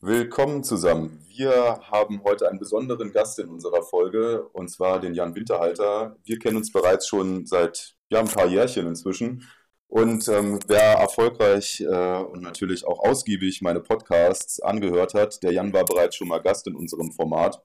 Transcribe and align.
Willkommen 0.00 0.62
zusammen. 0.62 1.24
Wir 1.26 1.80
haben 1.90 2.22
heute 2.22 2.48
einen 2.48 2.60
besonderen 2.60 3.10
Gast 3.10 3.40
in 3.40 3.48
unserer 3.48 3.82
Folge, 3.82 4.44
und 4.52 4.68
zwar 4.68 5.00
den 5.00 5.12
Jan 5.12 5.34
Winterhalter. 5.34 6.16
Wir 6.22 6.38
kennen 6.38 6.56
uns 6.56 6.70
bereits 6.70 7.08
schon 7.08 7.46
seit 7.46 7.96
ja, 8.08 8.20
ein 8.20 8.28
paar 8.28 8.46
Jährchen 8.46 8.86
inzwischen. 8.86 9.42
Und 9.88 10.28
ähm, 10.28 10.60
wer 10.68 10.98
erfolgreich 10.98 11.80
äh, 11.80 12.18
und 12.20 12.42
natürlich 12.42 12.86
auch 12.86 13.00
ausgiebig 13.00 13.60
meine 13.60 13.80
Podcasts 13.80 14.60
angehört 14.60 15.14
hat, 15.14 15.42
der 15.42 15.52
Jan 15.52 15.72
war 15.72 15.84
bereits 15.84 16.14
schon 16.14 16.28
mal 16.28 16.38
Gast 16.38 16.68
in 16.68 16.76
unserem 16.76 17.10
Format. 17.10 17.60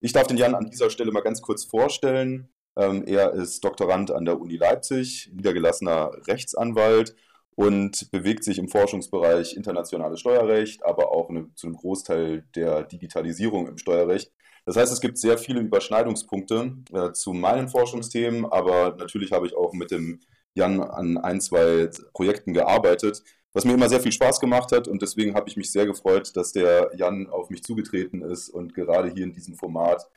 Ich 0.00 0.12
darf 0.12 0.26
den 0.26 0.36
Jan 0.36 0.54
an 0.54 0.68
dieser 0.68 0.90
Stelle 0.90 1.12
mal 1.12 1.22
ganz 1.22 1.40
kurz 1.40 1.64
vorstellen. 1.64 2.50
Ähm, 2.76 3.04
er 3.06 3.32
ist 3.32 3.64
Doktorand 3.64 4.10
an 4.10 4.26
der 4.26 4.38
Uni 4.38 4.56
Leipzig, 4.56 5.30
niedergelassener 5.32 6.10
Rechtsanwalt 6.26 7.16
und 7.60 8.10
bewegt 8.10 8.42
sich 8.42 8.56
im 8.56 8.68
Forschungsbereich 8.68 9.54
internationales 9.54 10.20
Steuerrecht, 10.20 10.82
aber 10.82 11.12
auch 11.12 11.28
eine, 11.28 11.54
zu 11.56 11.66
einem 11.66 11.76
Großteil 11.76 12.42
der 12.54 12.84
Digitalisierung 12.84 13.68
im 13.68 13.76
Steuerrecht. 13.76 14.32
Das 14.64 14.76
heißt, 14.76 14.90
es 14.90 15.02
gibt 15.02 15.18
sehr 15.18 15.36
viele 15.36 15.60
Überschneidungspunkte 15.60 16.72
äh, 16.90 17.12
zu 17.12 17.34
meinen 17.34 17.68
Forschungsthemen, 17.68 18.46
aber 18.46 18.96
natürlich 18.96 19.32
habe 19.32 19.46
ich 19.46 19.54
auch 19.54 19.74
mit 19.74 19.90
dem 19.90 20.20
Jan 20.54 20.80
an 20.80 21.18
ein, 21.18 21.42
zwei 21.42 21.90
Projekten 22.14 22.54
gearbeitet, 22.54 23.22
was 23.52 23.66
mir 23.66 23.74
immer 23.74 23.90
sehr 23.90 24.00
viel 24.00 24.12
Spaß 24.12 24.40
gemacht 24.40 24.72
hat 24.72 24.88
und 24.88 25.02
deswegen 25.02 25.34
habe 25.34 25.50
ich 25.50 25.58
mich 25.58 25.70
sehr 25.70 25.84
gefreut, 25.84 26.34
dass 26.36 26.52
der 26.52 26.90
Jan 26.96 27.26
auf 27.28 27.50
mich 27.50 27.62
zugetreten 27.62 28.22
ist 28.22 28.48
und 28.48 28.72
gerade 28.72 29.10
hier 29.10 29.24
in 29.24 29.34
diesem 29.34 29.56
Format 29.56 30.08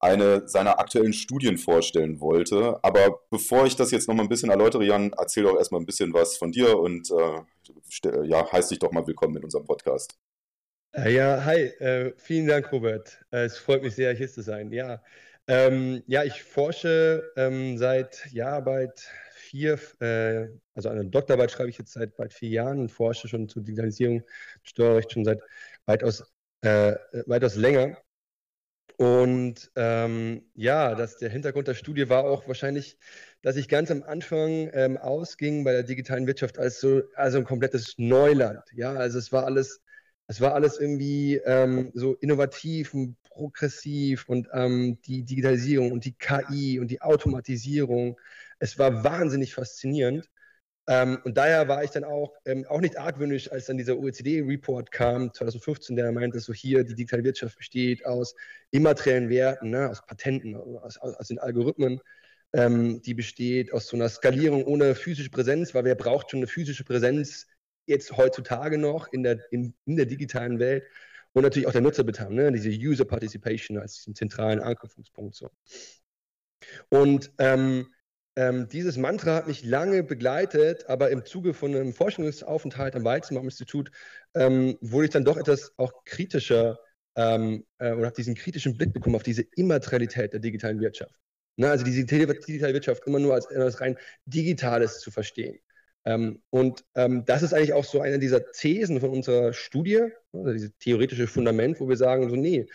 eine 0.00 0.48
seiner 0.48 0.78
aktuellen 0.78 1.12
Studien 1.12 1.58
vorstellen 1.58 2.20
wollte. 2.20 2.82
Aber 2.82 3.20
bevor 3.30 3.66
ich 3.66 3.76
das 3.76 3.90
jetzt 3.90 4.08
noch 4.08 4.14
mal 4.14 4.22
ein 4.22 4.28
bisschen 4.28 4.50
erläutere, 4.50 4.84
Jan, 4.84 5.12
erzähl 5.16 5.44
doch 5.44 5.56
erstmal 5.56 5.80
ein 5.80 5.86
bisschen 5.86 6.12
was 6.14 6.36
von 6.36 6.50
dir 6.50 6.78
und 6.78 7.10
äh, 7.10 8.24
ja, 8.26 8.50
heiß 8.50 8.68
dich 8.68 8.78
doch 8.78 8.92
mal 8.92 9.06
willkommen 9.06 9.36
in 9.36 9.44
unserem 9.44 9.64
Podcast. 9.64 10.18
Äh, 10.92 11.14
ja, 11.14 11.44
hi, 11.44 11.60
äh, 11.60 12.14
vielen 12.16 12.48
Dank, 12.48 12.72
Robert. 12.72 13.20
Äh, 13.30 13.44
es 13.44 13.58
freut 13.58 13.82
mich 13.82 13.94
sehr, 13.94 14.14
hier 14.14 14.28
zu 14.28 14.42
sein. 14.42 14.72
Ja, 14.72 15.02
ähm, 15.46 16.02
ja 16.06 16.24
ich 16.24 16.42
forsche 16.42 17.30
ähm, 17.36 17.76
seit 17.76 18.26
ja, 18.32 18.58
bald 18.60 19.06
vier, 19.34 19.78
äh, 20.00 20.48
also 20.74 20.88
eine 20.88 21.04
Doktorarbeit 21.04 21.50
schreibe 21.50 21.68
ich 21.68 21.78
jetzt 21.78 21.92
seit 21.92 22.16
bald 22.16 22.32
vier 22.32 22.48
Jahren 22.48 22.80
und 22.80 22.90
forsche 22.90 23.28
schon 23.28 23.48
zur 23.50 23.62
Digitalisierung, 23.62 24.22
Steuerrecht 24.62 25.12
schon 25.12 25.24
seit 25.24 25.40
weitaus, 25.84 26.24
weitaus 26.62 27.56
länger. 27.56 27.96
Und 29.00 29.70
ähm, 29.76 30.42
ja, 30.54 30.94
das, 30.94 31.16
der 31.16 31.30
Hintergrund 31.30 31.66
der 31.66 31.74
Studie 31.74 32.10
war 32.10 32.24
auch 32.24 32.46
wahrscheinlich, 32.46 32.98
dass 33.40 33.56
ich 33.56 33.66
ganz 33.66 33.90
am 33.90 34.02
Anfang 34.02 34.68
ähm, 34.74 34.98
ausging 34.98 35.64
bei 35.64 35.72
der 35.72 35.84
digitalen 35.84 36.26
Wirtschaft 36.26 36.58
als 36.58 36.80
so 36.80 37.00
also 37.14 37.38
ein 37.38 37.44
komplettes 37.44 37.94
Neuland. 37.96 38.62
Ja, 38.74 38.92
also 38.92 39.18
es 39.18 39.32
war 39.32 39.46
alles, 39.46 39.80
es 40.26 40.42
war 40.42 40.52
alles 40.54 40.78
irgendwie 40.78 41.36
ähm, 41.46 41.90
so 41.94 42.12
innovativ 42.16 42.92
und 42.92 43.16
progressiv 43.22 44.28
und 44.28 44.48
ähm, 44.52 44.98
die 45.06 45.22
Digitalisierung 45.24 45.92
und 45.92 46.04
die 46.04 46.12
KI 46.18 46.78
und 46.78 46.90
die 46.90 47.00
Automatisierung 47.00 48.18
es 48.58 48.78
war 48.78 49.02
wahnsinnig 49.02 49.54
faszinierend. 49.54 50.28
Ähm, 50.86 51.18
und 51.24 51.36
daher 51.36 51.68
war 51.68 51.84
ich 51.84 51.90
dann 51.90 52.04
auch, 52.04 52.34
ähm, 52.44 52.66
auch 52.68 52.80
nicht 52.80 52.98
argwöhnisch, 52.98 53.52
als 53.52 53.66
dann 53.66 53.78
dieser 53.78 53.98
OECD-Report 53.98 54.90
kam, 54.90 55.32
2015, 55.32 55.96
der 55.96 56.10
meinte, 56.12 56.40
so 56.40 56.52
hier, 56.52 56.84
die 56.84 56.94
digitale 56.94 57.24
Wirtschaft 57.24 57.56
besteht 57.56 58.04
aus 58.06 58.34
immateriellen 58.70 59.28
Werten, 59.28 59.70
ne, 59.70 59.88
aus 59.88 60.04
Patenten, 60.04 60.56
aus, 60.56 60.98
aus 60.98 61.28
den 61.28 61.38
Algorithmen. 61.38 62.00
Ähm, 62.52 63.00
die 63.02 63.14
besteht 63.14 63.72
aus 63.72 63.86
so 63.86 63.96
einer 63.96 64.08
Skalierung 64.08 64.64
ohne 64.64 64.94
physische 64.94 65.30
Präsenz, 65.30 65.74
weil 65.74 65.84
wer 65.84 65.94
braucht 65.94 66.30
schon 66.30 66.38
eine 66.40 66.48
physische 66.48 66.84
Präsenz 66.84 67.46
jetzt 67.86 68.16
heutzutage 68.16 68.78
noch 68.78 69.12
in 69.12 69.22
der, 69.22 69.40
in, 69.52 69.74
in 69.84 69.96
der 69.96 70.06
digitalen 70.06 70.58
Welt 70.58 70.84
und 71.32 71.42
natürlich 71.42 71.68
auch 71.68 71.72
der 71.72 71.82
Nutzerbeteiligung, 71.82 72.36
ne? 72.36 72.52
diese 72.52 72.70
User 72.70 73.04
Participation 73.04 73.78
als 73.78 73.94
diesen 73.94 74.14
zentralen 74.14 74.60
Anknüpfungspunkt. 74.60 75.36
So. 75.36 75.50
Und 76.88 77.32
ähm, 77.38 77.92
ähm, 78.36 78.68
dieses 78.68 78.96
Mantra 78.96 79.34
hat 79.34 79.48
mich 79.48 79.64
lange 79.64 80.02
begleitet, 80.02 80.88
aber 80.88 81.10
im 81.10 81.24
Zuge 81.24 81.52
von 81.54 81.74
einem 81.74 81.92
Forschungsaufenthalt 81.92 82.94
am 82.94 83.04
Weizenbaum-Institut 83.04 83.90
ähm, 84.34 84.78
wurde 84.80 85.06
ich 85.06 85.10
dann 85.10 85.24
doch 85.24 85.36
etwas 85.36 85.72
auch 85.76 86.04
kritischer 86.04 86.78
ähm, 87.16 87.64
äh, 87.78 87.92
oder 87.92 88.06
habe 88.06 88.16
diesen 88.16 88.34
kritischen 88.34 88.76
Blick 88.76 88.92
bekommen 88.92 89.16
auf 89.16 89.22
diese 89.22 89.42
Immaterialität 89.56 90.32
der 90.32 90.40
digitalen 90.40 90.80
Wirtschaft. 90.80 91.14
Ne, 91.56 91.68
also 91.68 91.84
diese 91.84 92.04
digitale 92.04 92.72
Wirtschaft 92.72 93.06
immer 93.06 93.18
nur 93.18 93.34
als 93.34 93.46
etwas 93.50 93.80
rein 93.80 93.98
Digitales 94.24 95.00
zu 95.00 95.10
verstehen. 95.10 95.58
Ähm, 96.04 96.40
und 96.50 96.84
ähm, 96.94 97.24
das 97.26 97.42
ist 97.42 97.52
eigentlich 97.52 97.74
auch 97.74 97.84
so 97.84 98.00
eine 98.00 98.18
dieser 98.18 98.50
Thesen 98.52 99.00
von 99.00 99.10
unserer 99.10 99.52
Studie, 99.52 100.00
also 100.32 100.52
dieses 100.52 100.72
theoretische 100.78 101.26
Fundament, 101.26 101.80
wo 101.80 101.88
wir 101.88 101.96
sagen, 101.96 102.30
so 102.30 102.36
nee, 102.36 102.66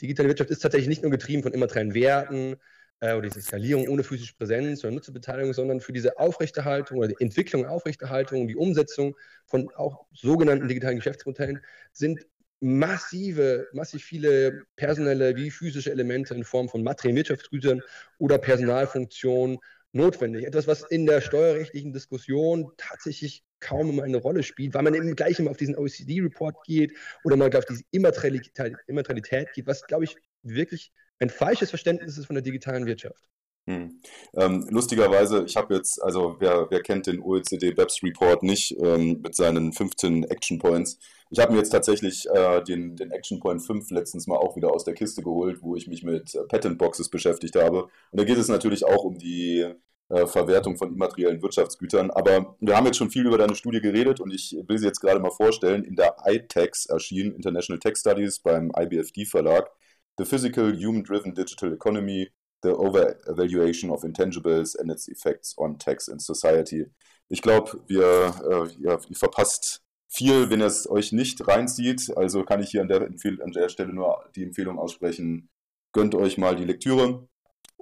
digitale 0.00 0.28
Wirtschaft 0.28 0.50
ist 0.50 0.60
tatsächlich 0.60 0.88
nicht 0.88 1.02
nur 1.02 1.12
getrieben 1.12 1.42
von 1.42 1.52
immateriellen 1.52 1.94
Werten, 1.94 2.56
äh, 3.02 3.14
oder 3.14 3.28
diese 3.28 3.42
Skalierung 3.42 3.88
ohne 3.88 4.04
physische 4.04 4.34
Präsenz 4.34 4.84
oder 4.84 4.92
Nutzerbeteiligung, 4.92 5.52
sondern 5.52 5.80
für 5.80 5.92
diese 5.92 6.18
Aufrechterhaltung 6.18 6.98
oder 6.98 7.08
die 7.08 7.16
Entwicklung, 7.18 7.66
Aufrechterhaltung, 7.66 8.46
die 8.46 8.56
Umsetzung 8.56 9.16
von 9.44 9.68
auch 9.74 10.06
sogenannten 10.12 10.68
digitalen 10.68 10.96
Geschäftsmodellen 10.96 11.60
sind 11.92 12.24
massive, 12.60 13.68
massiv 13.72 14.04
viele 14.04 14.62
personelle 14.76 15.34
wie 15.34 15.50
physische 15.50 15.90
Elemente 15.90 16.32
in 16.32 16.44
Form 16.44 16.68
von 16.68 16.84
materiellen 16.84 17.16
Wirtschaftsgütern 17.16 17.82
oder 18.18 18.38
Personalfunktionen 18.38 19.58
notwendig. 19.90 20.46
Etwas, 20.46 20.68
was 20.68 20.82
in 20.82 21.04
der 21.04 21.20
steuerrechtlichen 21.20 21.92
Diskussion 21.92 22.70
tatsächlich 22.76 23.42
kaum 23.58 23.90
immer 23.90 24.04
eine 24.04 24.18
Rolle 24.18 24.44
spielt, 24.44 24.74
weil 24.74 24.82
man 24.82 24.94
eben 24.94 25.16
gleich 25.16 25.40
immer 25.40 25.50
auf 25.50 25.56
diesen 25.56 25.76
OECD-Report 25.76 26.64
geht 26.64 26.96
oder 27.24 27.36
mal 27.36 27.54
auf 27.56 27.64
diese 27.64 27.82
Immaterialität, 27.90 28.76
Immaterialität 28.86 29.52
geht, 29.54 29.66
was, 29.66 29.84
glaube 29.88 30.04
ich, 30.04 30.16
wirklich 30.42 30.92
ein 31.22 31.30
falsches 31.30 31.70
Verständnis 31.70 32.18
ist 32.18 32.26
von 32.26 32.34
der 32.34 32.42
digitalen 32.42 32.86
Wirtschaft. 32.86 33.28
Hm. 33.66 34.00
Ähm, 34.34 34.66
lustigerweise, 34.70 35.44
ich 35.44 35.56
habe 35.56 35.74
jetzt, 35.74 36.02
also 36.02 36.36
wer, 36.40 36.66
wer 36.70 36.82
kennt 36.82 37.06
den 37.06 37.20
OECD 37.20 37.70
BEPS 37.70 38.02
Report 38.02 38.42
nicht 38.42 38.76
ähm, 38.82 39.20
mit 39.22 39.36
seinen 39.36 39.72
15 39.72 40.24
Action 40.24 40.58
Points? 40.58 40.98
Ich 41.30 41.38
habe 41.38 41.52
mir 41.52 41.58
jetzt 41.58 41.70
tatsächlich 41.70 42.28
äh, 42.28 42.62
den, 42.64 42.96
den 42.96 43.12
Action 43.12 43.38
Point 43.38 43.62
5 43.64 43.88
letztens 43.92 44.26
mal 44.26 44.36
auch 44.36 44.56
wieder 44.56 44.72
aus 44.72 44.84
der 44.84 44.94
Kiste 44.94 45.22
geholt, 45.22 45.62
wo 45.62 45.76
ich 45.76 45.86
mich 45.86 46.02
mit 46.02 46.34
äh, 46.34 46.42
Patent 46.48 46.76
Boxes 46.76 47.08
beschäftigt 47.08 47.54
habe. 47.54 47.84
Und 47.84 48.20
da 48.20 48.24
geht 48.24 48.36
es 48.36 48.48
natürlich 48.48 48.84
auch 48.84 49.04
um 49.04 49.16
die 49.16 49.64
äh, 50.08 50.26
Verwertung 50.26 50.76
von 50.76 50.92
immateriellen 50.92 51.40
Wirtschaftsgütern. 51.40 52.10
Aber 52.10 52.56
wir 52.58 52.76
haben 52.76 52.86
jetzt 52.86 52.98
schon 52.98 53.10
viel 53.10 53.26
über 53.26 53.38
deine 53.38 53.54
Studie 53.54 53.80
geredet 53.80 54.18
und 54.18 54.34
ich 54.34 54.56
will 54.66 54.78
sie 54.78 54.86
jetzt 54.86 55.00
gerade 55.00 55.20
mal 55.20 55.30
vorstellen. 55.30 55.84
In 55.84 55.94
der 55.94 56.16
ITEX 56.26 56.86
erschienen, 56.86 57.32
International 57.32 57.78
Tech 57.78 57.96
Studies 57.96 58.40
beim 58.40 58.72
IBFD 58.76 59.24
Verlag. 59.24 59.70
The 60.18 60.24
Physical 60.24 60.72
Human-Driven 60.72 61.34
Digital 61.34 61.72
Economy, 61.72 62.30
The 62.62 62.70
Over-Evaluation 62.70 63.90
of 63.90 64.04
Intangibles 64.04 64.76
and 64.78 64.90
Its 64.90 65.08
Effects 65.08 65.54
on 65.58 65.78
Tax 65.78 66.08
and 66.08 66.20
Society. 66.20 66.86
Ich 67.28 67.42
glaube, 67.42 67.80
wir, 67.86 68.34
äh, 68.48 68.82
ja, 68.82 68.98
ihr 69.08 69.16
verpasst 69.16 69.82
viel, 70.08 70.50
wenn 70.50 70.60
ihr 70.60 70.66
es 70.66 70.88
euch 70.88 71.12
nicht 71.12 71.46
reinzieht. 71.48 72.16
Also 72.16 72.44
kann 72.44 72.62
ich 72.62 72.70
hier 72.70 72.82
an 72.82 72.88
der, 72.88 73.02
an 73.02 73.52
der 73.52 73.68
Stelle 73.68 73.92
nur 73.92 74.22
die 74.36 74.44
Empfehlung 74.44 74.78
aussprechen, 74.78 75.48
gönnt 75.92 76.14
euch 76.14 76.38
mal 76.38 76.54
die 76.54 76.64
Lektüre. 76.64 77.26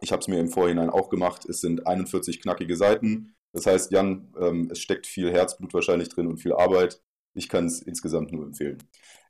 Ich 0.01 0.13
habe 0.13 0.21
es 0.21 0.29
mir 0.29 0.39
im 0.39 0.49
Vorhinein 0.49 0.91
auch 0.91 1.11
gemacht. 1.11 1.45
Es 1.47 1.61
sind 1.61 1.87
41 1.87 2.41
knackige 2.41 2.77
Seiten. 2.77 3.35
Das 3.53 3.67
heißt, 3.67 3.91
Jan, 3.91 4.33
ähm, 4.41 4.69
es 4.71 4.79
steckt 4.79 5.07
viel 5.07 5.31
Herzblut 5.31 5.75
wahrscheinlich 5.75 6.09
drin 6.09 6.29
und 6.29 6.39
viel 6.39 6.53
Arbeit. 6.53 7.03
Ich 7.35 7.49
kann 7.49 7.67
es 7.67 7.83
insgesamt 7.83 8.33
nur 8.33 8.45
empfehlen. 8.45 8.79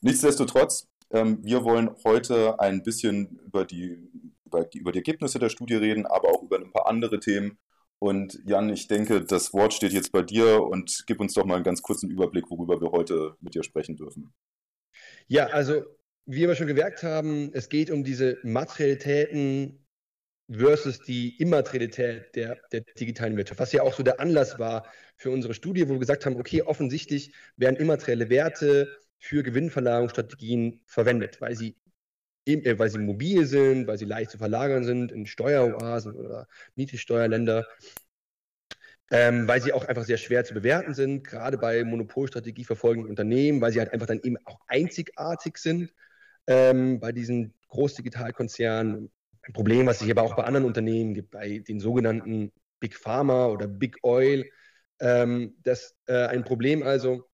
Nichtsdestotrotz, 0.02 0.88
wir 1.10 1.64
wollen 1.64 1.90
heute 2.04 2.60
ein 2.60 2.82
bisschen 2.82 3.40
über 3.44 3.64
die, 3.64 4.08
über 4.44 4.64
die, 4.64 4.78
über 4.78 4.92
die 4.92 4.98
Ergebnisse 4.98 5.38
der 5.38 5.48
Studie 5.48 5.74
reden, 5.74 6.06
aber 6.06 6.28
auch 6.28 6.42
über 6.42 6.56
ein 6.56 6.72
paar 6.72 6.86
andere 6.86 7.18
Themen. 7.18 7.58
Und 7.98 8.40
Jan, 8.46 8.70
ich 8.70 8.88
denke, 8.88 9.22
das 9.24 9.52
Wort 9.52 9.74
steht 9.74 9.92
jetzt 9.92 10.10
bei 10.12 10.22
dir 10.22 10.62
und 10.62 11.04
gib 11.06 11.20
uns 11.20 11.34
doch 11.34 11.44
mal 11.44 11.56
einen 11.56 11.64
ganz 11.64 11.82
kurzen 11.82 12.10
Überblick, 12.10 12.50
worüber 12.50 12.80
wir 12.80 12.92
heute 12.92 13.36
mit 13.40 13.54
dir 13.54 13.62
sprechen 13.62 13.96
dürfen. 13.96 14.32
Ja, 15.26 15.46
also 15.48 15.82
wie 16.24 16.46
wir 16.46 16.54
schon 16.54 16.66
gemerkt 16.66 17.02
haben, 17.02 17.50
es 17.52 17.68
geht 17.68 17.90
um 17.90 18.04
diese 18.04 18.38
Materialitäten 18.42 19.84
versus 20.50 21.00
die 21.00 21.36
Immaterialität 21.38 22.34
der, 22.34 22.58
der 22.72 22.80
digitalen 22.98 23.36
Wirtschaft, 23.36 23.60
was 23.60 23.72
ja 23.72 23.82
auch 23.82 23.94
so 23.94 24.02
der 24.02 24.18
Anlass 24.18 24.58
war 24.58 24.86
für 25.16 25.30
unsere 25.30 25.54
Studie, 25.54 25.88
wo 25.88 25.92
wir 25.92 25.98
gesagt 26.00 26.24
haben, 26.24 26.36
okay, 26.36 26.62
offensichtlich 26.62 27.32
werden 27.56 27.76
immaterielle 27.76 28.30
Werte 28.30 28.88
für 29.20 29.43
Gewinnverlagerungsstrategien 29.43 30.81
verwendet, 30.87 31.40
weil 31.40 31.55
sie, 31.55 31.76
äh, 32.46 32.78
weil 32.78 32.90
sie 32.90 32.99
mobil 32.99 33.46
sind, 33.46 33.87
weil 33.87 33.99
sie 33.99 34.06
leicht 34.06 34.31
zu 34.31 34.38
verlagern 34.38 34.82
sind 34.82 35.12
in 35.12 35.26
Steueroasen 35.26 36.14
oder 36.14 36.49
Niedrigsteuerländer, 36.75 37.67
ähm, 39.12 39.46
weil 39.46 39.61
sie 39.61 39.72
auch 39.72 39.84
einfach 39.84 40.05
sehr 40.05 40.17
schwer 40.17 40.44
zu 40.44 40.55
bewerten 40.55 40.94
sind, 40.94 41.25
gerade 41.26 41.58
bei 41.58 41.84
Monopolstrategie 41.84 42.64
verfolgenden 42.64 43.11
Unternehmen, 43.11 43.61
weil 43.61 43.72
sie 43.72 43.78
halt 43.78 43.93
einfach 43.93 44.06
dann 44.06 44.20
eben 44.22 44.38
auch 44.46 44.58
einzigartig 44.67 45.58
sind 45.58 45.93
ähm, 46.46 46.99
bei 46.99 47.12
diesen 47.12 47.55
Großdigitalkonzernen. 47.69 49.11
Ein 49.43 49.52
Problem, 49.52 49.87
was 49.87 49.99
sich 49.99 50.11
aber 50.11 50.23
auch 50.23 50.37
bei 50.37 50.44
anderen 50.44 50.66
Unternehmen 50.66 51.14
gibt, 51.14 51.31
bei 51.31 51.58
den 51.58 51.81
sogenannten 51.81 52.52
Big 52.78 52.96
Pharma 52.96 53.46
oder 53.46 53.69
Big 53.69 53.99
Oil. 54.02 54.44
Ähm, 55.00 55.56
das 55.62 55.94
äh, 56.06 56.26
ein 56.26 56.44
Problem 56.44 56.82
also. 56.82 57.29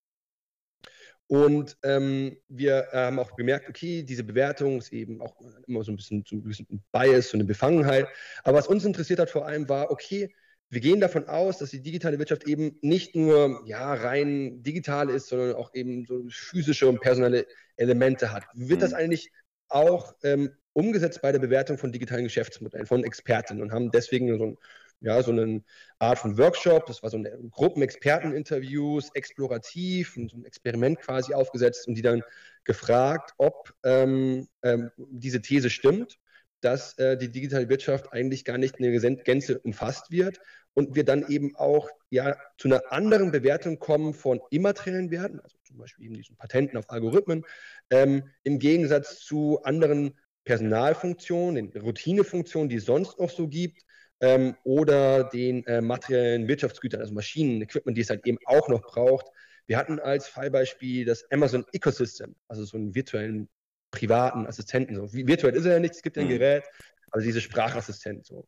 Und 1.28 1.76
ähm, 1.82 2.37
wir 2.49 2.88
äh, 2.93 2.96
haben 2.96 3.19
auch 3.19 3.34
gemerkt, 3.34 3.69
okay, 3.69 4.02
diese 4.05 4.23
Bewertung 4.23 4.78
ist 4.78 4.93
eben 4.93 5.20
auch 5.20 5.34
immer 5.67 5.82
so 5.82 5.90
ein 5.90 5.96
bisschen, 5.96 6.25
so 6.26 6.37
ein 6.37 6.43
bisschen 6.43 6.67
Bias, 6.93 7.31
so 7.31 7.37
eine 7.37 7.44
Befangenheit. 7.44 8.06
Aber 8.44 8.58
was 8.58 8.69
uns 8.69 8.84
interessiert 8.84 9.19
hat 9.19 9.31
vor 9.31 9.46
allem 9.46 9.69
war, 9.69 9.90
okay, 9.90 10.32
wir 10.69 10.81
gehen 10.81 11.00
davon 11.00 11.28
aus, 11.28 11.58
dass 11.58 11.70
die 11.70 11.82
digitale 11.82 12.19
Wirtschaft 12.19 12.46
eben 12.46 12.78
nicht 12.81 13.14
nur 13.14 13.62
ja, 13.67 13.94
rein 13.94 14.62
digital 14.62 15.11
ist, 15.11 15.28
sondern 15.28 15.55
auch 15.55 15.75
eben 15.75 16.05
so 16.06 16.25
physische 16.28 16.88
und 16.88 17.00
personelle 17.00 17.46
Elemente 17.76 18.32
hat. 18.32 18.44
Wird 18.55 18.82
das 18.82 18.90
mhm. 18.90 18.96
eigentlich 18.96 19.31
auch 19.69 20.14
ähm, 20.22 20.50
umgesetzt 20.72 21.22
bei 21.22 21.32
der 21.32 21.38
Bewertung 21.38 21.79
von 21.79 21.93
digitalen 21.93 22.25
Geschäftsmodellen 22.25 22.87
von 22.87 23.05
Experten 23.05 23.62
und 23.62 23.72
haben 23.72 23.90
deswegen 23.90 24.37
so, 24.38 24.44
ein, 24.44 24.56
ja, 25.00 25.22
so 25.22 25.31
eine 25.31 25.62
Art 25.98 26.19
von 26.19 26.38
Workshop, 26.38 26.87
das 26.87 27.02
war 27.02 27.10
so 27.10 27.19
ein 27.19 27.50
Gruppenexperteninterviews, 27.50 29.10
explorativ 29.14 30.16
und 30.16 30.31
so 30.31 30.37
ein 30.37 30.44
Experiment 30.44 31.00
quasi 31.00 31.34
aufgesetzt 31.34 31.87
und 31.87 31.94
die 31.94 32.02
dann 32.02 32.22
gefragt, 32.64 33.32
ob 33.38 33.75
ähm, 33.84 34.48
ähm, 34.62 34.90
diese 34.96 35.40
These 35.40 35.70
stimmt, 35.70 36.19
dass 36.60 36.98
äh, 36.98 37.16
die 37.16 37.31
digitale 37.31 37.69
Wirtschaft 37.69 38.12
eigentlich 38.12 38.44
gar 38.44 38.58
nicht 38.58 38.76
in 38.78 38.90
der 38.90 39.16
Gänze 39.16 39.58
umfasst 39.60 40.10
wird 40.10 40.40
und 40.75 40.94
wir 40.94 41.04
dann 41.04 41.28
eben 41.28 41.56
auch 41.56 41.88
ja, 42.10 42.37
zu 42.58 42.69
einer 42.69 42.93
anderen 42.93 43.31
Bewertung 43.31 43.78
kommen 43.78 44.14
von 44.14 44.40
immateriellen 44.50 45.10
Werten, 45.10 45.40
also 45.40 45.56
zum 45.64 45.78
Beispiel 45.78 46.06
eben 46.06 46.14
diesen 46.14 46.37
Patenten 46.37 46.76
auf 46.76 46.90
Algorithmen, 46.90 47.44
ähm, 47.90 48.25
im 48.43 48.58
Gegensatz 48.58 49.20
zu 49.20 49.62
anderen 49.62 50.19
Personalfunktionen, 50.44 51.70
den 51.70 51.82
Routinefunktionen, 51.82 52.69
die 52.69 52.76
es 52.76 52.84
sonst 52.84 53.19
noch 53.19 53.31
so 53.31 53.48
gibt, 53.48 53.86
ähm, 54.21 54.57
oder 54.65 55.25
den 55.25 55.67
äh, 55.67 55.81
materiellen 55.81 56.49
Wirtschaftsgütern, 56.49 57.01
also 57.01 57.15
Maschinen, 57.15 57.63
Equipment, 57.63 57.97
die 57.97 58.03
es 58.03 58.11
halt 58.11 58.27
eben 58.27 58.39
auch 58.47 58.69
noch 58.69 58.83
braucht. 58.83 59.27
Wir 59.67 59.77
hatten 59.77 59.99
als 59.99 60.29
Fallbeispiel 60.29 61.05
das 61.05 61.31
Amazon 61.31 61.65
Ecosystem, 61.73 62.35
also 62.49 62.65
so 62.65 62.77
einen 62.77 62.95
virtuellen 62.95 63.49
privaten 63.91 64.47
Assistenten. 64.47 64.95
So. 64.97 65.13
Virtuell 65.13 65.55
ist 65.55 65.65
er 65.65 65.75
ja 65.75 65.81
nicht, 65.81 65.95
es 65.95 66.03
gibt 66.03 66.17
ja 66.17 66.23
ein 66.23 66.29
mhm. 66.29 66.39
Gerät, 66.39 66.65
also 67.11 67.25
diese 67.25 67.41
Sprachassistent, 67.41 68.27
so, 68.27 68.47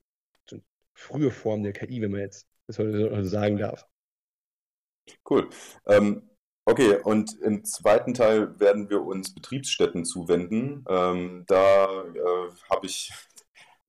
so 0.48 0.56
eine 0.56 0.62
frühe 0.94 1.30
Form 1.30 1.62
der 1.62 1.72
KI, 1.72 2.00
wenn 2.00 2.10
man 2.10 2.20
jetzt 2.20 2.46
das 2.66 2.76
so 2.76 3.22
sagen 3.24 3.56
darf. 3.56 3.86
Cool. 5.28 5.48
Ähm, 5.86 6.28
Okay, 6.68 6.98
und 7.02 7.40
im 7.40 7.64
zweiten 7.64 8.12
Teil 8.12 8.60
werden 8.60 8.90
wir 8.90 9.02
uns 9.02 9.34
Betriebsstätten 9.34 10.04
zuwenden. 10.04 10.84
Ähm, 10.86 11.44
da 11.46 11.86
äh, 11.86 12.50
habe 12.70 12.84
ich, 12.84 13.10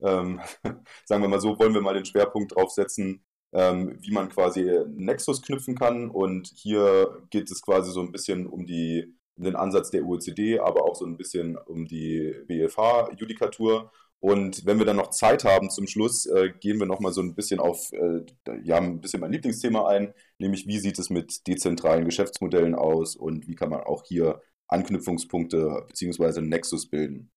ähm, 0.02 0.42
sagen 1.06 1.22
wir 1.22 1.30
mal 1.30 1.42
so, 1.42 1.58
wollen 1.60 1.74
wir 1.74 1.82
mal 1.82 1.94
den 1.94 2.06
Schwerpunkt 2.06 2.56
drauf 2.56 2.72
setzen, 2.72 3.24
ähm, 3.54 3.98
wie 4.02 4.12
man 4.12 4.30
quasi 4.30 4.70
Nexus 4.96 5.42
knüpfen 5.42 5.76
kann. 5.76 6.10
Und 6.10 6.48
hier 6.56 7.24
geht 7.30 7.50
es 7.52 7.62
quasi 7.62 7.92
so 7.92 8.02
ein 8.02 8.12
bisschen 8.12 8.48
um 8.48 8.66
die, 8.66 9.16
den 9.36 9.56
Ansatz 9.56 9.92
der 9.92 10.06
OECD, 10.06 10.60
aber 10.60 10.84
auch 10.86 10.96
so 10.96 11.06
ein 11.06 11.18
bisschen 11.18 11.58
um 11.58 11.86
die 11.86 12.36
BFH-Judikatur 12.48 13.92
und 14.22 14.66
wenn 14.66 14.80
wir 14.80 14.86
dann 14.86 14.98
noch 14.98 15.12
Zeit 15.12 15.46
haben 15.46 15.70
zum 15.70 15.88
Schluss, 15.88 16.26
äh, 16.26 16.52
gehen 16.60 16.78
wir 16.80 16.86
nochmal 16.86 17.14
so 17.14 17.22
ein 17.22 17.36
bisschen 17.36 17.60
auf, 17.60 17.92
äh, 17.94 18.26
ja, 18.64 18.78
ein 18.78 19.00
bisschen 19.00 19.22
mein 19.22 19.32
Lieblingsthema 19.32 19.88
ein, 19.88 20.14
nämlich 20.40 20.68
wie 20.68 20.80
sieht 20.80 21.00
es 21.00 21.10
mit 21.10 21.48
dezentralen 21.48 22.04
Geschäftsmodellen 22.06 22.76
aus 22.76 23.16
und 23.16 23.48
wie 23.48 23.56
kann 23.56 23.70
man 23.70 23.82
auch 23.82 24.04
hier 24.06 24.42
Anknüpfungspunkte 24.68 25.86
bzw. 25.88 26.42
Nexus 26.42 26.90
bilden. 26.90 27.32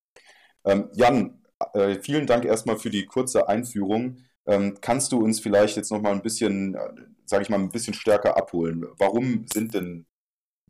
Ähm, 0.64 0.90
Jan, 0.94 1.41
äh, 1.74 2.00
vielen 2.00 2.26
Dank 2.26 2.44
erstmal 2.44 2.78
für 2.78 2.90
die 2.90 3.06
kurze 3.06 3.48
Einführung. 3.48 4.18
Ähm, 4.46 4.78
kannst 4.80 5.12
du 5.12 5.18
uns 5.22 5.40
vielleicht 5.40 5.76
jetzt 5.76 5.90
nochmal 5.92 6.12
ein 6.12 6.22
bisschen, 6.22 6.74
äh, 6.74 6.88
sage 7.26 7.42
ich 7.42 7.48
mal, 7.50 7.58
ein 7.58 7.70
bisschen 7.70 7.94
stärker 7.94 8.36
abholen? 8.36 8.86
Warum 8.98 9.46
sind 9.52 9.74
denn 9.74 10.06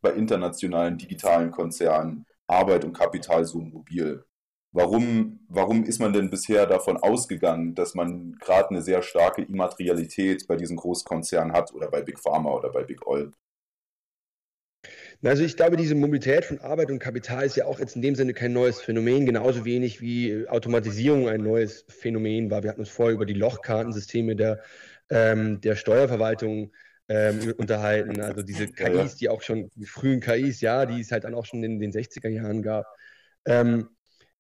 bei 0.02 0.12
internationalen 0.12 0.98
digitalen 0.98 1.50
Konzernen 1.50 2.26
Arbeit 2.46 2.84
und 2.84 2.92
Kapital 2.94 3.44
so 3.46 3.60
mobil? 3.60 4.24
Warum, 4.72 5.40
warum 5.48 5.84
ist 5.84 6.00
man 6.00 6.12
denn 6.14 6.30
bisher 6.30 6.66
davon 6.66 6.96
ausgegangen, 6.96 7.74
dass 7.74 7.94
man 7.94 8.36
gerade 8.40 8.70
eine 8.70 8.82
sehr 8.82 9.02
starke 9.02 9.42
Immaterialität 9.42 10.46
bei 10.48 10.56
diesen 10.56 10.76
Großkonzernen 10.78 11.52
hat 11.54 11.74
oder 11.74 11.90
bei 11.90 12.02
Big 12.02 12.18
Pharma 12.18 12.50
oder 12.52 12.70
bei 12.70 12.82
Big 12.84 13.06
Oil? 13.06 13.32
Also 15.24 15.44
ich 15.44 15.56
glaube, 15.56 15.76
diese 15.76 15.94
Mobilität 15.94 16.44
von 16.44 16.58
Arbeit 16.60 16.90
und 16.90 16.98
Kapital 16.98 17.44
ist 17.44 17.56
ja 17.56 17.66
auch 17.66 17.78
jetzt 17.78 17.94
in 17.94 18.02
dem 18.02 18.16
Sinne 18.16 18.34
kein 18.34 18.52
neues 18.52 18.80
Phänomen, 18.80 19.24
genauso 19.24 19.64
wenig 19.64 20.00
wie 20.00 20.48
Automatisierung 20.48 21.28
ein 21.28 21.42
neues 21.42 21.84
Phänomen 21.88 22.50
war. 22.50 22.64
Wir 22.64 22.70
hatten 22.70 22.80
uns 22.80 22.88
vorher 22.88 23.14
über 23.14 23.24
die 23.24 23.34
Lochkartensysteme 23.34 24.34
der, 24.34 24.60
ähm, 25.10 25.60
der 25.60 25.76
Steuerverwaltung 25.76 26.72
ähm, 27.08 27.54
unterhalten. 27.56 28.20
Also 28.20 28.42
diese 28.42 28.66
KIs, 28.66 29.14
die 29.16 29.28
auch 29.28 29.42
schon, 29.42 29.70
die 29.76 29.86
frühen 29.86 30.20
KIs, 30.20 30.60
ja, 30.60 30.86
die 30.86 31.00
es 31.00 31.12
halt 31.12 31.22
dann 31.22 31.34
auch 31.34 31.46
schon 31.46 31.62
in 31.62 31.78
den 31.78 31.92
60er 31.92 32.28
Jahren 32.28 32.62
gab. 32.62 32.86
Ähm, 33.44 33.90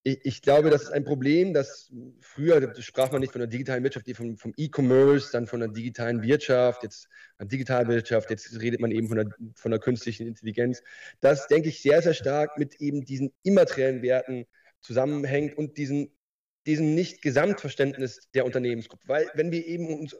ich, 0.04 0.24
ich, 0.24 0.42
glaube, 0.42 0.70
das 0.70 0.84
ist 0.84 0.92
ein 0.92 1.04
Problem, 1.04 1.54
dass 1.54 1.92
früher 2.20 2.74
sprach 2.80 3.12
man 3.12 3.20
nicht 3.20 3.32
von 3.32 3.40
der 3.40 3.48
digitalen 3.48 3.84
Wirtschaft, 3.84 4.10
vom, 4.16 4.36
vom 4.36 4.52
E-Commerce, 4.56 5.30
dann 5.32 5.46
von 5.46 5.60
der 5.60 5.68
digitalen 5.68 6.22
Wirtschaft, 6.22 6.82
jetzt 6.82 7.08
an 7.38 7.48
Digitalwirtschaft, 7.48 8.30
jetzt 8.30 8.60
redet 8.60 8.80
man 8.80 8.90
eben 8.90 9.08
von 9.08 9.16
der, 9.16 9.28
von 9.54 9.70
der 9.70 9.78
künstlichen 9.78 10.26
Intelligenz. 10.26 10.82
Das, 11.20 11.46
denke 11.46 11.68
ich, 11.68 11.82
sehr, 11.82 12.02
sehr 12.02 12.14
stark 12.14 12.58
mit 12.58 12.80
eben 12.80 13.04
diesen 13.04 13.32
immateriellen 13.44 14.02
Werten 14.02 14.46
zusammenhängt 14.80 15.56
und 15.56 15.76
diesen, 15.78 16.10
diesem 16.66 16.94
Nicht-Gesamtverständnis 16.94 18.28
der 18.34 18.44
Unternehmensgruppe. 18.44 19.06
Weil 19.06 19.30
wenn 19.34 19.52
wir 19.52 19.64
eben 19.66 20.00
uns 20.00 20.16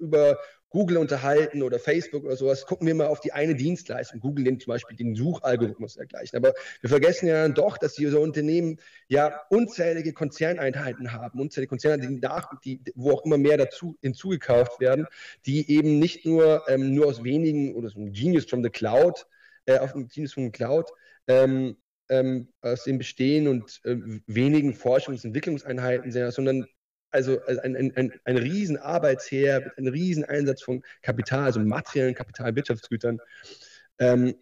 über 0.00 0.38
Google 0.76 0.98
unterhalten 0.98 1.62
oder 1.62 1.78
Facebook 1.78 2.24
oder 2.24 2.36
sowas, 2.36 2.66
gucken 2.66 2.86
wir 2.86 2.94
mal 2.94 3.06
auf 3.06 3.20
die 3.20 3.32
eine 3.32 3.54
Dienstleistung. 3.54 4.20
Google 4.20 4.44
nimmt 4.44 4.62
zum 4.62 4.72
Beispiel 4.72 4.96
den 4.96 5.14
Suchalgorithmus 5.14 5.94
dergleichen. 5.94 6.36
Aber 6.36 6.52
wir 6.80 6.90
vergessen 6.90 7.28
ja 7.28 7.42
dann 7.42 7.54
doch, 7.54 7.78
dass 7.78 7.94
diese 7.94 8.18
Unternehmen 8.18 8.78
ja 9.08 9.40
unzählige 9.48 10.12
Konzerneinheiten 10.12 11.12
haben, 11.12 11.40
unzählige 11.40 11.70
Konzerne, 11.70 12.06
die 12.06 12.18
nach, 12.18 12.60
die, 12.60 12.82
wo 12.94 13.12
auch 13.12 13.24
immer 13.24 13.38
mehr 13.38 13.56
dazu 13.56 13.96
hinzugekauft 14.02 14.80
werden, 14.80 15.06
die 15.46 15.70
eben 15.70 15.98
nicht 15.98 16.26
nur, 16.26 16.64
ähm, 16.68 16.94
nur 16.94 17.06
aus 17.06 17.22
wenigen 17.22 17.74
oder 17.74 17.88
so 17.88 18.00
ein 18.00 18.12
Genius 18.12 18.44
from 18.44 18.62
the 18.62 18.70
Cloud, 18.70 19.26
äh, 19.66 19.78
auf 19.78 19.92
dem 19.92 20.08
Genius 20.08 20.34
from 20.34 20.44
the 20.44 20.52
Cloud, 20.52 20.90
ähm, 21.28 21.76
ähm, 22.08 22.48
aus 22.60 22.84
dem 22.84 22.98
Bestehen 22.98 23.48
und 23.48 23.80
äh, 23.84 23.96
wenigen 24.26 24.74
Forschungs- 24.74 25.24
und 25.24 25.26
Entwicklungseinheiten, 25.26 26.12
sondern 26.30 26.66
also 27.10 27.40
ein, 27.46 27.76
ein, 27.76 27.96
ein, 27.96 28.12
ein 28.24 28.36
riesen 28.36 28.76
einem 28.76 29.92
riesen 29.92 30.24
von 30.60 30.82
Kapital, 31.02 31.44
also 31.44 31.60
materiellen 31.60 32.14
Kapital, 32.14 32.54
Wirtschaftsgütern. 32.54 33.20
Ähm, 33.98 34.34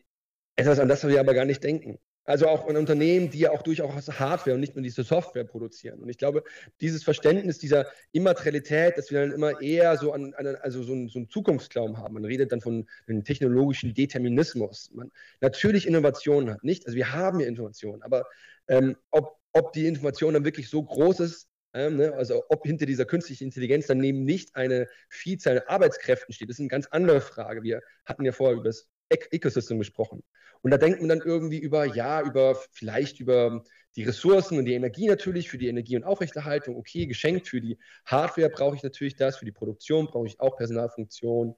etwas, 0.56 0.78
an 0.78 0.88
das 0.88 1.06
wir 1.06 1.20
aber 1.20 1.34
gar 1.34 1.44
nicht 1.44 1.62
denken. 1.62 1.98
Also 2.26 2.48
auch 2.48 2.66
an 2.68 2.76
Unternehmen, 2.76 3.30
die 3.30 3.40
ja 3.40 3.50
auch 3.50 3.60
durchaus 3.60 4.08
Hardware 4.18 4.54
und 4.54 4.60
nicht 4.60 4.74
nur 4.74 4.82
diese 4.82 5.02
Software 5.02 5.44
produzieren. 5.44 6.00
Und 6.00 6.08
ich 6.08 6.16
glaube, 6.16 6.42
dieses 6.80 7.04
Verständnis 7.04 7.58
dieser 7.58 7.86
Immaterialität, 8.12 8.96
dass 8.96 9.10
wir 9.10 9.20
dann 9.20 9.32
immer 9.32 9.60
eher 9.60 9.98
so 9.98 10.12
an, 10.12 10.32
an 10.34 10.56
also 10.56 10.82
so 10.82 10.92
einen, 10.92 11.08
so 11.08 11.18
einen 11.18 11.28
Zukunftsglauben 11.28 11.98
haben. 11.98 12.14
Man 12.14 12.24
redet 12.24 12.50
dann 12.52 12.62
von 12.62 12.86
einem 13.06 13.24
technologischen 13.24 13.92
Determinismus. 13.92 14.90
Man 14.94 15.10
natürlich 15.42 15.86
Innovationen 15.86 16.54
hat, 16.54 16.64
nicht? 16.64 16.86
Also 16.86 16.96
wir 16.96 17.12
haben 17.12 17.40
ja 17.40 17.46
Innovationen, 17.46 18.02
aber 18.02 18.24
ähm, 18.68 18.96
ob, 19.10 19.36
ob 19.52 19.74
die 19.74 19.86
Information 19.86 20.32
dann 20.32 20.46
wirklich 20.46 20.70
so 20.70 20.82
groß 20.82 21.20
ist, 21.20 21.48
ähm, 21.74 21.96
ne? 21.96 22.14
Also 22.14 22.44
ob 22.48 22.64
hinter 22.64 22.86
dieser 22.86 23.04
künstlichen 23.04 23.44
Intelligenz 23.44 23.86
dann 23.86 24.02
eben 24.02 24.24
nicht 24.24 24.54
eine 24.56 24.88
Vielzahl 25.08 25.64
Arbeitskräften 25.66 26.32
steht, 26.32 26.48
ist 26.48 26.60
eine 26.60 26.68
ganz 26.68 26.86
andere 26.86 27.20
Frage. 27.20 27.62
Wir 27.62 27.82
hatten 28.06 28.24
ja 28.24 28.32
vorher 28.32 28.54
über 28.54 28.64
das 28.64 28.88
Ecosystem 29.08 29.78
gesprochen. 29.78 30.22
Und 30.62 30.70
da 30.70 30.78
denkt 30.78 31.00
man 31.00 31.10
dann 31.10 31.20
irgendwie 31.20 31.58
über, 31.58 31.84
ja, 31.84 32.22
über 32.22 32.58
vielleicht 32.72 33.20
über 33.20 33.62
die 33.96 34.04
Ressourcen 34.04 34.58
und 34.58 34.64
die 34.64 34.74
Energie 34.74 35.06
natürlich, 35.06 35.50
für 35.50 35.58
die 35.58 35.68
Energie- 35.68 35.96
und 35.96 36.04
Aufrechterhaltung, 36.04 36.76
okay, 36.76 37.06
geschenkt 37.06 37.48
für 37.48 37.60
die 37.60 37.78
Hardware 38.06 38.48
brauche 38.48 38.74
ich 38.74 38.82
natürlich 38.82 39.14
das, 39.14 39.36
für 39.36 39.44
die 39.44 39.52
Produktion 39.52 40.06
brauche 40.06 40.26
ich 40.26 40.40
auch 40.40 40.56
Personalfunktion, 40.56 41.54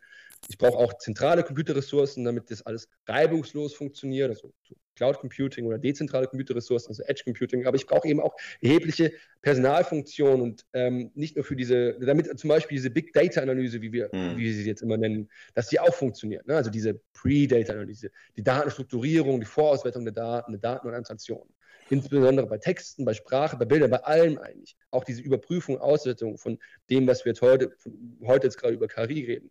Ich 0.49 0.59
brauche 0.59 0.77
auch 0.77 0.99
zentrale 0.99 1.43
Computerressourcen, 1.43 2.25
damit 2.25 2.51
das 2.51 2.65
alles 2.65 2.89
reibungslos 3.07 3.75
funktioniert, 3.75 4.31
also 4.31 4.53
Cloud 4.95 5.19
Computing 5.19 5.67
oder 5.67 5.79
dezentrale 5.79 6.27
Computerressourcen, 6.27 6.91
also 6.91 7.03
Edge 7.05 7.23
Computing. 7.25 7.67
Aber 7.67 7.77
ich 7.77 7.87
brauche 7.87 8.09
eben 8.09 8.21
auch 8.21 8.35
erhebliche 8.61 9.13
Personalfunktionen 9.43 10.41
und 10.41 10.67
ähm, 10.73 11.11
nicht 11.15 11.37
nur 11.37 11.45
für 11.45 11.57
diese, 11.57 11.99
damit 12.01 12.39
zum 12.39 12.49
Beispiel 12.49 12.77
diese 12.77 12.91
Big 12.91 13.13
Data 13.13 13.43
Analyse, 13.43 13.81
wie 13.83 13.93
wir, 13.93 14.09
mhm. 14.13 14.37
wie 14.37 14.45
wir 14.45 14.55
sie 14.55 14.67
jetzt 14.67 14.83
immer 14.83 14.97
nennen, 14.97 15.29
dass 15.55 15.69
die 15.69 15.79
auch 15.79 15.95
funktioniert. 15.95 16.47
Ne? 16.47 16.57
Also 16.57 16.71
diese 16.71 17.01
Pre-Data 17.13 17.73
Analyse, 17.73 18.11
die 18.37 18.43
Datenstrukturierung, 18.43 19.41
die 19.41 19.47
Vorauswertung 19.47 20.05
der 20.05 20.15
Daten, 20.15 20.53
der 20.53 20.61
Daten 20.61 20.89
und 20.89 20.95
Annotationen 20.95 21.49
insbesondere 21.89 22.47
bei 22.47 22.59
Texten, 22.59 23.05
bei 23.05 23.15
Sprache, 23.15 23.57
bei 23.57 23.65
Bildern, 23.65 23.91
bei 23.91 24.03
allem 24.03 24.39
eigentlich. 24.39 24.77
Auch 24.91 25.05
diese 25.05 25.23
Überprüfung, 25.23 25.79
Auswertung 25.79 26.37
von 26.37 26.59
dem, 26.91 27.07
was 27.07 27.25
wir 27.25 27.31
jetzt 27.31 27.43
heute, 27.43 27.77
heute 28.25 28.47
jetzt 28.47 28.59
gerade 28.59 28.75
über 28.75 28.89
KI 28.89 29.25
reden. 29.25 29.51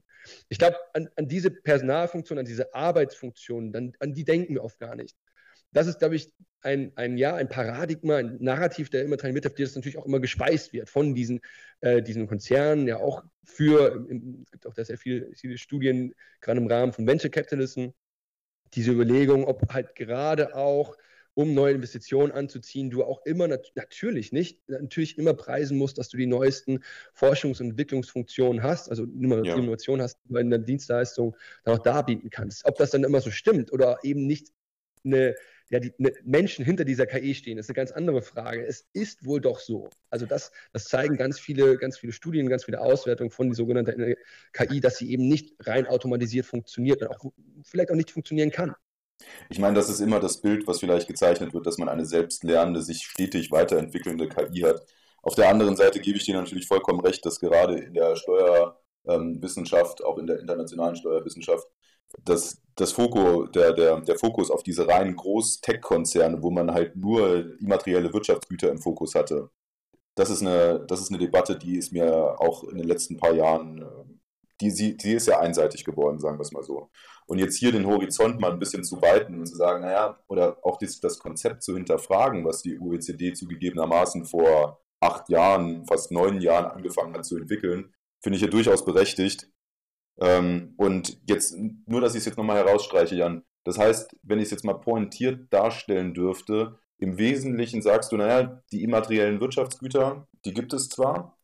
Ich 0.49 0.57
glaube, 0.57 0.77
an, 0.93 1.09
an, 1.15 1.27
diese 1.27 1.51
Personalfunktion, 1.51 2.39
an 2.39 2.45
diese 2.45 2.73
Arbeitsfunktion, 2.73 3.71
dann, 3.71 3.93
an 3.99 4.13
die 4.13 4.23
denken 4.23 4.53
wir 4.53 4.63
oft 4.63 4.79
gar 4.79 4.95
nicht. 4.95 5.15
Das 5.71 5.87
ist, 5.87 5.99
glaube 5.99 6.15
ich, 6.15 6.31
ein, 6.61 6.91
ein, 6.95 7.17
ja, 7.17 7.35
ein 7.35 7.49
Paradigma, 7.49 8.17
ein 8.17 8.37
Narrativ 8.39 8.89
der 8.89 9.03
immateriellen 9.03 9.35
Wirtschaft, 9.35 9.59
das 9.59 9.75
natürlich 9.75 9.97
auch 9.97 10.05
immer 10.05 10.19
gespeist 10.19 10.73
wird 10.73 10.89
von 10.89 11.13
diesen, 11.13 11.41
äh, 11.81 12.01
diesen 12.01 12.27
Konzernen, 12.27 12.87
ja 12.87 12.97
auch 12.97 13.23
für, 13.43 14.07
es 14.09 14.51
gibt 14.51 14.65
auch 14.65 14.73
da 14.73 14.83
sehr 14.83 14.97
viele, 14.97 15.31
viele 15.35 15.57
Studien, 15.57 16.15
gerade 16.41 16.59
im 16.59 16.67
Rahmen 16.67 16.93
von 16.93 17.05
Venture 17.05 17.29
Capitalism, 17.29 17.89
diese 18.73 18.91
Überlegung, 18.91 19.45
ob 19.45 19.71
halt 19.71 19.95
gerade 19.95 20.55
auch 20.55 20.95
um 21.35 21.53
neue 21.53 21.75
Investitionen 21.75 22.31
anzuziehen, 22.31 22.89
du 22.89 23.03
auch 23.03 23.23
immer 23.25 23.47
nat 23.47 23.71
natürlich 23.75 24.31
nicht, 24.31 24.67
natürlich 24.67 25.17
immer 25.17 25.33
preisen 25.33 25.77
musst, 25.77 25.97
dass 25.97 26.09
du 26.09 26.17
die 26.17 26.25
neuesten 26.25 26.79
Forschungs- 27.13 27.61
und 27.61 27.71
Entwicklungsfunktionen 27.71 28.63
hast, 28.63 28.89
also 28.89 29.03
Innovation 29.03 29.99
ja. 29.99 30.03
hast, 30.03 30.17
in 30.29 30.49
der 30.49 30.59
Dienstleistung 30.59 31.35
dann 31.63 31.75
auch 31.75 31.83
darbieten 31.83 32.29
kannst. 32.29 32.65
Ob 32.65 32.77
das 32.77 32.91
dann 32.91 33.03
immer 33.03 33.21
so 33.21 33.31
stimmt 33.31 33.71
oder 33.71 33.99
eben 34.03 34.25
nicht 34.25 34.51
eine, 35.03 35.35
ja, 35.69 35.79
die 35.79 35.93
eine 35.99 36.13
Menschen 36.23 36.63
hinter 36.63 36.85
dieser 36.85 37.05
KI 37.05 37.35
stehen, 37.35 37.57
ist 37.57 37.69
eine 37.69 37.75
ganz 37.75 37.91
andere 37.91 38.21
Frage. 38.21 38.65
Es 38.65 38.87
ist 38.93 39.25
wohl 39.25 39.41
doch 39.41 39.59
so. 39.59 39.89
Also 40.09 40.25
das, 40.25 40.51
das 40.71 40.85
zeigen 40.85 41.17
ganz 41.17 41.39
viele, 41.39 41.77
ganz 41.77 41.97
viele 41.97 42.13
Studien, 42.13 42.49
ganz 42.49 42.63
viele 42.65 42.79
Auswertungen 42.79 43.29
von 43.29 43.49
die 43.49 43.55
sogenannten 43.55 44.15
KI, 44.53 44.79
dass 44.79 44.97
sie 44.97 45.11
eben 45.11 45.27
nicht 45.27 45.55
rein 45.67 45.85
automatisiert 45.85 46.45
funktioniert 46.45 47.01
und 47.01 47.09
auch 47.09 47.31
vielleicht 47.63 47.91
auch 47.91 47.95
nicht 47.95 48.11
funktionieren 48.11 48.51
kann. 48.51 48.73
Ich 49.49 49.59
meine, 49.59 49.75
das 49.75 49.89
ist 49.89 49.99
immer 49.99 50.19
das 50.19 50.41
Bild, 50.41 50.67
was 50.67 50.79
vielleicht 50.79 51.07
gezeichnet 51.07 51.53
wird, 51.53 51.65
dass 51.65 51.77
man 51.77 51.89
eine 51.89 52.05
selbstlernende, 52.05 52.81
sich 52.81 53.03
stetig 53.05 53.51
weiterentwickelnde 53.51 54.27
KI 54.29 54.61
hat. 54.61 54.85
Auf 55.21 55.35
der 55.35 55.49
anderen 55.49 55.75
Seite 55.75 55.99
gebe 55.99 56.17
ich 56.17 56.25
dir 56.25 56.35
natürlich 56.35 56.67
vollkommen 56.67 56.99
recht, 56.99 57.25
dass 57.25 57.39
gerade 57.39 57.77
in 57.79 57.93
der 57.93 58.15
Steuerwissenschaft, 58.15 60.03
auch 60.03 60.17
in 60.17 60.27
der 60.27 60.39
internationalen 60.39 60.95
Steuerwissenschaft, 60.95 61.67
dass 62.23 62.61
das 62.75 62.91
Fokus, 62.91 63.51
der, 63.51 63.73
der, 63.73 64.01
der 64.01 64.17
Fokus 64.17 64.51
auf 64.51 64.63
diese 64.63 64.87
reinen 64.87 65.15
Groß-Tech-Konzerne, 65.15 66.41
wo 66.41 66.51
man 66.51 66.73
halt 66.73 66.95
nur 66.95 67.59
immaterielle 67.59 68.13
Wirtschaftsgüter 68.13 68.69
im 68.69 68.79
Fokus 68.79 69.15
hatte, 69.15 69.49
das 70.15 70.29
ist 70.29 70.41
eine, 70.41 70.85
das 70.87 71.01
ist 71.01 71.09
eine 71.09 71.19
Debatte, 71.19 71.57
die 71.57 71.77
ist 71.77 71.91
mir 71.91 72.39
auch 72.39 72.63
in 72.65 72.77
den 72.77 72.87
letzten 72.87 73.17
paar 73.17 73.33
Jahren 73.33 73.81
äh, 73.81 73.85
die, 74.61 74.73
die, 74.73 74.97
die 74.97 75.13
ist 75.13 75.27
ja 75.27 75.39
einseitig 75.39 75.83
geworden, 75.83 76.19
sagen 76.19 76.37
wir 76.37 76.43
es 76.43 76.51
mal 76.51 76.63
so. 76.63 76.89
Und 77.27 77.39
jetzt 77.39 77.57
hier 77.57 77.71
den 77.71 77.87
Horizont 77.87 78.39
mal 78.39 78.51
ein 78.51 78.59
bisschen 78.59 78.83
zu 78.83 79.01
weiten 79.01 79.39
und 79.39 79.47
zu 79.47 79.55
sagen, 79.55 79.81
naja, 79.81 80.19
oder 80.27 80.57
auch 80.63 80.77
das, 80.77 80.99
das 80.99 81.19
Konzept 81.19 81.63
zu 81.63 81.73
hinterfragen, 81.73 82.45
was 82.45 82.61
die 82.61 82.79
OECD 82.79 83.33
zugegebenermaßen 83.33 84.25
vor 84.25 84.79
acht 84.99 85.29
Jahren, 85.29 85.85
fast 85.85 86.11
neun 86.11 86.39
Jahren 86.39 86.65
angefangen 86.65 87.13
hat 87.15 87.25
zu 87.25 87.37
entwickeln, 87.37 87.93
finde 88.21 88.37
ich 88.37 88.41
ja 88.43 88.49
durchaus 88.49 88.85
berechtigt. 88.85 89.49
Ähm, 90.19 90.73
und 90.77 91.19
jetzt, 91.27 91.55
nur 91.85 92.01
dass 92.01 92.13
ich 92.13 92.19
es 92.19 92.25
jetzt 92.25 92.37
nochmal 92.37 92.57
herausstreiche, 92.57 93.15
Jan, 93.15 93.43
das 93.65 93.77
heißt, 93.77 94.15
wenn 94.23 94.39
ich 94.39 94.45
es 94.45 94.51
jetzt 94.51 94.63
mal 94.63 94.75
pointiert 94.75 95.51
darstellen 95.51 96.13
dürfte, 96.13 96.79
im 96.97 97.17
Wesentlichen 97.17 97.81
sagst 97.81 98.11
du, 98.11 98.17
naja, 98.17 98.61
die 98.71 98.83
immateriellen 98.83 99.41
Wirtschaftsgüter, 99.41 100.27
die 100.45 100.53
gibt 100.53 100.73
es 100.73 100.87
zwar, 100.87 101.37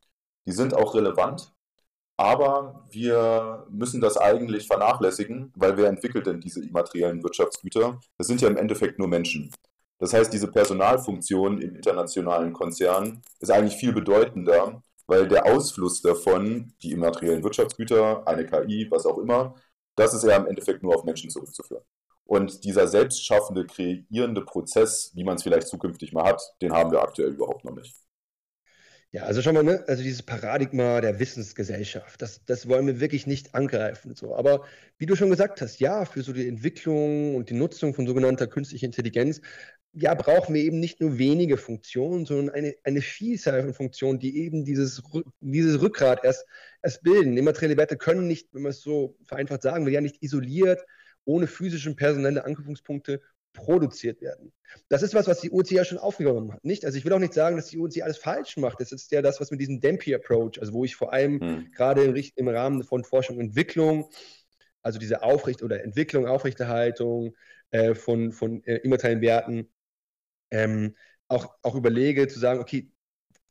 die 0.47 0.53
sind 0.53 0.73
auch 0.73 0.95
relevant, 0.95 1.53
aber 2.17 2.85
wir 2.91 3.65
müssen 3.69 4.01
das 4.01 4.17
eigentlich 4.17 4.67
vernachlässigen, 4.67 5.51
weil 5.55 5.77
wer 5.77 5.89
entwickelt 5.89 6.27
denn 6.27 6.39
diese 6.39 6.63
immateriellen 6.63 7.23
Wirtschaftsgüter? 7.23 7.99
Das 8.17 8.27
sind 8.27 8.41
ja 8.41 8.47
im 8.47 8.57
Endeffekt 8.57 8.99
nur 8.99 9.07
Menschen. 9.07 9.51
Das 9.97 10.13
heißt, 10.13 10.33
diese 10.33 10.47
Personalfunktion 10.47 11.61
in 11.61 11.75
internationalen 11.75 12.53
Konzernen 12.53 13.21
ist 13.39 13.51
eigentlich 13.51 13.79
viel 13.79 13.93
bedeutender, 13.93 14.81
weil 15.07 15.27
der 15.27 15.45
Ausfluss 15.45 16.01
davon, 16.01 16.73
die 16.81 16.91
immateriellen 16.91 17.43
Wirtschaftsgüter, 17.43 18.27
eine 18.27 18.45
KI, 18.45 18.87
was 18.89 19.05
auch 19.05 19.17
immer, 19.19 19.55
das 19.95 20.13
ist 20.13 20.23
ja 20.23 20.35
im 20.37 20.47
Endeffekt 20.47 20.83
nur 20.83 20.95
auf 20.95 21.03
Menschen 21.03 21.29
zurückzuführen. 21.29 21.83
Und 22.25 22.63
dieser 22.63 22.87
selbstschaffende, 22.87 23.65
kreierende 23.65 24.41
Prozess, 24.41 25.11
wie 25.15 25.23
man 25.23 25.35
es 25.35 25.43
vielleicht 25.43 25.67
zukünftig 25.67 26.13
mal 26.13 26.23
hat, 26.23 26.41
den 26.61 26.71
haben 26.71 26.91
wir 26.91 27.01
aktuell 27.01 27.33
überhaupt 27.33 27.65
noch 27.65 27.75
nicht. 27.75 27.95
Ja, 29.13 29.23
also 29.23 29.41
schon 29.41 29.55
mal, 29.55 29.63
ne? 29.63 29.83
also 29.87 30.03
dieses 30.03 30.23
Paradigma 30.23 31.01
der 31.01 31.19
Wissensgesellschaft, 31.19 32.21
das, 32.21 32.45
das 32.45 32.69
wollen 32.69 32.87
wir 32.87 33.01
wirklich 33.01 33.27
nicht 33.27 33.53
angreifen. 33.53 34.15
So. 34.15 34.35
Aber 34.37 34.65
wie 34.99 35.05
du 35.05 35.17
schon 35.17 35.29
gesagt 35.29 35.61
hast, 35.61 35.81
ja, 35.81 36.05
für 36.05 36.21
so 36.21 36.31
die 36.31 36.47
Entwicklung 36.47 37.35
und 37.35 37.49
die 37.49 37.53
Nutzung 37.53 37.93
von 37.93 38.07
sogenannter 38.07 38.47
künstlicher 38.47 38.85
Intelligenz, 38.85 39.41
ja, 39.91 40.13
brauchen 40.13 40.55
wir 40.55 40.63
eben 40.63 40.79
nicht 40.79 41.01
nur 41.01 41.17
wenige 41.17 41.57
Funktionen, 41.57 42.25
sondern 42.25 42.55
eine, 42.55 42.75
eine 42.85 43.01
Vielzahl 43.01 43.61
von 43.63 43.73
Funktionen, 43.73 44.19
die 44.19 44.37
eben 44.45 44.63
dieses, 44.63 45.03
dieses 45.41 45.81
Rückgrat 45.81 46.23
erst, 46.23 46.45
erst 46.81 47.03
bilden. 47.03 47.35
Immaterielle 47.35 47.75
Werte 47.75 47.97
können 47.97 48.27
nicht, 48.27 48.53
wenn 48.53 48.61
man 48.61 48.69
es 48.69 48.79
so 48.79 49.17
vereinfacht 49.25 49.63
sagen 49.63 49.85
will, 49.85 49.91
ja 49.91 49.99
nicht 49.99 50.23
isoliert, 50.23 50.85
ohne 51.25 51.47
physische 51.47 51.89
und 51.89 51.97
personelle 51.97 52.45
Anknüpfungspunkte 52.45 53.21
produziert 53.53 54.21
werden. 54.21 54.51
Das 54.89 55.01
ist 55.01 55.13
was, 55.13 55.27
was 55.27 55.41
die 55.41 55.51
OEC 55.51 55.71
ja 55.71 55.85
schon 55.85 55.97
aufgenommen 55.97 56.53
hat. 56.53 56.63
Nicht? 56.63 56.85
Also 56.85 56.97
ich 56.97 57.05
will 57.05 57.13
auch 57.13 57.19
nicht 57.19 57.33
sagen, 57.33 57.57
dass 57.57 57.67
die 57.67 57.77
OEC 57.77 58.01
alles 58.03 58.17
falsch 58.17 58.57
macht. 58.57 58.79
Das 58.79 58.91
ist 58.91 59.11
ja 59.11 59.21
das, 59.21 59.41
was 59.41 59.51
mit 59.51 59.59
diesem 59.59 59.81
Dempy-Approach, 59.81 60.59
also 60.59 60.73
wo 60.73 60.85
ich 60.85 60.95
vor 60.95 61.13
allem 61.13 61.39
hm. 61.39 61.71
gerade 61.71 62.03
im, 62.03 62.15
im, 62.35 62.47
Rahmen 62.47 62.83
von 62.83 63.03
Forschung 63.03 63.37
und 63.37 63.45
Entwicklung, 63.45 64.09
also 64.81 64.99
diese 64.99 65.23
Aufricht 65.23 65.61
oder 65.63 65.83
Entwicklung, 65.83 66.27
Aufrechterhaltung 66.27 67.35
äh, 67.71 67.93
von, 67.93 68.31
von 68.31 68.63
äh, 68.63 68.77
immateriellen 68.77 69.21
Werten, 69.21 69.69
ähm, 70.51 70.95
auch, 71.27 71.55
auch 71.61 71.75
überlege 71.75 72.27
zu 72.27 72.39
sagen, 72.39 72.59
okay, 72.59 72.91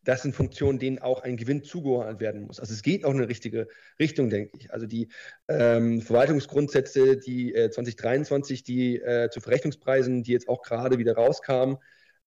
das 0.05 0.23
sind 0.23 0.35
Funktionen, 0.35 0.79
denen 0.79 0.99
auch 0.99 1.23
ein 1.23 1.37
Gewinn 1.37 1.63
zugeordnet 1.63 2.21
werden 2.21 2.43
muss. 2.43 2.59
Also 2.59 2.73
es 2.73 2.83
geht 2.83 3.05
auch 3.05 3.11
in 3.11 3.19
eine 3.19 3.29
richtige 3.29 3.69
Richtung, 3.99 4.31
denke 4.31 4.57
ich. 4.59 4.73
Also 4.73 4.87
die 4.87 5.09
ähm, 5.49 6.01
Verwaltungsgrundsätze, 6.01 7.19
die 7.19 7.55
äh, 7.55 7.71
2023, 7.71 8.63
die 8.63 8.97
äh, 8.97 9.29
zu 9.31 9.41
Verrechnungspreisen, 9.41 10.23
die 10.23 10.33
jetzt 10.33 10.49
auch 10.49 10.63
gerade 10.63 10.99
wieder 10.99 11.15
rauskamen, 11.15 11.77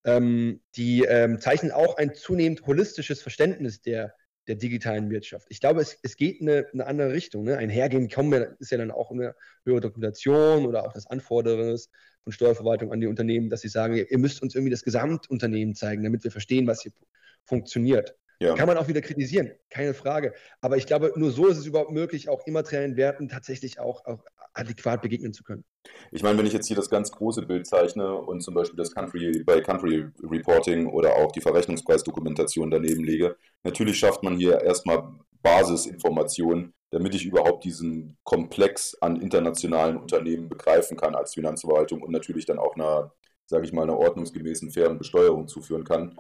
ähm, 0.05 0.61
die 0.75 1.03
ähm, 1.03 1.39
zeichnen 1.39 1.71
auch 1.71 1.97
ein 1.97 2.13
zunehmend 2.13 2.65
holistisches 2.67 3.21
Verständnis 3.21 3.81
der, 3.81 4.13
der 4.47 4.55
digitalen 4.55 5.09
Wirtschaft. 5.09 5.47
Ich 5.49 5.59
glaube, 5.59 5.81
es, 5.81 5.97
es 6.03 6.15
geht 6.15 6.41
in 6.41 6.49
eine, 6.49 6.67
eine 6.73 6.85
andere 6.85 7.13
Richtung. 7.13 7.43
Ne? 7.43 7.57
Einhergehend 7.57 8.13
kommen 8.13 8.55
ist 8.59 8.71
ja 8.71 8.77
dann 8.77 8.91
auch 8.91 9.09
eine 9.11 9.35
höhere 9.65 9.81
Dokumentation 9.81 10.65
oder 10.65 10.85
auch 10.85 10.93
das 10.93 11.07
Anfordern 11.07 11.77
von 12.23 12.33
Steuerverwaltung 12.33 12.91
an 12.91 13.01
die 13.01 13.07
Unternehmen, 13.07 13.49
dass 13.49 13.61
sie 13.61 13.69
sagen, 13.69 13.95
ihr 13.95 14.17
müsst 14.19 14.41
uns 14.41 14.53
irgendwie 14.53 14.71
das 14.71 14.83
Gesamtunternehmen 14.83 15.73
zeigen, 15.73 16.03
damit 16.03 16.23
wir 16.23 16.31
verstehen, 16.31 16.67
was 16.67 16.83
hier 16.83 16.91
funktioniert. 17.45 18.15
Ja. 18.39 18.55
Kann 18.55 18.67
man 18.67 18.77
auch 18.77 18.87
wieder 18.87 19.01
kritisieren, 19.01 19.51
keine 19.69 19.93
Frage. 19.93 20.33
Aber 20.59 20.75
ich 20.75 20.85
glaube, 20.85 21.13
nur 21.15 21.31
so 21.31 21.47
ist 21.47 21.57
es 21.57 21.65
überhaupt 21.65 21.91
möglich, 21.91 22.27
auch 22.27 22.45
immateriellen 22.45 22.97
Werten 22.97 23.29
tatsächlich 23.29 23.79
auch, 23.79 24.03
auch 24.05 24.25
adäquat 24.53 25.01
begegnen 25.01 25.33
zu 25.33 25.43
können. 25.43 25.63
Ich 26.11 26.23
meine, 26.23 26.37
wenn 26.37 26.45
ich 26.45 26.53
jetzt 26.53 26.67
hier 26.67 26.75
das 26.75 26.89
ganz 26.89 27.11
große 27.11 27.43
Bild 27.43 27.65
zeichne 27.65 28.13
und 28.13 28.41
zum 28.41 28.53
Beispiel 28.53 28.77
das 28.77 28.93
Country 28.93 29.43
bei 29.45 29.61
Country 29.61 30.07
Reporting 30.21 30.87
oder 30.87 31.15
auch 31.15 31.31
die 31.31 31.41
Verrechnungspreisdokumentation 31.41 32.69
daneben 32.69 33.03
lege, 33.03 33.35
natürlich 33.63 33.97
schafft 33.97 34.23
man 34.23 34.37
hier 34.37 34.61
erstmal 34.61 35.03
Basisinformationen, 35.41 36.73
damit 36.91 37.15
ich 37.15 37.25
überhaupt 37.25 37.63
diesen 37.63 38.17
Komplex 38.23 38.95
an 39.01 39.19
internationalen 39.21 39.97
Unternehmen 39.97 40.49
begreifen 40.49 40.95
kann 40.97 41.15
als 41.15 41.33
Finanzverwaltung 41.33 42.01
und 42.01 42.11
natürlich 42.11 42.45
dann 42.45 42.59
auch 42.59 42.75
einer, 42.75 43.13
sage 43.45 43.65
ich 43.65 43.73
mal, 43.73 43.83
einer 43.83 43.97
ordnungsgemäßen, 43.97 44.71
fairen 44.71 44.97
Besteuerung 44.97 45.47
zuführen 45.47 45.83
kann. 45.83 46.17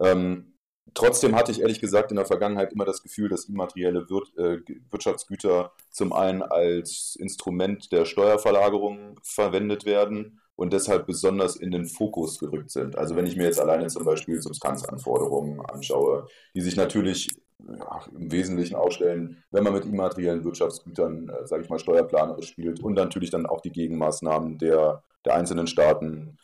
Ähm, 0.00 0.53
Trotzdem 0.92 1.34
hatte 1.34 1.50
ich 1.50 1.60
ehrlich 1.60 1.80
gesagt 1.80 2.10
in 2.12 2.16
der 2.16 2.26
Vergangenheit 2.26 2.72
immer 2.72 2.84
das 2.84 3.02
Gefühl, 3.02 3.28
dass 3.28 3.46
immaterielle 3.46 4.06
Wir 4.08 4.22
äh, 4.44 4.60
Wirtschaftsgüter 4.90 5.72
zum 5.90 6.12
einen 6.12 6.42
als 6.42 7.16
Instrument 7.18 7.90
der 7.90 8.04
Steuerverlagerung 8.04 9.18
verwendet 9.22 9.86
werden 9.86 10.40
und 10.56 10.72
deshalb 10.72 11.06
besonders 11.06 11.56
in 11.56 11.70
den 11.70 11.86
Fokus 11.86 12.38
gerückt 12.38 12.70
sind. 12.70 12.96
Also 12.96 13.16
wenn 13.16 13.26
ich 13.26 13.36
mir 13.36 13.44
jetzt 13.44 13.60
alleine 13.60 13.88
zum 13.88 14.04
Beispiel 14.04 14.40
Substanzanforderungen 14.40 15.60
anschaue, 15.66 16.28
die 16.54 16.60
sich 16.60 16.76
natürlich 16.76 17.30
ja, 17.66 18.00
im 18.16 18.30
Wesentlichen 18.30 18.76
ausstellen, 18.76 19.42
wenn 19.50 19.64
man 19.64 19.72
mit 19.72 19.86
immateriellen 19.86 20.44
Wirtschaftsgütern, 20.44 21.28
äh, 21.28 21.46
sage 21.46 21.64
ich 21.64 21.70
mal, 21.70 21.78
steuerplanerisch 21.78 22.48
spielt 22.48 22.80
und 22.80 22.94
natürlich 22.94 23.30
dann 23.30 23.46
auch 23.46 23.62
die 23.62 23.72
Gegenmaßnahmen 23.72 24.58
der, 24.58 25.02
der 25.24 25.34
einzelnen 25.34 25.66
Staaten 25.66 26.36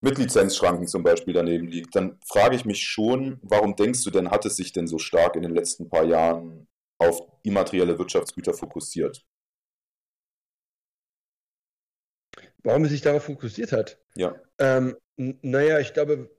mit 0.00 0.18
Lizenzschranken 0.18 0.86
zum 0.86 1.02
Beispiel 1.02 1.34
daneben 1.34 1.66
liegt, 1.66 1.96
dann 1.96 2.18
frage 2.24 2.56
ich 2.56 2.64
mich 2.64 2.82
schon, 2.82 3.38
warum 3.42 3.74
denkst 3.74 4.04
du 4.04 4.10
denn, 4.10 4.30
hat 4.30 4.46
es 4.46 4.56
sich 4.56 4.72
denn 4.72 4.86
so 4.86 4.98
stark 4.98 5.36
in 5.36 5.42
den 5.42 5.54
letzten 5.54 5.88
paar 5.88 6.04
Jahren 6.04 6.68
auf 6.98 7.22
immaterielle 7.42 7.98
Wirtschaftsgüter 7.98 8.54
fokussiert? 8.54 9.24
Warum 12.62 12.84
es 12.84 12.90
sich 12.90 13.00
darauf 13.00 13.24
fokussiert 13.24 13.72
hat? 13.72 13.98
Ja. 14.14 14.34
Ähm, 14.58 14.96
naja, 15.16 15.80
ich 15.80 15.94
glaube, 15.94 16.30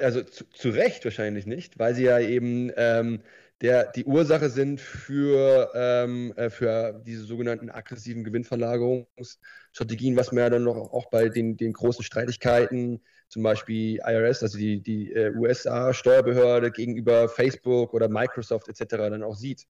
also 0.00 0.22
zu, 0.22 0.48
zu, 0.50 0.70
Recht 0.70 1.04
wahrscheinlich 1.04 1.46
nicht, 1.46 1.78
weil 1.78 1.94
sie 1.94 2.04
ja 2.04 2.18
eben 2.18 2.72
ähm, 2.76 3.22
der, 3.62 3.92
die 3.92 4.04
Ursache 4.04 4.50
sind 4.50 4.80
für, 4.80 5.70
ähm, 5.74 6.32
äh, 6.36 6.50
für 6.50 7.00
diese 7.06 7.24
sogenannten 7.24 7.70
aggressiven 7.70 8.24
Gewinnverlagerungsstrategien, 8.24 10.16
was 10.16 10.32
man 10.32 10.42
ja 10.42 10.50
dann 10.50 10.64
noch 10.64 10.76
auch 10.76 11.08
bei 11.10 11.28
den, 11.28 11.56
den 11.56 11.72
großen 11.72 12.04
Streitigkeiten, 12.04 13.00
zum 13.28 13.44
Beispiel 13.44 14.00
IRS, 14.04 14.42
also 14.42 14.58
die, 14.58 14.82
die 14.82 15.12
äh, 15.12 15.32
USA-Steuerbehörde 15.36 16.72
gegenüber 16.72 17.28
Facebook 17.28 17.94
oder 17.94 18.08
Microsoft 18.08 18.68
etc. 18.68 18.96
dann 18.96 19.22
auch 19.22 19.36
sieht. 19.36 19.66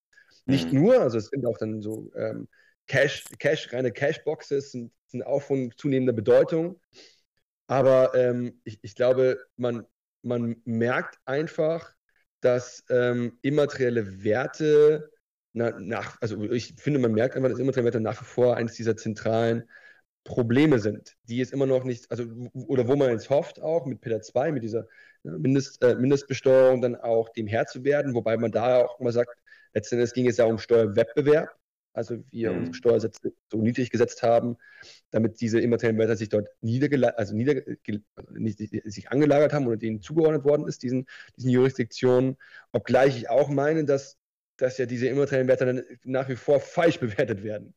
Nicht 0.47 0.73
mhm. 0.73 0.81
nur, 0.81 1.01
also 1.01 1.19
es 1.19 1.27
sind 1.27 1.45
auch 1.47 1.59
dann 1.59 1.83
so 1.83 2.11
ähm, 2.17 2.49
Cash, 2.87 3.25
Cash, 3.39 3.73
reine 3.73 3.93
Cashboxes 3.93 4.73
sind, 4.73 4.91
sind 5.07 5.23
auch 5.23 5.43
von 5.43 5.71
zunehmender 5.77 6.15
Bedeutung. 6.15 6.81
Aber 7.67 8.15
ähm, 8.15 8.61
ich, 8.65 8.79
ich 8.83 8.95
glaube, 8.95 9.39
man, 9.57 9.87
man 10.23 10.57
merkt 10.65 11.19
einfach, 11.27 11.95
dass 12.43 12.85
ähm, 12.91 13.39
immaterielle 13.43 14.23
Werte 14.23 15.11
na, 15.55 15.79
nach, 15.79 16.17
also 16.21 16.43
ich 16.45 16.75
finde, 16.79 16.99
man 16.99 17.13
merkt 17.13 17.37
einfach, 17.37 17.51
dass 17.51 17.59
immaterielle 17.59 17.87
Werte 17.87 18.01
nach 18.01 18.21
wie 18.21 18.25
vor 18.25 18.57
eines 18.57 18.75
dieser 18.75 18.97
zentralen 18.97 19.65
Probleme 20.25 20.79
sind, 20.79 21.17
die 21.25 21.41
es 21.41 21.53
immer 21.53 21.67
noch 21.67 21.85
nicht, 21.85 22.11
also 22.11 22.25
oder 22.55 22.87
wo 22.89 22.97
man 22.97 23.11
jetzt 23.11 23.29
hofft, 23.29 23.61
auch 23.61 23.87
mit 23.87 24.01
Peter 24.01 24.21
2, 24.21 24.53
mit 24.53 24.63
dieser 24.63 24.87
Mindest, 25.25 25.83
äh, 25.83 25.95
Mindestbesteuerung 25.97 26.81
dann 26.81 26.97
auch 26.97 27.29
dem 27.31 27.47
Herr 27.47 27.67
zu 27.67 27.85
werden, 27.85 28.15
wobei 28.15 28.37
man 28.37 28.53
da 28.53 28.85
auch 28.85 29.01
immer 29.01 29.13
sagt, 29.13 29.37
letztendlich 29.75 30.13
ging 30.13 30.29
es 30.29 30.37
ja 30.37 30.45
um 30.45 30.59
Steuerwettbewerb, 30.59 31.51
also 31.93 32.23
wir 32.31 32.53
mhm. 32.53 32.59
unsere 32.59 32.75
Steuersätze 32.75 33.33
so 33.51 33.59
niedrig 33.59 33.91
gesetzt 33.91 34.23
haben, 34.23 34.57
damit 35.11 35.41
diese 35.41 35.61
immateriellen 35.61 35.99
Werte 35.99 36.17
sich 36.17 36.29
dort 36.29 36.49
niedergelagert, 36.61 37.19
also 37.19 37.35
nieder, 37.35 37.63
sich 38.85 39.11
angelagert 39.11 39.53
haben 39.53 39.67
oder 39.67 39.77
denen 39.77 40.01
zugeordnet 40.01 40.45
worden 40.45 40.67
ist, 40.67 40.83
diesen, 40.83 41.07
diesen 41.37 41.51
Jurisdiktionen. 41.51 42.37
Obgleich 42.73 43.17
ich 43.17 43.29
auch 43.29 43.49
meine, 43.49 43.85
dass, 43.85 44.19
dass 44.57 44.79
ja 44.79 44.87
diese 44.87 45.07
immateriellen 45.07 45.49
Werte 45.49 45.67
dann 45.67 45.83
nach 46.05 46.29
wie 46.29 46.37
vor 46.37 46.61
falsch 46.61 46.99
bewertet 47.01 47.43
werden. 47.43 47.75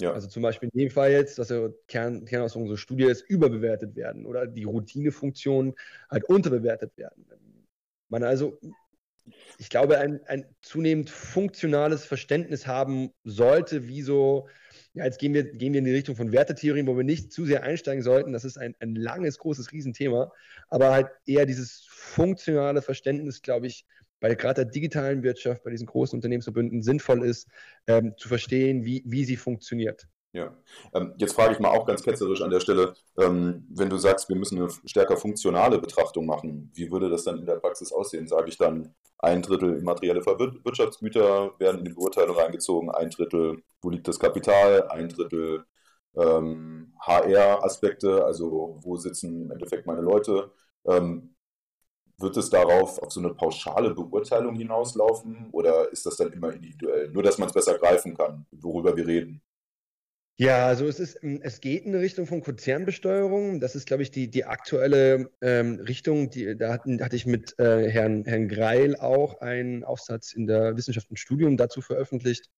Ja. 0.00 0.12
Also 0.12 0.28
zum 0.28 0.42
Beispiel 0.42 0.70
in 0.72 0.78
dem 0.78 0.90
Fall 0.90 1.10
jetzt, 1.10 1.38
dass 1.38 1.50
ja 1.50 1.68
Kern, 1.86 2.24
Kern 2.24 2.42
aus 2.42 2.56
unserer 2.56 2.78
Studie 2.78 3.04
ist, 3.04 3.22
überbewertet 3.28 3.96
werden 3.96 4.24
oder 4.24 4.46
die 4.46 4.64
Routinefunktionen 4.64 5.74
halt 6.08 6.24
unterbewertet 6.24 6.96
werden. 6.96 7.26
Man 8.08 8.24
also 8.24 8.58
ich 9.58 9.68
glaube, 9.68 9.98
ein, 9.98 10.20
ein 10.26 10.44
zunehmend 10.62 11.10
funktionales 11.10 12.04
Verständnis 12.04 12.66
haben 12.66 13.12
sollte, 13.24 13.88
wie 13.88 14.02
so, 14.02 14.48
ja, 14.94 15.04
jetzt 15.04 15.18
gehen 15.18 15.34
wir, 15.34 15.44
gehen 15.44 15.72
wir 15.72 15.78
in 15.78 15.84
die 15.84 15.94
Richtung 15.94 16.16
von 16.16 16.32
Wertetheorien, 16.32 16.86
wo 16.86 16.96
wir 16.96 17.04
nicht 17.04 17.32
zu 17.32 17.46
sehr 17.46 17.62
einsteigen 17.62 18.02
sollten. 18.02 18.32
Das 18.32 18.44
ist 18.44 18.58
ein, 18.58 18.74
ein 18.80 18.94
langes, 18.94 19.38
großes 19.38 19.72
Riesenthema. 19.72 20.32
Aber 20.68 20.92
halt 20.92 21.08
eher 21.26 21.46
dieses 21.46 21.86
funktionale 21.88 22.82
Verständnis, 22.82 23.42
glaube 23.42 23.66
ich, 23.66 23.84
bei 24.20 24.34
gerade 24.34 24.64
der 24.64 24.72
digitalen 24.72 25.22
Wirtschaft, 25.22 25.62
bei 25.64 25.70
diesen 25.70 25.86
großen 25.86 26.16
Unternehmensverbünden 26.16 26.82
sinnvoll 26.82 27.24
ist, 27.24 27.48
ähm, 27.86 28.14
zu 28.18 28.28
verstehen, 28.28 28.84
wie, 28.84 29.02
wie 29.06 29.24
sie 29.24 29.36
funktioniert. 29.36 30.06
Ja, 30.32 30.56
ähm, 30.94 31.12
jetzt 31.16 31.34
frage 31.34 31.54
ich 31.54 31.58
mal 31.58 31.70
auch 31.70 31.84
ganz 31.86 32.02
ketzerisch 32.04 32.40
an 32.40 32.50
der 32.50 32.60
Stelle, 32.60 32.94
ähm, 33.18 33.66
wenn 33.68 33.90
du 33.90 33.96
sagst, 33.98 34.28
wir 34.28 34.36
müssen 34.36 34.58
eine 34.58 34.70
stärker 34.84 35.16
funktionale 35.16 35.78
Betrachtung 35.80 36.24
machen, 36.24 36.70
wie 36.74 36.90
würde 36.92 37.08
das 37.10 37.24
dann 37.24 37.38
in 37.40 37.46
der 37.46 37.56
Praxis 37.56 37.92
aussehen? 37.92 38.28
Sage 38.28 38.48
ich 38.48 38.56
dann, 38.56 38.94
ein 39.18 39.42
Drittel 39.42 39.76
immaterielle 39.78 40.24
Wirtschaftsgüter 40.24 41.58
werden 41.58 41.80
in 41.80 41.84
die 41.84 41.92
Beurteilung 41.94 42.36
reingezogen, 42.36 42.90
ein 42.90 43.10
Drittel, 43.10 43.62
wo 43.82 43.90
liegt 43.90 44.06
das 44.06 44.20
Kapital, 44.20 44.88
ein 44.88 45.08
Drittel 45.08 45.64
ähm, 46.16 46.94
HR-Aspekte, 47.00 48.24
also 48.24 48.78
wo 48.82 48.96
sitzen 48.96 49.42
im 49.44 49.50
Endeffekt 49.50 49.86
meine 49.86 50.00
Leute. 50.00 50.52
Ähm, 50.86 51.34
wird 52.18 52.36
es 52.36 52.50
darauf 52.50 52.98
auf 53.02 53.12
so 53.12 53.20
eine 53.20 53.34
pauschale 53.34 53.94
Beurteilung 53.94 54.54
hinauslaufen 54.56 55.48
oder 55.52 55.90
ist 55.92 56.06
das 56.06 56.16
dann 56.16 56.32
immer 56.32 56.52
individuell? 56.52 57.10
Nur, 57.10 57.22
dass 57.24 57.38
man 57.38 57.48
es 57.48 57.54
besser 57.54 57.78
greifen 57.78 58.16
kann, 58.16 58.46
worüber 58.52 58.96
wir 58.96 59.06
reden. 59.06 59.42
Ja, 60.40 60.66
also 60.66 60.86
es 60.86 60.98
ist, 60.98 61.20
hm, 61.22 61.40
es 61.42 61.60
geht 61.60 61.84
in 61.84 61.94
eine 61.94 62.02
Richtung 62.02 62.26
von 62.26 62.40
Konzernbesteuerung. 62.40 63.60
Das 63.60 63.74
ist, 63.76 63.86
glaube 63.86 64.02
ich, 64.02 64.10
die, 64.10 64.30
die 64.30 64.46
aktuelle 64.46 65.30
ähm, 65.42 65.80
Richtung. 65.80 66.30
Die, 66.30 66.56
da 66.56 66.72
hatten, 66.72 67.04
hatte 67.04 67.14
ich 67.14 67.26
mit 67.26 67.58
äh, 67.58 67.90
Herrn, 67.90 68.24
Herrn 68.24 68.48
Greil 68.48 68.96
auch 68.96 69.42
einen 69.42 69.84
Aufsatz 69.84 70.32
in 70.32 70.46
der 70.46 70.78
Wissenschaft 70.78 71.10
und 71.10 71.18
Studium 71.18 71.58
dazu 71.58 71.82
veröffentlicht, 71.82 72.48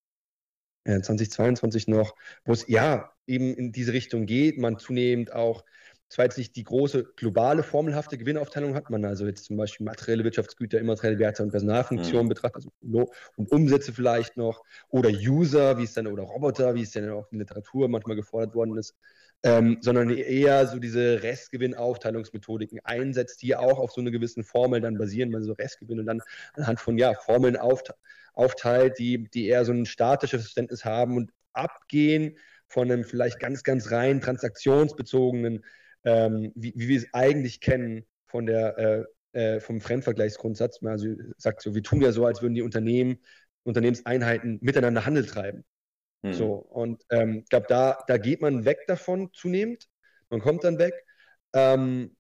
äh, 0.84 1.00
2022 1.00 1.88
noch, 1.88 2.14
wo 2.44 2.52
es 2.52 2.68
ja 2.68 3.12
eben 3.26 3.52
in 3.56 3.72
diese 3.72 3.92
Richtung 3.92 4.26
geht, 4.26 4.58
man 4.58 4.78
zunehmend 4.78 5.32
auch 5.32 5.64
zwar 6.12 6.26
jetzt 6.26 6.36
nicht 6.36 6.56
die 6.56 6.64
große 6.64 7.14
globale 7.16 7.62
formelhafte 7.62 8.18
Gewinnaufteilung 8.18 8.74
hat, 8.74 8.90
man 8.90 9.02
also 9.06 9.24
jetzt 9.26 9.46
zum 9.46 9.56
Beispiel 9.56 9.86
materielle 9.86 10.24
Wirtschaftsgüter, 10.24 10.78
immaterielle 10.78 11.18
Werte 11.18 11.42
und 11.42 11.52
Personalfunktionen 11.52 12.26
mhm. 12.26 12.28
betrachtet, 12.28 12.66
also 12.82 13.10
und 13.36 13.50
Umsätze 13.50 13.94
vielleicht 13.94 14.36
noch, 14.36 14.62
oder 14.90 15.08
User, 15.08 15.78
wie 15.78 15.84
es 15.84 15.94
dann, 15.94 16.06
oder 16.06 16.24
Roboter, 16.24 16.74
wie 16.74 16.82
es 16.82 16.90
dann 16.90 17.08
auch 17.08 17.32
in 17.32 17.38
der 17.38 17.46
Literatur 17.46 17.88
manchmal 17.88 18.16
gefordert 18.16 18.54
worden 18.54 18.76
ist, 18.76 18.94
ähm, 19.42 19.78
sondern 19.80 20.10
eher 20.10 20.66
so 20.66 20.78
diese 20.78 21.22
Restgewinnaufteilungsmethodiken 21.22 22.80
einsetzt, 22.84 23.40
die 23.40 23.56
auch 23.56 23.78
auf 23.78 23.92
so 23.92 24.02
eine 24.02 24.10
gewissen 24.10 24.44
Formel 24.44 24.82
dann 24.82 24.98
basieren, 24.98 25.30
man 25.30 25.42
so 25.42 25.54
Restgewinn 25.54 26.00
und 26.00 26.06
dann 26.06 26.20
anhand 26.52 26.78
von 26.78 26.98
ja, 26.98 27.14
Formeln 27.14 27.56
auft 27.56 27.94
aufteilt, 28.34 28.98
die, 28.98 29.30
die 29.30 29.46
eher 29.46 29.64
so 29.64 29.72
ein 29.72 29.86
statisches 29.86 30.42
Verständnis 30.42 30.84
haben 30.84 31.16
und 31.16 31.30
abgehen 31.54 32.36
von 32.66 32.90
einem 32.90 33.04
vielleicht 33.04 33.40
ganz, 33.40 33.62
ganz 33.62 33.90
rein 33.90 34.20
transaktionsbezogenen 34.20 35.64
ähm, 36.04 36.52
wie, 36.54 36.72
wie 36.76 36.88
wir 36.88 36.98
es 36.98 37.12
eigentlich 37.12 37.60
kennen 37.60 38.04
von 38.26 38.46
der, 38.46 38.78
äh, 38.78 39.04
äh, 39.32 39.60
vom 39.60 39.80
Fremdvergleichsgrundsatz. 39.80 40.80
Also 40.82 41.08
sagt 41.36 41.62
so, 41.62 41.74
wir 41.74 41.82
tun 41.82 42.02
ja 42.02 42.12
so, 42.12 42.26
als 42.26 42.42
würden 42.42 42.54
die 42.54 42.62
Unternehmen, 42.62 43.18
Unternehmenseinheiten 43.64 44.58
miteinander 44.60 45.06
Handel 45.06 45.26
treiben. 45.26 45.64
Mhm. 46.22 46.32
So, 46.32 46.54
und 46.54 47.02
ich 47.10 47.18
ähm, 47.18 47.44
glaube, 47.48 47.66
da, 47.68 48.04
da 48.06 48.18
geht 48.18 48.40
man 48.40 48.64
weg 48.64 48.80
davon 48.86 49.30
zunehmend. 49.32 49.88
Man 50.30 50.40
kommt 50.40 50.64
dann 50.64 50.78
weg. 50.78 50.94
Ähm, 51.52 52.16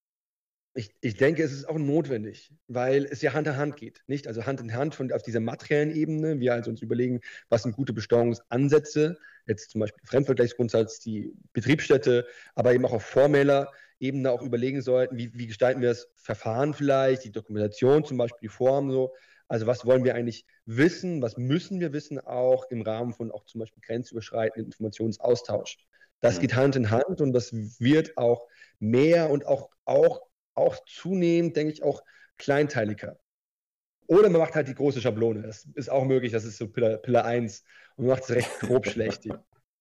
ich, 0.74 0.94
ich 1.02 1.16
denke, 1.16 1.42
es 1.42 1.52
ist 1.52 1.68
auch 1.68 1.78
notwendig, 1.78 2.52
weil 2.66 3.04
es 3.04 3.20
ja 3.20 3.34
Hand 3.34 3.46
in 3.46 3.56
Hand 3.56 3.76
geht. 3.76 4.02
Nicht? 4.06 4.26
Also 4.26 4.46
Hand 4.46 4.60
in 4.60 4.72
Hand 4.72 4.94
von, 4.94 5.12
auf 5.12 5.22
dieser 5.22 5.40
materiellen 5.40 5.94
Ebene. 5.94 6.40
Wir 6.40 6.54
also 6.54 6.70
uns 6.70 6.80
überlegen, 6.80 7.20
was 7.50 7.64
sind 7.64 7.76
gute 7.76 7.92
Besteuerungsansätze, 7.92 9.18
jetzt 9.46 9.70
zum 9.70 9.82
Beispiel 9.82 10.02
Fremdvergleichsgrundsatz, 10.06 11.00
die 11.00 11.34
Betriebsstätte, 11.52 12.26
aber 12.54 12.72
eben 12.72 12.86
auch 12.86 12.92
auf 12.92 13.04
formeller 13.04 13.70
Ebene 14.00 14.30
auch 14.30 14.42
überlegen 14.42 14.80
sollten, 14.80 15.18
wie, 15.18 15.32
wie 15.34 15.46
gestalten 15.46 15.82
wir 15.82 15.90
das 15.90 16.08
Verfahren 16.16 16.72
vielleicht, 16.74 17.24
die 17.24 17.32
Dokumentation 17.32 18.04
zum 18.04 18.16
Beispiel, 18.16 18.48
die 18.48 18.54
Form 18.54 18.90
so. 18.90 19.14
Also 19.48 19.66
was 19.66 19.84
wollen 19.84 20.04
wir 20.04 20.14
eigentlich 20.14 20.46
wissen, 20.64 21.20
was 21.20 21.36
müssen 21.36 21.80
wir 21.80 21.92
wissen 21.92 22.18
auch 22.18 22.64
im 22.70 22.80
Rahmen 22.80 23.12
von 23.12 23.30
auch 23.30 23.44
zum 23.44 23.60
Beispiel 23.60 23.82
grenzüberschreitenden 23.84 24.66
Informationsaustausch. 24.66 25.76
Das 26.20 26.36
mhm. 26.36 26.40
geht 26.40 26.56
Hand 26.56 26.76
in 26.76 26.90
Hand 26.90 27.20
und 27.20 27.34
das 27.34 27.52
wird 27.52 28.16
auch 28.16 28.48
mehr 28.78 29.28
und 29.28 29.44
auch, 29.44 29.68
auch 29.84 30.22
auch 30.54 30.76
zunehmend, 30.86 31.56
denke 31.56 31.72
ich, 31.72 31.82
auch 31.82 32.02
kleinteiliger. 32.38 33.18
Oder 34.06 34.28
man 34.28 34.40
macht 34.40 34.54
halt 34.54 34.68
die 34.68 34.74
große 34.74 35.00
Schablone. 35.00 35.42
Das 35.42 35.66
ist 35.74 35.90
auch 35.90 36.04
möglich, 36.04 36.32
das 36.32 36.44
ist 36.44 36.58
so 36.58 36.68
Pillar, 36.68 36.98
Pillar 36.98 37.24
1 37.24 37.64
und 37.96 38.06
man 38.06 38.16
macht 38.16 38.24
es 38.24 38.36
recht 38.36 38.60
grob 38.60 38.86
schlecht. 38.86 39.26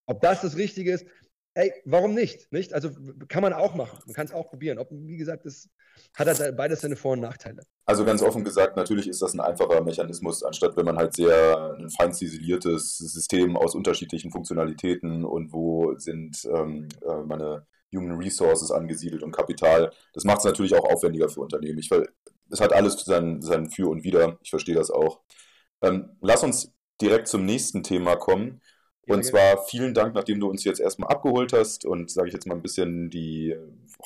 Ob 0.05 0.21
das 0.21 0.41
das 0.41 0.57
Richtige 0.57 0.93
ist, 0.93 1.05
ey, 1.53 1.73
warum 1.85 2.13
nicht? 2.13 2.51
nicht? 2.51 2.73
Also 2.73 2.91
kann 3.27 3.41
man 3.41 3.53
auch 3.53 3.75
machen. 3.75 3.99
Man 4.05 4.15
kann 4.15 4.25
es 4.25 4.33
auch 4.33 4.49
probieren. 4.49 4.77
Ob, 4.77 4.89
wie 4.91 5.17
gesagt, 5.17 5.45
das 5.45 5.69
hat 6.15 6.27
halt 6.27 6.55
beides 6.55 6.81
seine 6.81 6.95
Vor- 6.95 7.13
und 7.13 7.21
Nachteile. 7.21 7.63
Also 7.85 8.05
ganz 8.05 8.21
offen 8.21 8.43
gesagt, 8.43 8.77
natürlich 8.77 9.07
ist 9.07 9.21
das 9.21 9.33
ein 9.33 9.39
einfacher 9.39 9.81
Mechanismus, 9.81 10.43
anstatt 10.43 10.77
wenn 10.77 10.85
man 10.85 10.97
halt 10.97 11.13
sehr 11.13 11.75
ein 11.77 11.89
fein 11.89 12.13
ziseliertes 12.13 12.97
System 12.97 13.57
aus 13.57 13.75
unterschiedlichen 13.75 14.31
Funktionalitäten 14.31 15.25
und 15.25 15.51
wo 15.51 15.97
sind 15.97 16.47
ähm, 16.53 16.87
äh, 17.05 17.23
meine 17.23 17.65
Human 17.93 18.17
Resources 18.17 18.71
angesiedelt 18.71 19.23
und 19.23 19.31
Kapital. 19.31 19.91
Das 20.13 20.23
macht 20.23 20.39
es 20.39 20.45
natürlich 20.45 20.75
auch 20.75 20.85
aufwendiger 20.85 21.29
für 21.29 21.41
Unternehmen. 21.41 21.79
Ich, 21.79 21.89
es 22.49 22.61
hat 22.61 22.73
alles 22.73 22.93
sein, 23.03 23.41
sein 23.41 23.69
Für 23.69 23.89
und 23.89 24.03
Wider. 24.03 24.37
Ich 24.41 24.49
verstehe 24.49 24.75
das 24.75 24.91
auch. 24.91 25.21
Ähm, 25.81 26.17
lass 26.21 26.43
uns 26.43 26.73
direkt 27.01 27.27
zum 27.27 27.45
nächsten 27.45 27.83
Thema 27.83 28.15
kommen. 28.15 28.61
Ja, 29.07 29.15
und 29.15 29.23
zwar 29.23 29.63
vielen 29.65 29.93
Dank, 29.93 30.13
nachdem 30.13 30.39
du 30.39 30.47
uns 30.47 30.63
jetzt 30.63 30.79
erstmal 30.79 31.09
abgeholt 31.09 31.53
hast 31.53 31.85
und 31.85 32.11
sage 32.11 32.27
ich 32.27 32.33
jetzt 32.33 32.45
mal 32.45 32.55
ein 32.55 32.61
bisschen 32.61 33.09
die 33.09 33.55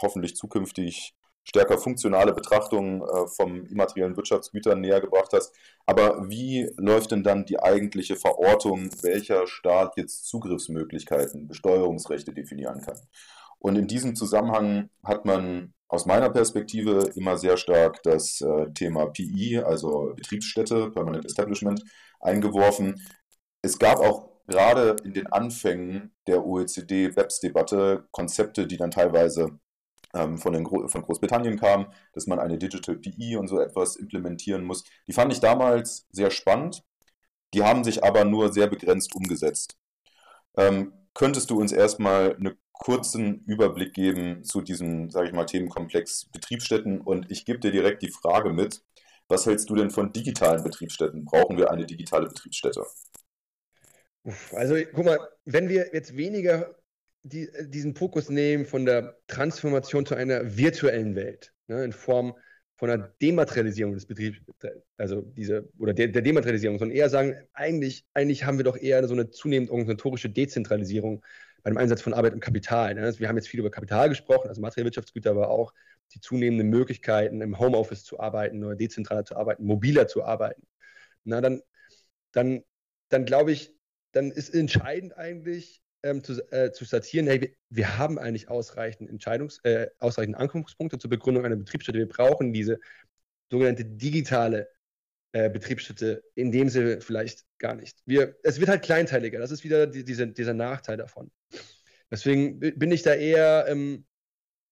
hoffentlich 0.01 0.35
zukünftig 0.35 1.15
stärker 1.43 1.77
funktionale 1.77 2.33
Betrachtung 2.33 3.03
äh, 3.03 3.27
vom 3.27 3.65
immateriellen 3.67 4.17
Wirtschaftsgütern 4.17 4.81
näher 4.81 4.99
gebracht 4.99 5.31
hast. 5.31 5.53
Aber 5.85 6.27
wie 6.29 6.69
läuft 6.77 7.11
denn 7.11 7.23
dann 7.23 7.45
die 7.45 7.59
eigentliche 7.59 8.15
Verortung, 8.15 8.89
welcher 9.01 9.45
Staat 9.45 9.95
jetzt 9.95 10.25
Zugriffsmöglichkeiten, 10.27 11.47
Besteuerungsrechte 11.47 12.33
definieren 12.33 12.81
kann? 12.81 12.99
Und 13.65 13.77
in 13.77 13.87
diesem 13.87 14.15
Zusammenhang 14.15 14.91
hat 15.03 15.25
man 15.25 15.73
aus 15.87 16.05
meiner 16.05 16.29
Perspektive 16.29 17.11
immer 17.15 17.35
sehr 17.35 17.57
stark 17.57 18.03
das 18.03 18.39
äh, 18.41 18.71
Thema 18.75 19.07
PI, 19.07 19.57
also 19.57 20.13
Betriebsstätte, 20.15 20.91
Permanent 20.91 21.25
Establishment, 21.25 21.83
eingeworfen. 22.19 23.01
Es 23.63 23.79
gab 23.79 23.97
auch 23.97 24.29
gerade 24.45 24.97
in 25.03 25.13
den 25.13 25.25
Anfängen 25.33 26.13
der 26.27 26.45
OECD-BEPS-Debatte 26.45 28.07
Konzepte, 28.11 28.67
die 28.67 28.77
dann 28.77 28.91
teilweise 28.91 29.57
ähm, 30.13 30.37
von, 30.37 30.63
Gro 30.63 30.87
von 30.87 31.01
Großbritannien 31.01 31.59
kamen, 31.59 31.87
dass 32.13 32.27
man 32.27 32.37
eine 32.37 32.59
Digital 32.59 32.97
PE 32.97 33.39
und 33.39 33.47
so 33.47 33.59
etwas 33.59 33.95
implementieren 33.95 34.63
muss. 34.63 34.83
Die 35.07 35.13
fand 35.13 35.33
ich 35.33 35.39
damals 35.39 36.05
sehr 36.11 36.29
spannend. 36.29 36.83
Die 37.55 37.63
haben 37.63 37.83
sich 37.83 38.03
aber 38.03 38.25
nur 38.25 38.53
sehr 38.53 38.67
begrenzt 38.67 39.15
umgesetzt. 39.15 39.75
Ähm, 40.55 40.93
könntest 41.15 41.49
du 41.49 41.59
uns 41.59 41.71
erstmal 41.71 42.35
einen 42.35 42.59
kurzen 42.79 43.43
Überblick 43.45 43.93
geben 43.93 44.43
zu 44.43 44.61
diesem, 44.61 45.09
sage 45.09 45.27
ich 45.27 45.33
mal, 45.33 45.45
Themenkomplex 45.45 46.25
Betriebsstätten? 46.31 47.01
Und 47.01 47.31
ich 47.31 47.45
gebe 47.45 47.59
dir 47.59 47.71
direkt 47.71 48.01
die 48.01 48.11
Frage 48.11 48.53
mit, 48.53 48.81
was 49.27 49.45
hältst 49.45 49.69
du 49.69 49.75
denn 49.75 49.89
von 49.89 50.13
digitalen 50.13 50.63
Betriebsstätten? 50.63 51.25
Brauchen 51.25 51.57
wir 51.57 51.71
eine 51.71 51.85
digitale 51.85 52.27
Betriebsstätte? 52.27 52.85
Also 54.51 54.75
guck 54.93 55.05
mal, 55.05 55.19
wenn 55.45 55.69
wir 55.69 55.89
jetzt 55.93 56.15
weniger 56.15 56.75
die, 57.23 57.49
diesen 57.67 57.95
Fokus 57.95 58.29
nehmen 58.29 58.65
von 58.65 58.85
der 58.85 59.17
Transformation 59.27 60.05
zu 60.05 60.15
einer 60.15 60.57
virtuellen 60.57 61.15
Welt, 61.15 61.53
ne, 61.67 61.83
in 61.83 61.91
Form 61.91 62.35
von 62.75 62.89
einer 62.89 63.07
Dematerialisierung 63.21 63.93
des 63.93 64.05
Betriebs, 64.05 64.37
also 64.97 65.21
diese, 65.21 65.69
oder 65.79 65.93
der, 65.93 66.09
der, 66.09 66.21
Dematerialisierung, 66.21 66.77
sondern 66.77 66.97
eher 66.97 67.09
sagen, 67.09 67.35
eigentlich, 67.53 68.05
eigentlich 68.13 68.43
haben 68.43 68.57
wir 68.57 68.65
doch 68.65 68.77
eher 68.77 69.07
so 69.07 69.13
eine 69.13 69.29
zunehmend 69.29 69.69
organisatorische 69.69 70.29
Dezentralisierung 70.29 71.23
beim 71.65 71.77
Einsatz 71.77 72.03
von 72.03 72.13
Arbeit 72.13 72.33
und 72.33 72.41
Kapital. 72.41 72.93
Ne? 72.93 73.01
Also 73.01 73.19
wir 73.19 73.27
haben 73.27 73.37
jetzt 73.37 73.47
viel 73.47 73.59
über 73.59 73.71
Kapital 73.71 74.07
gesprochen, 74.07 74.47
also 74.49 74.61
materielle 74.61 74.85
Wirtschaftsgüter, 74.85 75.31
aber 75.31 75.49
auch 75.49 75.73
die 76.13 76.19
zunehmenden 76.19 76.69
Möglichkeiten, 76.69 77.41
im 77.41 77.57
Homeoffice 77.57 78.03
zu 78.03 78.19
arbeiten 78.19 78.63
oder 78.63 78.75
dezentraler 78.75 79.25
zu 79.25 79.35
arbeiten, 79.35 79.65
mobiler 79.65 80.07
zu 80.07 80.23
arbeiten. 80.23 80.61
Na, 81.23 81.41
dann, 81.41 81.63
dann, 82.33 82.63
dann 83.09 83.25
glaube 83.25 83.51
ich, 83.51 83.73
dann 84.11 84.29
ist 84.29 84.53
entscheidend 84.53 85.17
eigentlich, 85.17 85.81
ähm, 86.03 86.23
zu, 86.23 86.39
äh, 86.51 86.71
zu 86.71 86.85
statieren, 86.85 87.25
hey, 87.25 87.41
wir, 87.41 87.49
wir, 87.69 87.97
haben 87.97 88.19
eigentlich 88.19 88.47
ausreichend, 88.47 89.09
Entscheidungs-, 89.09 89.59
äh, 89.63 89.89
ausreichend 89.97 90.37
Ankunftspunkte 90.37 90.99
zur 90.99 91.09
Begründung 91.09 91.45
einer 91.45 91.55
Betriebsstätte. 91.55 91.97
Wir 91.97 92.07
brauchen 92.07 92.53
diese 92.53 92.79
sogenannte 93.49 93.85
digitale 93.85 94.69
äh, 95.35 96.21
in 96.35 96.51
dem 96.51 96.69
Sinne 96.69 97.01
vielleicht 97.01 97.45
gar 97.57 97.75
nicht. 97.75 97.97
Wir, 98.05 98.37
es 98.43 98.59
wird 98.59 98.69
halt 98.69 98.83
kleinteiliger. 98.83 99.37
Das 99.37 99.51
ist 99.51 99.65
wieder 99.65 99.85
die, 99.85 100.05
diese, 100.05 100.27
dieser 100.27 100.53
Nachteil 100.53 100.95
davon. 100.95 101.29
Deswegen 102.09 102.59
bin 102.59 102.91
ich 102.91 103.01
da 103.01 103.13
eher 103.13 103.65
ähm, 103.67 104.05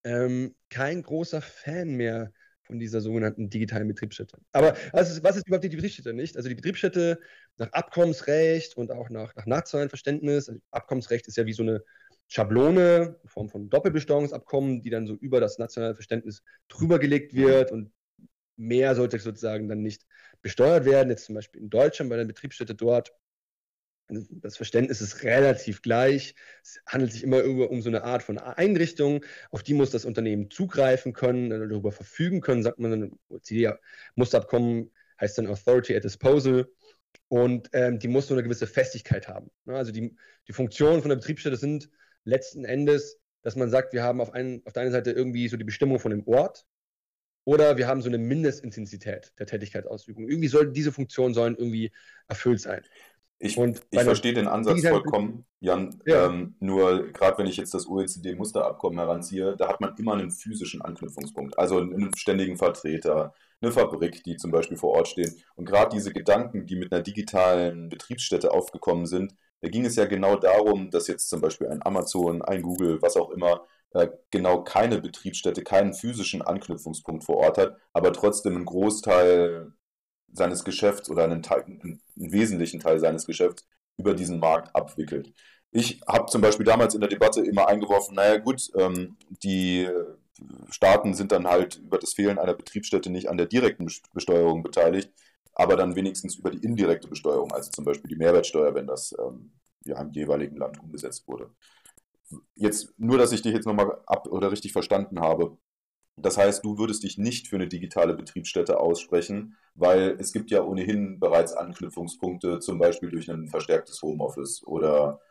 ähm, 0.06 0.56
kein 0.70 1.04
großer 1.04 1.42
Fan 1.42 1.96
mehr 1.96 2.32
von 2.62 2.80
dieser 2.80 3.02
sogenannten 3.02 3.50
digitalen 3.50 3.90
Betriebsstätte. 3.90 4.38
Aber 4.54 4.78
was 4.94 5.12
ist, 5.12 5.24
was 5.24 5.36
ist 5.36 5.48
überhaupt 5.48 5.66
die 5.66 5.70
Betriebsstätte 5.70 6.14
nicht? 6.14 6.38
Also 6.38 6.48
die 6.48 6.56
Betriebsstätte 6.56 7.20
nach 7.58 7.72
Abkommensrecht 7.74 8.78
und 8.78 8.90
auch 8.92 9.10
nach, 9.10 9.36
nach 9.36 9.46
nationalem 9.46 9.90
Verständnis, 9.90 10.48
also 10.48 10.62
Abkommensrecht 10.72 11.28
ist 11.28 11.36
ja 11.36 11.46
wie 11.46 11.54
so 11.54 11.64
eine 11.64 11.84
Schablone 12.28 13.18
in 13.22 13.30
Form 13.30 13.50
von 13.50 13.70
Doppelbesteuerungsabkommen, 13.70 14.82
die 14.82 14.90
dann 14.90 15.08
so 15.08 15.16
über 15.16 15.42
das 15.42 15.58
nationale 15.58 15.94
Verständnis 15.94 16.42
drüber 16.70 17.00
gelegt 17.00 17.34
wird 17.34 17.74
und 17.74 17.92
mehr 18.56 18.96
sollte 18.96 19.20
sozusagen 19.20 19.68
dann 19.68 19.82
nicht 19.82 20.06
besteuert 20.44 20.86
werden. 20.86 21.10
Jetzt 21.10 21.26
zum 21.26 21.36
Beispiel 21.36 21.62
in 21.62 21.72
Deutschland 21.72 22.12
bei 22.12 22.18
der 22.18 22.26
Betriebsstätte 22.26 22.76
dort 22.76 23.12
das 24.10 24.58
Verständnis 24.58 25.02
ist 25.02 25.24
relativ 25.24 25.82
gleich. 25.82 26.36
Es 26.62 26.82
handelt 26.86 27.12
sich 27.12 27.24
immer 27.24 27.44
um 27.46 27.82
so 27.82 27.90
eine 27.90 28.04
Art 28.04 28.24
von 28.24 28.38
Einrichtung, 28.38 29.24
auf 29.52 29.64
die 29.64 29.74
muss 29.74 29.92
das 29.92 30.06
Unternehmen 30.06 30.50
zugreifen 30.50 31.14
können, 31.14 31.52
äh, 31.52 31.68
darüber 31.68 31.92
verfügen 31.92 32.42
können, 32.42 32.64
sagt 32.64 32.80
man 32.80 32.92
dann, 32.92 33.20
OECD-Musterabkommen 33.30 34.92
heißt 35.20 35.38
dann 35.38 35.48
Authority 35.48 35.96
at 35.96 36.04
Disposal. 36.04 36.68
Und 37.30 37.70
ähm, 37.74 38.00
die 38.00 38.08
muss 38.08 38.28
so 38.28 38.34
eine 38.34 38.44
gewisse 38.44 38.68
Festigkeit 38.68 39.28
haben. 39.28 39.50
Ne? 39.66 39.76
Also 39.76 39.92
die, 39.92 40.16
die 40.48 40.54
Funktionen 40.54 41.02
von 41.02 41.10
der 41.10 41.16
Betriebsstätte 41.16 41.56
sind 41.56 41.90
letzten 42.26 42.66
Endes, 42.66 43.20
dass 43.42 43.56
man 43.56 43.70
sagt, 43.70 43.94
wir 43.94 44.04
haben 44.04 44.22
auf, 44.22 44.34
einen, 44.34 44.66
auf 44.66 44.74
der 44.74 44.84
einen 44.84 44.92
Seite 44.92 45.12
irgendwie 45.12 45.48
so 45.48 45.58
die 45.58 45.64
Bestimmung 45.64 46.00
von 46.00 46.12
dem 46.12 46.28
Ort 46.28 46.66
oder 47.46 47.78
wir 47.78 47.88
haben 47.88 48.02
so 48.02 48.10
eine 48.10 48.18
Mindestintensität 48.18 49.34
der 49.40 49.46
Tätigkeitsausübung. 49.46 50.28
Irgendwie 50.28 50.48
soll 50.48 50.72
diese 50.72 50.92
Funktionen 50.92 51.34
sollen 51.34 51.56
irgendwie 51.56 51.92
erfüllt 52.28 52.62
sein. 52.62 52.84
Ich, 53.40 53.58
ich 53.58 54.02
verstehe 54.02 54.34
den 54.34 54.48
Ansatz 54.48 54.88
vollkommen, 54.88 55.46
Jan. 55.60 56.02
Ja. 56.06 56.28
Ähm, 56.28 56.56
nur 56.62 57.12
gerade 57.12 57.38
wenn 57.38 57.46
ich 57.46 57.58
jetzt 57.58 57.74
das 57.74 57.88
OECD-Musterabkommen 57.88 58.98
heranziehe, 58.98 59.58
da 59.58 59.68
hat 59.68 59.82
man 59.82 59.94
immer 59.98 60.14
einen 60.14 60.32
physischen 60.32 60.82
Anknüpfungspunkt. 60.82 61.60
Also 61.60 61.80
einen 61.80 62.16
ständigen 62.16 62.56
Vertreter, 62.56 63.34
eine 63.60 63.74
Fabrik, 63.74 64.24
die 64.24 64.38
zum 64.38 64.52
Beispiel 64.52 64.78
vor 64.78 64.92
Ort 64.92 65.10
stehen. 65.10 65.36
Und 65.56 65.66
gerade 65.66 65.94
diese 65.94 66.14
Gedanken, 66.14 66.66
die 66.66 66.78
mit 66.78 66.94
einer 66.94 67.02
digitalen 67.02 67.90
Betriebsstätte 67.90 68.52
aufgekommen 68.52 69.08
sind, 69.08 69.36
da 69.60 69.68
ging 69.68 69.86
es 69.86 69.98
ja 69.98 70.06
genau 70.06 70.38
darum, 70.38 70.90
dass 70.90 71.08
jetzt 71.08 71.30
zum 71.30 71.42
Beispiel 71.42 71.68
ein 71.68 71.86
Amazon, 71.86 72.42
ein 72.42 72.62
Google, 72.62 73.02
was 73.02 73.18
auch 73.18 73.30
immer, 73.30 73.66
äh, 73.94 74.10
genau 74.32 74.64
keine 74.64 75.00
Betriebsstätte, 75.02 75.64
keinen 75.64 75.94
physischen 75.94 76.42
Anknüpfungspunkt 76.42 77.24
vor 77.24 77.38
Ort 77.38 77.58
hat, 77.58 77.78
aber 77.94 78.14
trotzdem 78.14 78.56
einen 78.56 78.66
Großteil 78.66 79.74
seines 80.32 80.64
Geschäfts 80.64 81.10
oder 81.10 81.24
einen, 81.26 81.44
Teil, 81.44 81.64
einen 81.64 82.02
wesentlichen 82.16 82.80
Teil 82.80 83.00
seines 83.00 83.26
Geschäfts 83.26 83.66
über 83.98 84.14
diesen 84.16 84.40
Markt 84.40 84.76
abwickelt. 84.76 85.32
Ich 85.72 86.02
habe 86.08 86.26
zum 86.28 86.42
Beispiel 86.42 86.66
damals 86.66 86.96
in 86.96 87.02
der 87.02 87.10
Debatte 87.10 87.42
immer 87.42 87.68
eingeworfen, 87.68 88.16
naja 88.16 88.38
gut, 88.38 88.72
ähm, 88.76 89.18
die 89.44 89.88
Staaten 90.70 91.14
sind 91.14 91.32
dann 91.32 91.48
halt 91.48 91.78
über 91.78 91.98
das 92.00 92.14
Fehlen 92.14 92.40
einer 92.40 92.54
Betriebsstätte 92.54 93.10
nicht 93.10 93.30
an 93.30 93.38
der 93.38 93.46
direkten 93.46 93.88
Besteuerung 94.14 94.64
beteiligt, 94.64 95.12
aber 95.54 95.76
dann 95.76 95.96
wenigstens 95.96 96.36
über 96.36 96.50
die 96.50 96.66
indirekte 96.66 97.08
Besteuerung, 97.08 97.52
also 97.52 97.70
zum 97.72 97.86
Beispiel 97.86 98.10
die 98.10 98.16
Mehrwertsteuer, 98.16 98.74
wenn 98.74 98.88
das 98.88 99.16
ähm, 99.20 99.52
ja, 99.86 100.02
im 100.02 100.12
jeweiligen 100.12 100.58
Land 100.58 100.80
umgesetzt 100.80 101.28
wurde. 101.28 101.52
Jetzt 102.56 102.94
nur, 102.98 103.18
dass 103.18 103.32
ich 103.32 103.42
dich 103.42 103.54
jetzt 103.54 103.66
nochmal 103.66 104.02
ab 104.06 104.28
oder 104.28 104.52
richtig 104.52 104.72
verstanden 104.74 105.20
habe. 105.20 105.58
Das 106.16 106.38
heißt, 106.38 106.64
du 106.64 106.78
würdest 106.78 107.04
dich 107.04 107.18
nicht 107.18 107.48
für 107.48 107.56
eine 107.56 107.68
digitale 107.68 108.14
Betriebsstätte 108.14 108.80
aussprechen, 108.80 109.58
weil 109.74 110.16
es 110.20 110.32
gibt 110.32 110.52
ja 110.52 110.64
ohnehin 110.64 111.20
bereits 111.20 111.54
Anknüpfungspunkte, 111.54 112.60
zum 112.60 112.78
Beispiel 112.78 113.10
durch 113.10 113.30
ein 113.32 113.48
verstärktes 113.48 114.02
Homeoffice 114.02 114.64
oder 114.66 115.22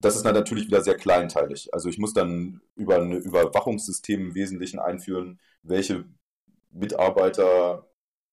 das 0.00 0.16
ist 0.16 0.24
dann 0.24 0.34
natürlich 0.34 0.66
wieder 0.66 0.82
sehr 0.82 0.96
kleinteilig. 0.96 1.72
Also 1.72 1.88
ich 1.88 1.98
muss 1.98 2.12
dann 2.12 2.60
über 2.74 2.96
ein 2.96 3.12
Überwachungssystem 3.12 4.20
im 4.20 4.34
Wesentlichen 4.34 4.80
einführen, 4.80 5.38
welche 5.62 6.04
Mitarbeiter 6.72 7.86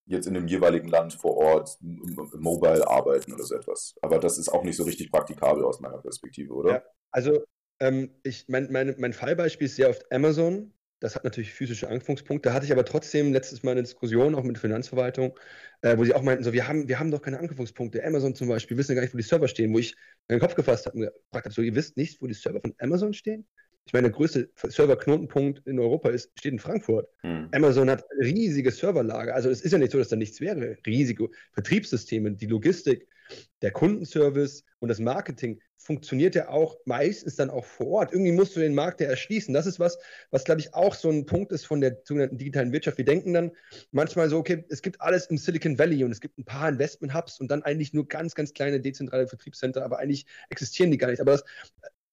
jetzt 0.06 0.26
in 0.26 0.34
dem 0.34 0.48
jeweiligen 0.48 0.90
Land 0.90 1.14
vor 1.14 1.38
Ort 1.38 1.78
mobile 1.82 2.88
arbeiten 2.88 3.34
oder 3.34 3.44
so 3.44 3.54
etwas. 3.54 3.94
Aber 4.02 4.18
das 4.18 4.40
ist 4.40 4.50
auch 4.50 4.64
nicht 4.64 4.78
so 4.78 4.84
richtig 4.84 5.12
praktikabel 5.12 5.64
aus 5.64 5.80
meiner 5.80 6.00
Perspektive, 6.00 6.54
oder? 6.54 6.72
Ja, 6.72 6.84
also 7.12 7.44
ähm, 7.80 8.12
ich, 8.24 8.46
mein, 8.48 8.72
mein, 8.72 8.96
mein 8.98 9.14
Fallbeispiel 9.14 9.66
ist 9.66 9.76
sehr 9.76 9.90
oft 9.90 10.12
Amazon. 10.12 10.74
Das 11.00 11.16
hat 11.16 11.24
natürlich 11.24 11.54
physische 11.54 11.88
Anknüpfungspunkte. 11.88 12.50
Da 12.50 12.54
hatte 12.56 12.66
ich 12.66 12.72
aber 12.74 12.84
trotzdem 12.84 13.32
letztes 13.32 13.64
Mal 13.64 13.72
eine 13.72 13.84
Diskussion, 13.84 14.36
auch 14.36 14.44
mit 14.44 14.58
der 14.58 14.62
Finanzverwaltung, 14.62 15.38
äh, 15.82 15.98
wo 15.98 16.04
sie 16.04 16.14
auch 16.14 16.22
meinten, 16.22 16.44
so, 16.44 16.52
wir 16.52 16.68
haben, 16.68 16.90
wir 16.90 17.00
haben 17.00 17.10
doch 17.12 17.22
keine 17.22 17.40
Anknüpfungspunkte. 17.40 18.04
Amazon 18.06 18.36
zum 18.36 18.50
Beispiel, 18.50 18.76
wir 18.76 18.80
wissen 18.80 18.92
ja 18.92 18.96
gar 18.96 19.02
nicht, 19.04 19.14
wo 19.14 19.18
die 19.18 19.24
Server 19.24 19.48
stehen, 19.48 19.74
wo 19.74 19.80
ich 19.80 19.96
meinen 20.28 20.40
Kopf 20.40 20.56
gefasst 20.56 20.86
habe 20.88 20.98
und 20.98 21.04
gefragt 21.04 21.46
habe, 21.46 21.54
so, 21.54 21.62
ihr 21.62 21.76
wisst 21.76 21.96
nicht, 21.96 22.22
wo 22.22 22.28
die 22.28 22.34
Server 22.34 22.60
von 22.60 22.76
Amazon 22.80 23.14
stehen? 23.14 23.48
Ich 23.90 23.94
meine, 23.94 24.10
der 24.10 24.16
größte 24.16 24.52
Serverknotenpunkt 24.56 25.66
in 25.66 25.80
Europa 25.80 26.10
ist, 26.10 26.30
steht 26.38 26.52
in 26.52 26.60
Frankfurt. 26.60 27.10
Hm. 27.22 27.50
Amazon 27.52 27.90
hat 27.90 28.06
riesige 28.20 28.70
Serverlager. 28.70 29.34
Also 29.34 29.50
es 29.50 29.62
ist 29.62 29.72
ja 29.72 29.80
nicht 29.80 29.92
so, 29.92 29.98
dass 29.98 30.10
da 30.10 30.16
nichts 30.16 30.40
wäre. 30.40 30.78
Riesige 30.86 31.30
Vertriebssysteme, 31.54 32.34
die 32.34 32.46
Logistik, 32.46 33.08
der 33.64 33.72
Kundenservice 33.72 34.64
und 34.78 34.90
das 34.90 35.00
Marketing 35.00 35.60
funktioniert 35.78 36.36
ja 36.36 36.50
auch 36.50 36.78
meistens 36.86 37.36
dann 37.36 37.50
auch 37.50 37.66
vor 37.66 37.88
Ort. 37.88 38.12
Irgendwie 38.14 38.32
musst 38.32 38.56
du 38.56 38.60
den 38.60 38.76
Markt 38.76 39.02
ja 39.02 39.08
erschließen. 39.08 39.56
Das 39.56 39.66
ist 39.66 39.80
was, 39.80 39.98
was 40.30 40.44
glaube 40.44 40.62
ich 40.62 40.76
auch 40.76 40.94
so 40.94 41.10
ein 41.10 41.26
Punkt 41.26 41.52
ist 41.52 41.66
von 41.66 41.82
der 41.82 41.98
sogenannten 42.04 42.38
digitalen 42.38 42.72
Wirtschaft. 42.72 43.00
Wir 43.00 43.06
denken 43.06 43.34
dann 43.34 43.52
manchmal 43.92 44.30
so, 44.30 44.38
okay, 44.38 44.66
es 44.70 44.84
gibt 44.84 45.02
alles 45.02 45.26
im 45.32 45.40
Silicon 45.40 45.80
Valley 45.80 46.04
und 46.04 46.12
es 46.12 46.22
gibt 46.22 46.38
ein 46.38 46.46
paar 46.46 46.70
Investment-Hubs 46.70 47.40
und 47.40 47.50
dann 47.50 47.64
eigentlich 47.64 47.92
nur 47.94 48.08
ganz, 48.08 48.36
ganz 48.36 48.54
kleine 48.54 48.82
dezentrale 48.82 49.28
Vertriebscenter, 49.28 49.84
aber 49.84 49.98
eigentlich 49.98 50.28
existieren 50.52 50.92
die 50.92 51.00
gar 51.00 51.10
nicht. 51.10 51.22
Aber 51.22 51.32
das, 51.32 51.44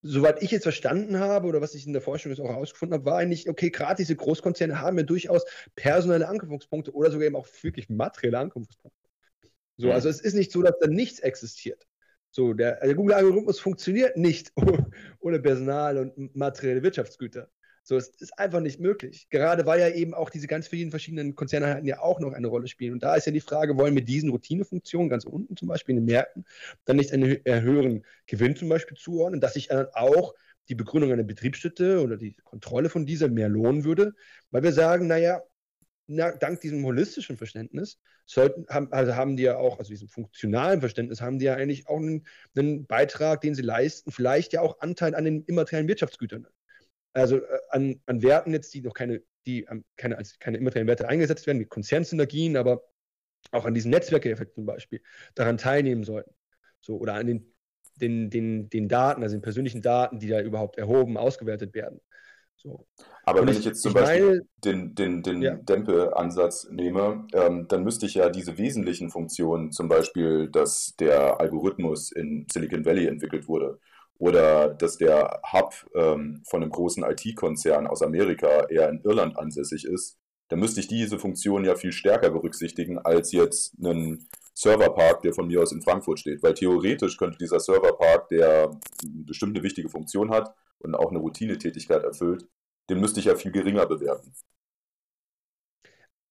soweit 0.06 0.42
ich 0.42 0.50
jetzt 0.50 0.62
verstanden 0.62 1.18
habe 1.18 1.46
oder 1.48 1.60
was 1.60 1.74
ich 1.74 1.86
in 1.86 1.92
der 1.92 2.02
Forschung 2.02 2.30
jetzt 2.30 2.40
auch 2.40 2.48
herausgefunden 2.48 2.94
habe, 2.94 3.04
war 3.04 3.18
eigentlich, 3.18 3.48
okay, 3.48 3.70
gerade 3.70 3.96
diese 3.96 4.16
Großkonzerne 4.16 4.80
haben 4.80 4.96
ja 4.96 5.02
durchaus 5.02 5.44
personelle 5.74 6.28
Anknüpfungspunkte 6.28 6.94
oder 6.94 7.10
sogar 7.10 7.26
eben 7.26 7.36
auch 7.36 7.48
wirklich 7.62 7.88
materielle 7.88 8.38
Anknüpfungspunkte. 8.38 9.08
So, 9.78 9.92
also 9.92 10.08
es 10.08 10.20
ist 10.20 10.34
nicht 10.34 10.52
so, 10.52 10.62
dass 10.62 10.78
da 10.80 10.86
nichts 10.86 11.20
existiert. 11.20 11.86
So, 12.30 12.54
der, 12.54 12.80
der 12.80 12.94
Google-Algorithmus 12.94 13.60
funktioniert 13.60 14.16
nicht 14.16 14.52
ohne 15.20 15.40
Personal 15.40 15.98
und 15.98 16.34
materielle 16.34 16.82
Wirtschaftsgüter. 16.82 17.50
So, 17.88 17.96
es 17.96 18.08
ist 18.08 18.36
einfach 18.36 18.58
nicht 18.58 18.80
möglich. 18.80 19.28
Gerade 19.30 19.64
weil 19.64 19.78
ja 19.78 19.88
eben 19.88 20.12
auch 20.12 20.28
diese 20.28 20.48
ganz 20.48 20.66
vielen 20.66 20.90
verschiedenen 20.90 21.36
Konzerneinheiten 21.36 21.86
ja 21.86 22.00
auch 22.00 22.18
noch 22.18 22.32
eine 22.32 22.48
Rolle 22.48 22.66
spielen. 22.66 22.94
Und 22.94 23.04
da 23.04 23.14
ist 23.14 23.26
ja 23.26 23.32
die 23.32 23.40
Frage, 23.40 23.76
wollen 23.76 23.94
wir 23.94 24.04
diesen 24.04 24.30
Routinefunktionen 24.30 25.08
ganz 25.08 25.24
unten 25.24 25.56
zum 25.56 25.68
Beispiel 25.68 25.94
in 25.94 26.00
den 26.00 26.12
Märkten 26.12 26.44
dann 26.84 26.96
nicht 26.96 27.12
einen 27.12 27.38
höheren 27.44 28.04
Gewinn 28.26 28.56
zum 28.56 28.68
Beispiel 28.68 28.96
zuordnen, 28.96 29.40
dass 29.40 29.54
sich 29.54 29.68
dann 29.68 29.86
auch 29.92 30.34
die 30.68 30.74
Begründung 30.74 31.12
einer 31.12 31.22
Betriebsstätte 31.22 32.02
oder 32.02 32.16
die 32.16 32.34
Kontrolle 32.42 32.88
von 32.88 33.06
dieser 33.06 33.28
mehr 33.28 33.48
lohnen 33.48 33.84
würde, 33.84 34.14
weil 34.50 34.64
wir 34.64 34.72
sagen, 34.72 35.06
naja, 35.06 35.42
na, 36.08 36.32
dank 36.32 36.60
diesem 36.60 36.84
holistischen 36.84 37.36
Verständnis 37.36 38.00
sollten, 38.24 38.66
haben, 38.68 38.92
also 38.92 39.14
haben 39.14 39.36
die 39.36 39.44
ja 39.44 39.58
auch, 39.58 39.78
also 39.78 39.90
diesem 39.90 40.08
funktionalen 40.08 40.80
Verständnis, 40.80 41.20
haben 41.20 41.38
die 41.38 41.44
ja 41.44 41.54
eigentlich 41.54 41.86
auch 41.86 41.98
einen, 41.98 42.26
einen 42.56 42.84
Beitrag, 42.86 43.42
den 43.42 43.54
sie 43.54 43.62
leisten, 43.62 44.10
vielleicht 44.10 44.54
ja 44.54 44.60
auch 44.60 44.80
Anteil 44.80 45.14
an 45.14 45.24
den 45.24 45.44
immateriellen 45.44 45.86
Wirtschaftsgütern. 45.86 46.48
Also 47.16 47.38
äh, 47.38 47.58
an, 47.70 48.00
an 48.06 48.22
Werten 48.22 48.52
jetzt, 48.52 48.74
die 48.74 48.82
noch 48.82 48.92
keine, 48.92 49.22
die 49.46 49.64
ähm, 49.70 49.84
keine, 49.96 50.18
als 50.18 50.38
keine 50.38 50.58
immateriellen 50.58 50.88
Werte 50.88 51.08
eingesetzt 51.08 51.46
werden, 51.46 51.60
wie 51.60 51.64
Konzernsynergien, 51.64 52.56
aber 52.56 52.82
auch 53.52 53.64
an 53.64 53.74
diesen 53.74 53.90
Netzwerkeffekten 53.90 54.62
zum 54.62 54.66
Beispiel, 54.66 55.00
daran 55.34 55.56
teilnehmen 55.56 56.04
sollten. 56.04 56.34
So, 56.80 56.98
oder 56.98 57.14
an 57.14 57.26
den, 57.26 57.54
den, 58.00 58.28
den, 58.28 58.68
den 58.68 58.88
Daten, 58.88 59.22
also 59.22 59.34
den 59.34 59.42
persönlichen 59.42 59.82
Daten, 59.82 60.18
die 60.18 60.28
da 60.28 60.40
überhaupt 60.40 60.76
erhoben, 60.76 61.16
ausgewertet 61.16 61.74
werden. 61.74 62.00
So. 62.56 62.86
Aber 63.24 63.40
Und 63.40 63.48
wenn 63.48 63.56
ich, 63.56 63.64
jetzt 63.64 63.82
zum 63.82 63.94
Beispiel 63.94 64.26
meine, 64.26 64.40
den, 64.64 64.94
den, 64.94 65.22
den 65.22 65.42
ja. 65.42 65.54
Dempe-Ansatz 65.54 66.68
nehme, 66.70 67.26
ähm, 67.32 67.66
dann 67.68 67.82
müsste 67.82 68.06
ich 68.06 68.14
ja 68.14 68.28
diese 68.28 68.58
wesentlichen 68.58 69.10
Funktionen, 69.10 69.72
zum 69.72 69.88
Beispiel, 69.88 70.50
dass 70.50 70.94
der 70.98 71.40
Algorithmus 71.40 72.12
in 72.12 72.46
Silicon 72.50 72.84
Valley 72.84 73.06
entwickelt 73.06 73.48
wurde 73.48 73.78
oder 74.18 74.74
dass 74.74 74.96
der 74.96 75.40
Hub 75.52 75.74
ähm, 75.94 76.42
von 76.48 76.62
einem 76.62 76.70
großen 76.70 77.04
IT-Konzern 77.04 77.86
aus 77.86 78.02
Amerika 78.02 78.66
eher 78.68 78.88
in 78.88 79.00
Irland 79.02 79.38
ansässig 79.38 79.84
ist, 79.84 80.18
dann 80.48 80.60
müsste 80.60 80.80
ich 80.80 80.88
diese 80.88 81.18
Funktion 81.18 81.64
ja 81.64 81.74
viel 81.74 81.92
stärker 81.92 82.30
berücksichtigen 82.30 82.98
als 82.98 83.32
jetzt 83.32 83.74
einen 83.82 84.28
Serverpark, 84.54 85.22
der 85.22 85.34
von 85.34 85.48
mir 85.48 85.62
aus 85.62 85.72
in 85.72 85.82
Frankfurt 85.82 86.20
steht. 86.20 86.42
Weil 86.42 86.54
theoretisch 86.54 87.16
könnte 87.16 87.38
dieser 87.38 87.60
Serverpark, 87.60 88.28
der 88.28 88.70
bestimmt 89.02 89.56
eine 89.56 89.64
wichtige 89.64 89.88
Funktion 89.88 90.30
hat 90.30 90.54
und 90.78 90.94
auch 90.94 91.10
eine 91.10 91.18
Routinetätigkeit 91.18 92.04
erfüllt, 92.04 92.46
den 92.88 93.00
müsste 93.00 93.20
ich 93.20 93.26
ja 93.26 93.34
viel 93.34 93.52
geringer 93.52 93.86
bewerten. 93.86 94.32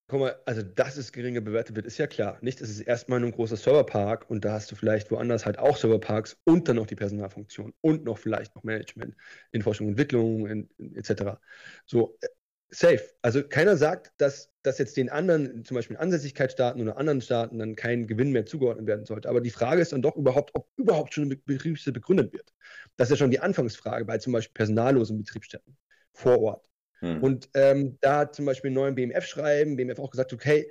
Guck 0.07 0.19
mal, 0.19 0.35
also 0.45 0.61
dass 0.61 0.97
es 0.97 1.11
geringer 1.11 1.41
bewertet 1.41 1.75
wird, 1.75 1.87
ist 1.87 1.97
ja 1.97 2.05
klar. 2.05 2.37
Nicht, 2.41 2.61
es 2.61 2.69
ist 2.69 2.81
erstmal 2.81 3.19
nur 3.19 3.29
ein 3.29 3.33
großer 3.35 3.57
Serverpark 3.57 4.29
und 4.29 4.45
da 4.45 4.51
hast 4.53 4.71
du 4.71 4.75
vielleicht 4.75 5.09
woanders 5.09 5.47
halt 5.47 5.57
auch 5.57 5.77
Serverparks 5.77 6.37
und 6.43 6.67
dann 6.67 6.75
noch 6.75 6.85
die 6.85 6.95
Personalfunktion 6.95 7.73
und 7.81 8.03
noch 8.03 8.19
vielleicht 8.19 8.55
noch 8.55 8.63
Management 8.63 9.15
in 9.51 9.63
Forschung 9.63 9.87
und 9.87 9.93
Entwicklung 9.93 10.45
in, 10.45 10.69
in, 10.77 10.95
etc. 10.95 11.39
So, 11.87 12.17
äh, 12.21 12.27
safe. 12.69 13.01
Also 13.23 13.43
keiner 13.47 13.77
sagt, 13.77 14.11
dass, 14.17 14.51
dass 14.61 14.77
jetzt 14.77 14.95
den 14.95 15.09
anderen, 15.09 15.65
zum 15.65 15.73
Beispiel 15.75 15.97
Ansässigkeitsstaaten 15.97 16.81
oder 16.83 16.97
anderen 16.97 17.21
Staaten, 17.21 17.57
dann 17.57 17.75
kein 17.75 18.05
Gewinn 18.05 18.31
mehr 18.31 18.45
zugeordnet 18.45 18.85
werden 18.85 19.05
sollte. 19.05 19.27
Aber 19.27 19.41
die 19.41 19.49
Frage 19.49 19.81
ist 19.81 19.91
dann 19.91 20.03
doch 20.03 20.15
überhaupt, 20.15 20.51
ob 20.53 20.69
überhaupt 20.77 21.15
schon 21.15 21.25
eine 21.25 21.37
Betriebsstätte 21.37 21.93
begründet 21.93 22.31
wird. 22.31 22.53
Das 22.97 23.07
ist 23.09 23.11
ja 23.11 23.17
schon 23.17 23.31
die 23.31 23.39
Anfangsfrage 23.39 24.05
bei 24.05 24.19
zum 24.19 24.33
Beispiel 24.33 24.53
personallosen 24.53 25.17
Betriebsstätten 25.17 25.77
vor 26.13 26.39
Ort. 26.41 26.69
Hm. 27.05 27.23
Und 27.23 27.49
ähm, 27.53 27.97
da 28.01 28.19
hat 28.19 28.35
zum 28.35 28.45
Beispiel 28.45 28.69
einen 28.69 28.75
neuen 28.75 28.95
BMF-Schreiben, 28.95 29.75
BMF 29.75 29.99
auch 29.99 30.11
gesagt, 30.11 30.33
okay, 30.33 30.69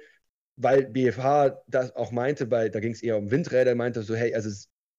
weil 0.56 0.86
BFH 0.86 1.62
das 1.66 1.94
auch 1.96 2.12
meinte, 2.12 2.50
weil 2.50 2.70
da 2.70 2.80
ging 2.80 2.92
es 2.92 3.02
eher 3.02 3.16
um 3.16 3.30
Windräder, 3.30 3.74
meinte 3.74 4.02
so, 4.02 4.14
hey, 4.14 4.34
also 4.34 4.50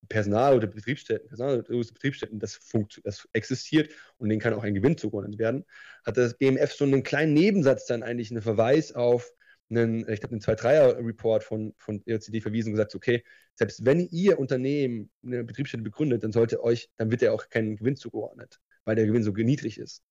Personal 0.08 0.56
oder 0.56 0.68
Betriebsstätten, 0.68 1.28
Personal 1.28 1.60
oder 1.60 1.84
Betriebsstätten, 1.94 2.40
das, 2.40 2.60
das 3.04 3.28
existiert 3.34 3.92
und 4.18 4.30
denen 4.30 4.42
kann 4.42 4.54
auch 4.54 4.64
ein 4.64 4.76
Gewinn 4.76 4.98
zugeordnet 4.98 5.40
werden, 5.40 5.66
hat 6.06 6.18
das 6.18 6.38
BMF 6.38 6.74
so 6.74 6.86
einen 6.86 7.04
kleinen 7.04 7.34
Nebensatz 7.34 7.86
dann 7.86 8.04
eigentlich 8.04 8.32
einen 8.32 8.42
Verweis 8.42 8.94
auf 8.94 9.32
einen, 9.70 10.08
ich 10.10 10.20
glaube, 10.20 10.34
einen 10.34 10.42
2-3er-Report 10.42 11.44
von, 11.44 11.74
von 11.78 12.04
EOCD 12.06 12.42
verwiesen 12.42 12.70
und 12.70 12.74
gesagt, 12.74 12.94
okay, 12.94 13.24
selbst 13.56 13.84
wenn 13.86 14.08
ihr 14.10 14.38
Unternehmen 14.38 15.10
eine 15.24 15.44
Betriebsstätte 15.44 15.84
begründet, 15.84 16.24
dann 16.24 16.32
sollte 16.32 16.64
euch, 16.64 16.90
dann 16.98 17.10
wird 17.10 17.22
ja 17.22 17.32
auch 17.32 17.50
kein 17.50 17.76
Gewinn 17.76 17.96
zugeordnet, 17.96 18.60
weil 18.84 18.96
der 18.96 19.08
Gewinn 19.08 19.24
so 19.24 19.32
niedrig 19.32 19.80
ist. 19.80 20.04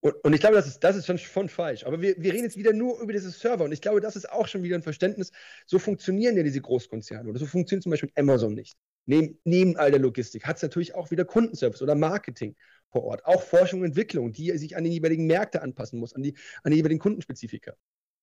Und, 0.00 0.14
und, 0.24 0.32
ich 0.32 0.40
glaube, 0.40 0.56
das 0.56 0.66
ist, 0.66 0.82
das 0.82 0.96
ist 0.96 1.06
schon, 1.06 1.18
schon 1.18 1.48
falsch. 1.48 1.84
Aber 1.84 2.00
wir, 2.00 2.16
wir 2.16 2.32
reden 2.32 2.44
jetzt 2.44 2.56
wieder 2.56 2.72
nur 2.72 3.00
über 3.00 3.12
diese 3.12 3.30
Server. 3.30 3.64
Und 3.64 3.72
ich 3.72 3.82
glaube, 3.82 4.00
das 4.00 4.16
ist 4.16 4.30
auch 4.30 4.48
schon 4.48 4.62
wieder 4.62 4.76
ein 4.76 4.82
Verständnis. 4.82 5.30
So 5.66 5.78
funktionieren 5.78 6.36
ja 6.36 6.42
diese 6.42 6.60
Großkonzerne. 6.60 7.28
Oder 7.28 7.38
so 7.38 7.46
funktioniert 7.46 7.82
zum 7.82 7.90
Beispiel 7.90 8.10
Amazon 8.16 8.54
nicht. 8.54 8.76
Neben, 9.04 9.38
neben 9.44 9.76
all 9.76 9.90
der 9.90 10.00
Logistik 10.00 10.46
hat 10.46 10.56
es 10.56 10.62
natürlich 10.62 10.94
auch 10.94 11.10
wieder 11.10 11.24
Kundenservice 11.24 11.82
oder 11.82 11.94
Marketing 11.94 12.56
vor 12.90 13.04
Ort. 13.04 13.24
Auch 13.26 13.42
Forschung 13.42 13.80
und 13.80 13.86
Entwicklung, 13.86 14.32
die 14.32 14.56
sich 14.56 14.76
an 14.76 14.84
die 14.84 14.90
jeweiligen 14.90 15.26
Märkte 15.26 15.62
anpassen 15.62 15.98
muss, 15.98 16.14
an 16.14 16.22
die, 16.22 16.34
an 16.62 16.70
die 16.70 16.78
jeweiligen 16.78 17.00
Kundenspezifika. 17.00 17.74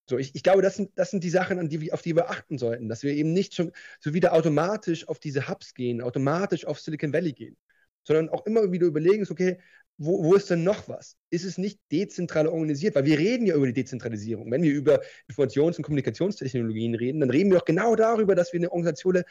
So, 0.09 0.17
ich, 0.17 0.33
ich 0.35 0.43
glaube, 0.43 0.61
das 0.61 0.77
sind, 0.77 0.91
das 0.95 1.11
sind 1.11 1.23
die 1.23 1.29
Sachen, 1.29 1.59
an 1.59 1.67
die, 1.67 1.91
auf 1.91 2.01
die 2.01 2.15
wir 2.15 2.29
achten 2.29 2.57
sollten, 2.57 2.87
dass 2.87 3.03
wir 3.03 3.13
eben 3.13 3.33
nicht 3.33 3.53
schon 3.53 3.73
so 3.99 4.13
wieder 4.13 4.33
automatisch 4.33 5.07
auf 5.07 5.19
diese 5.19 5.49
Hubs 5.49 5.73
gehen, 5.73 6.01
automatisch 6.01 6.65
auf 6.65 6.79
Silicon 6.79 7.11
Valley 7.11 7.33
gehen, 7.33 7.57
sondern 8.03 8.29
auch 8.29 8.45
immer 8.45 8.71
wieder 8.71 8.87
überlegen, 8.87 9.27
okay, 9.29 9.59
wo, 9.97 10.23
wo 10.23 10.35
ist 10.35 10.49
denn 10.49 10.63
noch 10.63 10.87
was? 10.87 11.17
Ist 11.29 11.43
es 11.43 11.57
nicht 11.57 11.79
dezentral 11.91 12.47
organisiert? 12.47 12.95
Weil 12.95 13.05
wir 13.05 13.17
reden 13.17 13.47
ja 13.47 13.55
über 13.55 13.65
die 13.65 13.73
Dezentralisierung. 13.73 14.51
Wenn 14.51 14.61
wir 14.61 14.71
über 14.71 15.01
Informations- 15.27 15.77
und 15.77 15.83
Kommunikationstechnologien 15.83 16.95
reden, 16.95 17.19
dann 17.19 17.29
reden 17.29 17.51
wir 17.51 17.57
auch 17.57 17.65
genau 17.65 17.95
darüber, 17.95 18.35
dass 18.35 18.53
wir 18.53 18.59
eine 18.59 18.71
organisationelle, 18.71 19.25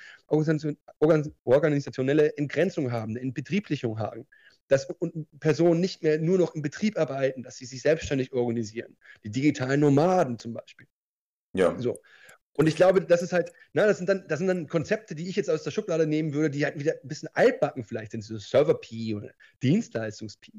organisationelle 1.44 2.36
Entgrenzung 2.36 2.90
haben, 2.90 3.16
eine 3.16 3.32
Betrieblichung 3.32 3.98
haben. 3.98 4.26
Dass 4.68 4.88
Personen 5.38 5.80
nicht 5.80 6.02
mehr 6.02 6.18
nur 6.18 6.38
noch 6.38 6.56
im 6.56 6.62
Betrieb 6.62 6.98
arbeiten, 6.98 7.44
dass 7.44 7.56
sie 7.56 7.66
sich 7.66 7.82
selbstständig 7.82 8.32
organisieren. 8.32 8.96
Die 9.22 9.30
digitalen 9.30 9.78
Nomaden 9.78 10.40
zum 10.40 10.54
Beispiel. 10.54 10.88
Ja. 11.54 11.78
So. 11.78 12.00
Und 12.56 12.66
ich 12.66 12.76
glaube, 12.76 13.02
das 13.02 13.22
ist 13.22 13.32
halt, 13.32 13.52
na, 13.72 13.86
das 13.86 13.98
sind 13.98 14.08
dann, 14.08 14.26
das 14.28 14.38
sind 14.38 14.48
dann 14.48 14.66
Konzepte, 14.66 15.14
die 15.14 15.28
ich 15.28 15.36
jetzt 15.36 15.50
aus 15.50 15.62
der 15.62 15.70
Schublade 15.70 16.06
nehmen 16.06 16.32
würde, 16.32 16.50
die 16.50 16.64
halt 16.64 16.78
wieder 16.78 16.92
ein 16.92 17.08
bisschen 17.08 17.28
altbacken 17.34 17.84
vielleicht 17.84 18.12
sind, 18.12 18.22
so 18.22 18.38
Server-P 18.38 19.14
oder 19.14 19.30
Dienstleistungs-P. 19.62 20.52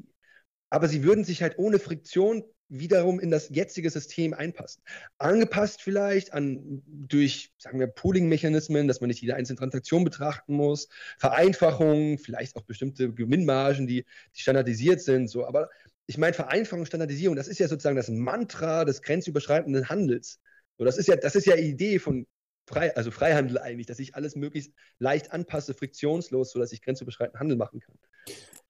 Aber 0.70 0.88
sie 0.88 1.04
würden 1.04 1.24
sich 1.24 1.42
halt 1.42 1.58
ohne 1.58 1.80
Friktion 1.80 2.44
wiederum 2.70 3.20
in 3.20 3.32
das 3.32 3.50
jetzige 3.50 3.90
System 3.90 4.34
einpassen. 4.34 4.84
Angepasst 5.18 5.82
vielleicht 5.82 6.34
an 6.34 6.84
durch, 6.86 7.54
sagen 7.58 7.80
wir, 7.80 7.88
Pooling-Mechanismen, 7.88 8.88
dass 8.88 9.00
man 9.00 9.08
nicht 9.08 9.22
jede 9.22 9.36
einzelne 9.36 9.58
Transaktion 9.58 10.04
betrachten 10.04 10.54
muss, 10.54 10.90
Vereinfachungen, 11.18 12.18
vielleicht 12.18 12.56
auch 12.58 12.64
bestimmte 12.64 13.14
Gewinnmargen, 13.14 13.88
die, 13.88 14.06
die 14.36 14.42
standardisiert 14.42 15.02
sind. 15.02 15.30
So. 15.30 15.46
Aber 15.46 15.70
ich 16.08 16.18
meine, 16.18 16.34
Vereinfachung, 16.34 16.86
Standardisierung, 16.86 17.36
das 17.36 17.48
ist 17.48 17.60
ja 17.60 17.68
sozusagen 17.68 17.96
das 17.96 18.10
Mantra 18.10 18.86
des 18.86 19.02
grenzüberschreitenden 19.02 19.90
Handels. 19.90 20.40
So, 20.78 20.86
das 20.86 20.98
ist 20.98 21.08
ja, 21.08 21.16
das 21.16 21.36
ist 21.36 21.46
ja 21.46 21.56
die 21.56 21.70
Idee 21.70 22.00
von 22.00 22.28
Frei, 22.68 22.96
also 22.98 23.12
Freihandel 23.12 23.60
eigentlich, 23.60 23.88
dass 23.88 24.00
ich 24.00 24.16
alles 24.16 24.36
möglichst 24.36 24.74
leicht 25.00 25.32
anpasse, 25.32 25.74
friktionslos, 25.74 26.52
sodass 26.52 26.74
ich 26.74 26.82
grenzüberschreitend 26.82 27.40
Handel 27.40 27.56
machen 27.56 27.80
kann. 27.80 27.96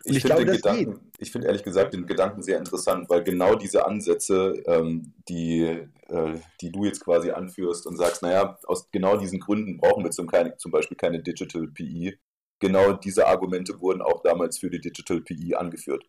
Und 0.05 0.15
ich, 0.15 0.23
ich 0.23 0.31
finde 0.31 0.51
Gedanken, 0.51 1.11
ich 1.17 1.31
finde 1.31 1.47
ehrlich 1.47 1.63
gesagt 1.63 1.93
den 1.93 2.05
Gedanken 2.05 2.43
sehr 2.43 2.59
interessant, 2.59 3.09
weil 3.09 3.23
genau 3.23 3.55
diese 3.55 3.87
Ansätze, 3.87 4.53
ähm, 4.67 5.13
die, 5.27 5.63
äh, 6.09 6.39
die 6.61 6.71
du 6.71 6.85
jetzt 6.85 7.03
quasi 7.03 7.31
anführst 7.31 7.87
und 7.87 7.97
sagst, 7.97 8.21
naja, 8.21 8.59
aus 8.67 8.91
genau 8.91 9.17
diesen 9.17 9.39
Gründen 9.39 9.77
brauchen 9.77 10.03
wir 10.03 10.11
zum, 10.11 10.27
keine, 10.27 10.55
zum 10.57 10.71
Beispiel 10.71 10.95
keine 10.95 11.23
Digital 11.23 11.67
PE. 11.67 12.13
Genau 12.59 12.93
diese 12.93 13.25
Argumente 13.25 13.81
wurden 13.81 14.03
auch 14.03 14.21
damals 14.21 14.59
für 14.59 14.69
die 14.69 14.79
Digital 14.79 15.21
PE 15.21 15.57
angeführt 15.57 16.05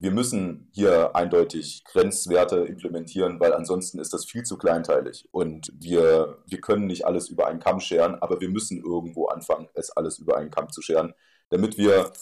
wir 0.00 0.12
müssen 0.12 0.70
hier 0.72 1.14
eindeutig 1.14 1.84
Grenzwerte 1.84 2.60
implementieren, 2.60 3.38
weil 3.38 3.52
ansonsten 3.52 3.98
ist 3.98 4.14
das 4.14 4.24
viel 4.24 4.42
zu 4.44 4.56
kleinteilig. 4.56 5.28
Und 5.30 5.70
wir, 5.78 6.38
wir 6.46 6.60
können 6.62 6.86
nicht 6.86 7.04
alles 7.04 7.28
über 7.28 7.46
einen 7.46 7.60
Kamm 7.60 7.80
scheren, 7.80 8.14
aber 8.14 8.40
wir 8.40 8.48
müssen 8.48 8.82
irgendwo 8.82 9.26
anfangen, 9.26 9.68
es 9.74 9.90
alles 9.90 10.18
über 10.18 10.38
einen 10.38 10.50
Kamm 10.50 10.70
zu 10.70 10.80
scheren, 10.80 11.12
damit 11.50 11.76
wir, 11.76 12.12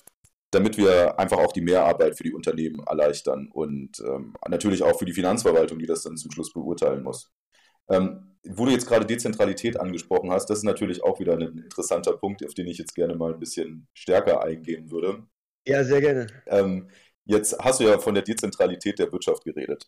damit 0.51 0.77
wir 0.77 1.21
einfach 1.21 1.39
auch 1.39 1.53
die 1.53 1.61
Mehrarbeit 1.61 2.17
für 2.17 2.25
die 2.25 2.35
Unternehmen 2.35 2.81
erleichtern 2.85 3.49
und 3.53 4.01
ähm, 4.01 4.35
natürlich 4.49 4.83
auch 4.83 4.99
für 4.99 5.05
die 5.05 5.13
Finanzverwaltung, 5.13 5.79
die 5.79 5.87
das 5.87 6.03
dann 6.03 6.17
zum 6.17 6.33
Schluss 6.33 6.53
beurteilen 6.53 7.05
muss. 7.05 7.31
Ähm, 7.89 8.37
wo 8.45 8.65
du 8.65 8.73
jetzt 8.73 8.89
gerade 8.89 9.07
Dezentralität 9.07 9.79
angesprochen 9.79 10.33
hast, 10.33 10.51
das 10.51 10.59
ist 10.59 10.65
natürlich 10.65 11.05
auch 11.05 11.21
wieder 11.21 11.35
ein 11.35 11.59
interessanter 11.59 12.17
Punkt, 12.17 12.45
auf 12.45 12.55
den 12.55 12.67
ich 12.67 12.79
jetzt 12.79 12.95
gerne 12.97 13.15
mal 13.15 13.35
ein 13.35 13.41
bisschen 13.41 13.87
stärker 13.95 14.43
eingehen 14.43 14.91
würde. 14.91 15.23
Ja, 15.67 15.85
sehr 15.85 16.01
gerne. 16.01 16.27
Ähm, 16.47 16.89
Jetzt 17.29 17.59
hast 17.61 17.81
du 17.81 17.85
ja 17.85 17.99
von 17.99 18.15
der 18.15 18.23
Dezentralität 18.23 18.99
der 18.99 19.13
Wirtschaft 19.13 19.45
geredet. 19.45 19.87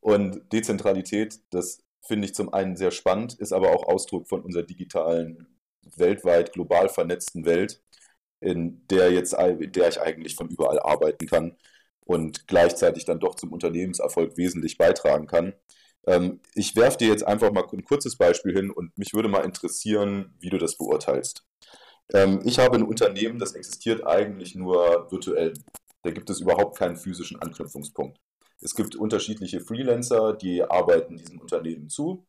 Und 0.00 0.50
Dezentralität, 0.54 1.38
das 1.50 1.80
finde 2.06 2.26
ich 2.26 2.34
zum 2.34 2.52
einen 2.54 2.76
sehr 2.76 2.90
spannend, 2.90 3.34
ist 3.34 3.52
aber 3.52 3.72
auch 3.72 3.86
Ausdruck 3.86 4.26
von 4.26 4.40
unserer 4.40 4.62
digitalen, 4.62 5.46
weltweit 5.96 6.54
global 6.54 6.88
vernetzten 6.88 7.44
Welt, 7.44 7.82
in 8.40 8.86
der 8.88 9.12
jetzt, 9.12 9.34
in 9.34 9.72
der 9.72 9.88
ich 9.88 10.00
eigentlich 10.00 10.34
von 10.34 10.48
überall 10.48 10.80
arbeiten 10.80 11.26
kann 11.26 11.58
und 12.00 12.48
gleichzeitig 12.48 13.04
dann 13.04 13.20
doch 13.20 13.34
zum 13.34 13.52
Unternehmenserfolg 13.52 14.38
wesentlich 14.38 14.78
beitragen 14.78 15.26
kann. 15.26 15.52
Ähm, 16.06 16.40
ich 16.54 16.74
werfe 16.74 16.96
dir 16.96 17.08
jetzt 17.08 17.26
einfach 17.26 17.52
mal 17.52 17.66
ein 17.70 17.84
kurzes 17.84 18.16
Beispiel 18.16 18.54
hin 18.54 18.70
und 18.70 18.96
mich 18.96 19.12
würde 19.12 19.28
mal 19.28 19.44
interessieren, 19.44 20.34
wie 20.40 20.48
du 20.48 20.56
das 20.56 20.78
beurteilst. 20.78 21.44
Ähm, 22.14 22.40
ich 22.44 22.58
habe 22.58 22.76
ein 22.76 22.82
Unternehmen, 22.82 23.38
das 23.38 23.52
existiert 23.54 24.06
eigentlich 24.06 24.54
nur 24.54 25.10
virtuell. 25.12 25.52
Da 26.02 26.10
gibt 26.10 26.30
es 26.30 26.40
überhaupt 26.40 26.78
keinen 26.78 26.96
physischen 26.96 27.40
Anknüpfungspunkt. 27.40 28.18
Es 28.60 28.74
gibt 28.74 28.94
unterschiedliche 28.96 29.60
Freelancer, 29.60 30.34
die 30.34 30.62
arbeiten 30.62 31.16
diesen 31.16 31.40
Unternehmen 31.40 31.88
zu. 31.88 32.26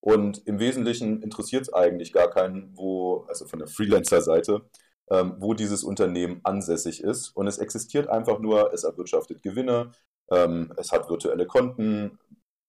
Und 0.00 0.46
im 0.46 0.58
Wesentlichen 0.58 1.22
interessiert 1.22 1.62
es 1.62 1.72
eigentlich 1.72 2.12
gar 2.12 2.30
keinen, 2.30 2.76
wo, 2.76 3.24
also 3.28 3.46
von 3.46 3.58
der 3.58 3.68
Freelancer-Seite, 3.68 4.62
ähm, 5.10 5.36
wo 5.38 5.54
dieses 5.54 5.84
Unternehmen 5.84 6.40
ansässig 6.44 7.02
ist. 7.02 7.28
Und 7.30 7.46
es 7.46 7.58
existiert 7.58 8.08
einfach 8.08 8.38
nur, 8.38 8.72
es 8.72 8.84
erwirtschaftet 8.84 9.42
Gewinne, 9.42 9.92
ähm, 10.30 10.72
es 10.76 10.92
hat 10.92 11.10
virtuelle 11.10 11.46
Konten, 11.46 12.18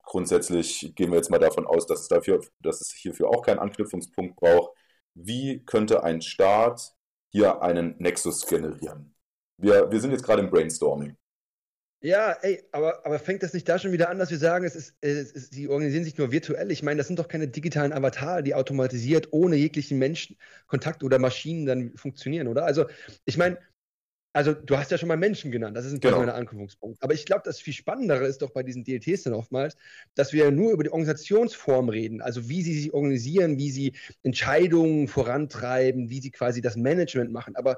grundsätzlich 0.04 0.94
gehen 0.96 1.12
wir 1.12 1.18
jetzt 1.18 1.30
mal 1.30 1.40
davon 1.40 1.66
aus, 1.66 1.86
dass 1.86 2.02
es, 2.02 2.08
dafür, 2.10 2.42
dass 2.60 2.82
es 2.82 2.92
hierfür 2.92 3.30
auch 3.30 3.44
keinen 3.44 3.60
Anknüpfungspunkt 3.60 4.36
braucht. 4.36 4.74
Wie 5.14 5.64
könnte 5.66 6.04
ein 6.04 6.22
Staat 6.22 6.94
hier 7.30 7.62
einen 7.62 7.96
Nexus 8.00 8.46
generieren? 8.46 9.16
Wir, 9.62 9.91
wir 9.91 10.00
sind 10.02 10.12
jetzt 10.12 10.24
gerade 10.24 10.41
im 10.41 10.50
Brainstorming. 10.50 11.15
Ja, 12.04 12.32
ey, 12.41 12.63
aber, 12.71 13.06
aber 13.06 13.19
fängt 13.19 13.43
das 13.43 13.54
nicht 13.54 13.69
da 13.69 13.78
schon 13.78 13.91
wieder 13.91 14.10
an, 14.10 14.17
dass 14.17 14.32
wir 14.32 14.39
sagen, 14.39 14.65
es 14.65 14.76
ist, 14.76 14.95
es 15.02 15.32
ist, 15.32 15.54
sie 15.54 15.67
organisieren 15.67 16.04
sich 16.04 16.17
nur 16.17 16.32
virtuell? 16.32 16.71
Ich 16.71 16.82
meine, 16.82 16.97
das 16.97 17.06
sind 17.06 17.19
doch 17.19 17.28
keine 17.28 17.47
digitalen 17.47 17.93
Avatare, 17.93 18.41
die 18.41 18.56
automatisiert 18.56 19.28
ohne 19.32 19.56
jeglichen 19.56 20.00
Menschenkontakt 20.00 21.04
oder 21.04 21.19
Maschinen 21.19 21.67
dann 21.67 21.95
funktionieren, 21.95 22.47
oder? 22.47 22.65
Also, 22.65 22.86
ich 23.26 23.38
meine, 23.38 23.60
also 24.34 24.54
du 24.54 24.78
hast 24.78 24.89
ja 24.89 24.97
schon 24.97 25.10
mal 25.10 25.17
Menschen 25.17 25.52
genannt, 25.52 25.78
das 25.78 25.86
ist 25.86 25.93
ein 25.93 26.00
genau. 26.00 26.19
mein 26.19 26.30
Anknüpfungspunkt. 26.30 27.04
Aber 27.04 27.13
ich 27.13 27.26
glaube, 27.26 27.43
das 27.45 27.60
viel 27.60 27.74
Spannendere 27.74 28.26
ist 28.26 28.41
doch 28.41 28.52
bei 28.52 28.63
diesen 28.63 28.84
DLTs 28.84 29.24
dann 29.24 29.34
oftmals, 29.34 29.76
dass 30.15 30.34
wir 30.34 30.50
nur 30.50 30.71
über 30.71 30.84
die 30.84 30.89
Organisationsform 30.89 31.89
reden, 31.89 32.21
also 32.21 32.50
wie 32.50 32.63
sie 32.63 32.74
sich 32.74 32.93
organisieren, 32.93 33.60
wie 33.60 33.69
sie 33.69 33.93
Entscheidungen 34.24 35.08
vorantreiben, 35.08 36.10
wie 36.10 36.21
sie 36.21 36.32
quasi 36.32 36.62
das 36.62 36.78
Management 36.78 37.32
machen. 37.32 37.56
Aber 37.56 37.78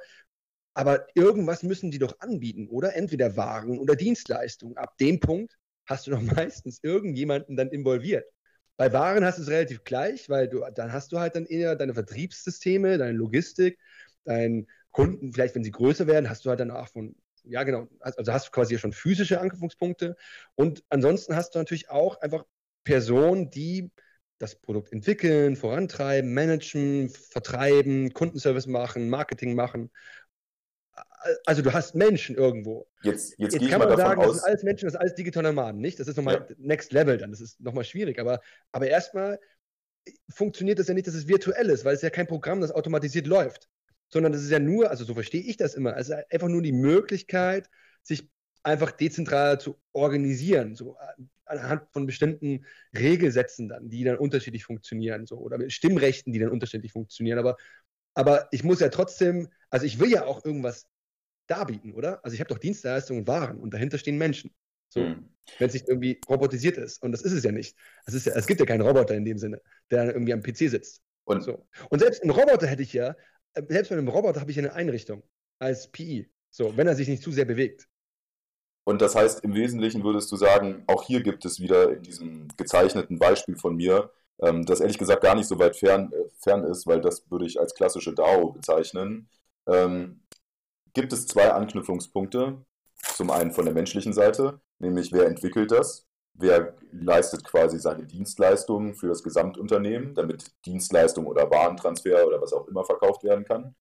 aber 0.73 1.07
irgendwas 1.15 1.63
müssen 1.63 1.91
die 1.91 1.99
doch 1.99 2.19
anbieten, 2.19 2.67
oder? 2.67 2.95
Entweder 2.95 3.37
Waren 3.37 3.77
oder 3.79 3.95
Dienstleistungen. 3.95 4.77
Ab 4.77 4.97
dem 4.97 5.19
Punkt 5.19 5.57
hast 5.85 6.07
du 6.07 6.11
doch 6.11 6.21
meistens 6.21 6.79
irgendjemanden 6.81 7.55
dann 7.55 7.69
involviert. 7.69 8.25
Bei 8.77 8.91
Waren 8.91 9.23
hast 9.23 9.37
du 9.37 9.43
es 9.43 9.49
relativ 9.49 9.83
gleich, 9.83 10.29
weil 10.29 10.49
du, 10.49 10.63
dann 10.73 10.91
hast 10.91 11.11
du 11.11 11.19
halt 11.19 11.35
dann 11.35 11.45
eher 11.45 11.75
deine 11.75 11.93
Vertriebssysteme, 11.93 12.97
deine 12.97 13.13
Logistik, 13.13 13.77
deinen 14.25 14.67
Kunden, 14.91 15.31
vielleicht 15.31 15.55
wenn 15.55 15.63
sie 15.63 15.71
größer 15.71 16.07
werden, 16.07 16.29
hast 16.29 16.45
du 16.45 16.49
halt 16.49 16.59
dann 16.59 16.71
auch 16.71 16.87
von, 16.87 17.15
ja 17.43 17.63
genau, 17.63 17.87
also 17.99 18.31
hast 18.33 18.47
du 18.47 18.51
quasi 18.51 18.77
schon 18.79 18.93
physische 18.93 19.39
Anknüpfungspunkte. 19.39 20.15
Und 20.55 20.83
ansonsten 20.89 21.35
hast 21.35 21.53
du 21.53 21.59
natürlich 21.59 21.89
auch 21.89 22.19
einfach 22.21 22.45
Personen, 22.83 23.49
die 23.51 23.91
das 24.39 24.55
Produkt 24.59 24.91
entwickeln, 24.91 25.55
vorantreiben, 25.55 26.33
managen, 26.33 27.09
vertreiben, 27.09 28.11
Kundenservice 28.13 28.67
machen, 28.67 29.09
Marketing 29.09 29.55
machen 29.55 29.91
also 31.45 31.61
du 31.61 31.73
hast 31.73 31.95
Menschen 31.95 32.35
irgendwo. 32.35 32.87
Jetzt, 33.01 33.35
jetzt, 33.37 33.53
jetzt 33.53 33.69
kann 33.69 33.79
man 33.79 33.95
sagen, 33.97 34.21
aus, 34.21 34.27
das 34.27 34.35
sind 34.37 34.45
alles 34.45 34.63
Menschen, 34.63 34.85
das 34.85 34.93
ist 34.93 34.99
alles 34.99 35.15
digitale 35.15 35.49
Nomaden, 35.49 35.81
nicht? 35.81 35.99
Das 35.99 36.07
ist 36.07 36.17
nochmal 36.17 36.45
ja. 36.49 36.55
Next 36.57 36.91
Level 36.91 37.17
dann, 37.17 37.31
das 37.31 37.41
ist 37.41 37.59
nochmal 37.59 37.83
schwierig. 37.83 38.19
Aber, 38.19 38.41
aber 38.71 38.87
erstmal 38.87 39.39
funktioniert 40.29 40.79
das 40.79 40.87
ja 40.87 40.93
nicht, 40.93 41.07
dass 41.07 41.15
es 41.15 41.27
virtuell 41.27 41.69
ist, 41.69 41.85
weil 41.85 41.95
es 41.95 42.01
ja 42.01 42.09
kein 42.09 42.27
Programm, 42.27 42.61
das 42.61 42.71
automatisiert 42.71 43.27
läuft. 43.27 43.69
Sondern 44.09 44.31
das 44.31 44.43
ist 44.43 44.51
ja 44.51 44.59
nur, 44.59 44.91
also 44.91 45.05
so 45.05 45.13
verstehe 45.13 45.41
ich 45.41 45.57
das 45.57 45.73
immer, 45.73 45.95
also 45.95 46.13
einfach 46.29 46.47
nur 46.47 46.61
die 46.61 46.71
Möglichkeit, 46.71 47.69
sich 48.03 48.29
einfach 48.61 48.91
dezentral 48.91 49.59
zu 49.59 49.79
organisieren, 49.91 50.75
so 50.75 50.97
äh, 50.97 51.23
anhand 51.45 51.83
von 51.91 52.05
bestimmten 52.05 52.65
Regelsätzen 52.97 53.67
dann, 53.67 53.89
die 53.89 54.03
dann 54.03 54.17
unterschiedlich 54.17 54.65
funktionieren, 54.65 55.25
so 55.25 55.37
oder 55.37 55.57
mit 55.57 55.73
Stimmrechten, 55.73 56.31
die 56.31 56.39
dann 56.39 56.49
unterschiedlich 56.49 56.91
funktionieren. 56.91 57.39
Aber, 57.39 57.57
aber 58.13 58.47
ich 58.51 58.63
muss 58.63 58.79
ja 58.79 58.89
trotzdem, 58.89 59.49
also 59.69 59.85
ich 59.85 59.99
will 59.99 60.11
ja 60.11 60.25
auch 60.25 60.45
irgendwas 60.45 60.87
darbieten, 61.47 61.93
oder? 61.93 62.23
Also 62.23 62.35
ich 62.35 62.39
habe 62.39 62.49
doch 62.49 62.59
Dienstleistungen 62.59 63.21
und 63.21 63.27
Waren 63.27 63.59
und 63.59 63.73
dahinter 63.73 63.97
stehen 63.97 64.17
Menschen. 64.17 64.53
So, 64.89 65.01
mhm. 65.01 65.29
wenn 65.57 65.67
es 65.67 65.73
nicht 65.73 65.89
irgendwie 65.89 66.21
robotisiert 66.29 66.77
ist. 66.77 67.01
Und 67.01 67.11
das 67.11 67.23
ist 67.23 67.33
es 67.33 67.43
ja 67.43 67.51
nicht. 67.51 67.75
Es, 68.05 68.13
ist 68.13 68.25
ja, 68.27 68.33
es 68.35 68.45
gibt 68.45 68.59
ja 68.59 68.65
keinen 68.65 68.81
Roboter 68.81 69.15
in 69.15 69.25
dem 69.25 69.37
Sinne, 69.37 69.61
der 69.89 70.13
irgendwie 70.13 70.33
am 70.33 70.43
PC 70.43 70.69
sitzt. 70.69 71.01
Und, 71.25 71.41
so. 71.41 71.65
und 71.89 71.99
selbst 71.99 72.21
einen 72.21 72.31
Roboter 72.31 72.67
hätte 72.67 72.83
ich 72.83 72.93
ja, 72.93 73.15
äh, 73.53 73.63
selbst 73.67 73.89
bei 73.89 73.97
einem 73.97 74.07
Roboter 74.07 74.39
habe 74.39 74.51
ich 74.51 74.57
ja 74.57 74.63
eine 74.63 74.73
Einrichtung 74.73 75.23
als 75.59 75.91
PI. 75.91 76.29
So, 76.49 76.77
wenn 76.77 76.87
er 76.87 76.95
sich 76.95 77.07
nicht 77.07 77.23
zu 77.23 77.31
sehr 77.31 77.45
bewegt. 77.45 77.87
Und 78.83 79.01
das 79.01 79.15
heißt, 79.15 79.43
im 79.43 79.55
Wesentlichen 79.55 80.03
würdest 80.03 80.31
du 80.31 80.35
sagen, 80.35 80.83
auch 80.87 81.03
hier 81.03 81.23
gibt 81.23 81.45
es 81.45 81.59
wieder 81.59 81.91
in 81.93 82.03
diesem 82.03 82.47
gezeichneten 82.57 83.17
Beispiel 83.17 83.55
von 83.55 83.75
mir, 83.75 84.11
ähm, 84.39 84.65
das 84.65 84.81
ehrlich 84.81 84.97
gesagt 84.97 85.23
gar 85.23 85.35
nicht 85.35 85.47
so 85.47 85.57
weit 85.57 85.75
fern, 85.75 86.11
äh, 86.11 86.29
fern 86.37 86.63
ist, 86.65 86.85
weil 86.85 87.01
das 87.01 87.29
würde 87.31 87.45
ich 87.45 87.59
als 87.59 87.73
klassische 87.73 88.13
DAO 88.13 88.51
bezeichnen. 88.51 89.29
Ähm, 89.65 90.21
gibt 90.93 91.13
es 91.13 91.27
zwei 91.27 91.51
Anknüpfungspunkte. 91.51 92.63
Zum 93.15 93.31
einen 93.31 93.51
von 93.51 93.65
der 93.65 93.73
menschlichen 93.73 94.13
Seite, 94.13 94.61
nämlich 94.79 95.11
wer 95.11 95.27
entwickelt 95.27 95.71
das, 95.71 96.07
wer 96.33 96.75
leistet 96.91 97.43
quasi 97.43 97.79
seine 97.79 98.05
Dienstleistungen 98.05 98.95
für 98.95 99.07
das 99.07 99.23
Gesamtunternehmen, 99.23 100.15
damit 100.15 100.51
Dienstleistung 100.65 101.27
oder 101.27 101.49
Warentransfer 101.51 102.25
oder 102.25 102.41
was 102.41 102.53
auch 102.53 102.67
immer 102.67 102.85
verkauft 102.85 103.23
werden 103.23 103.45
kann. 103.45 103.75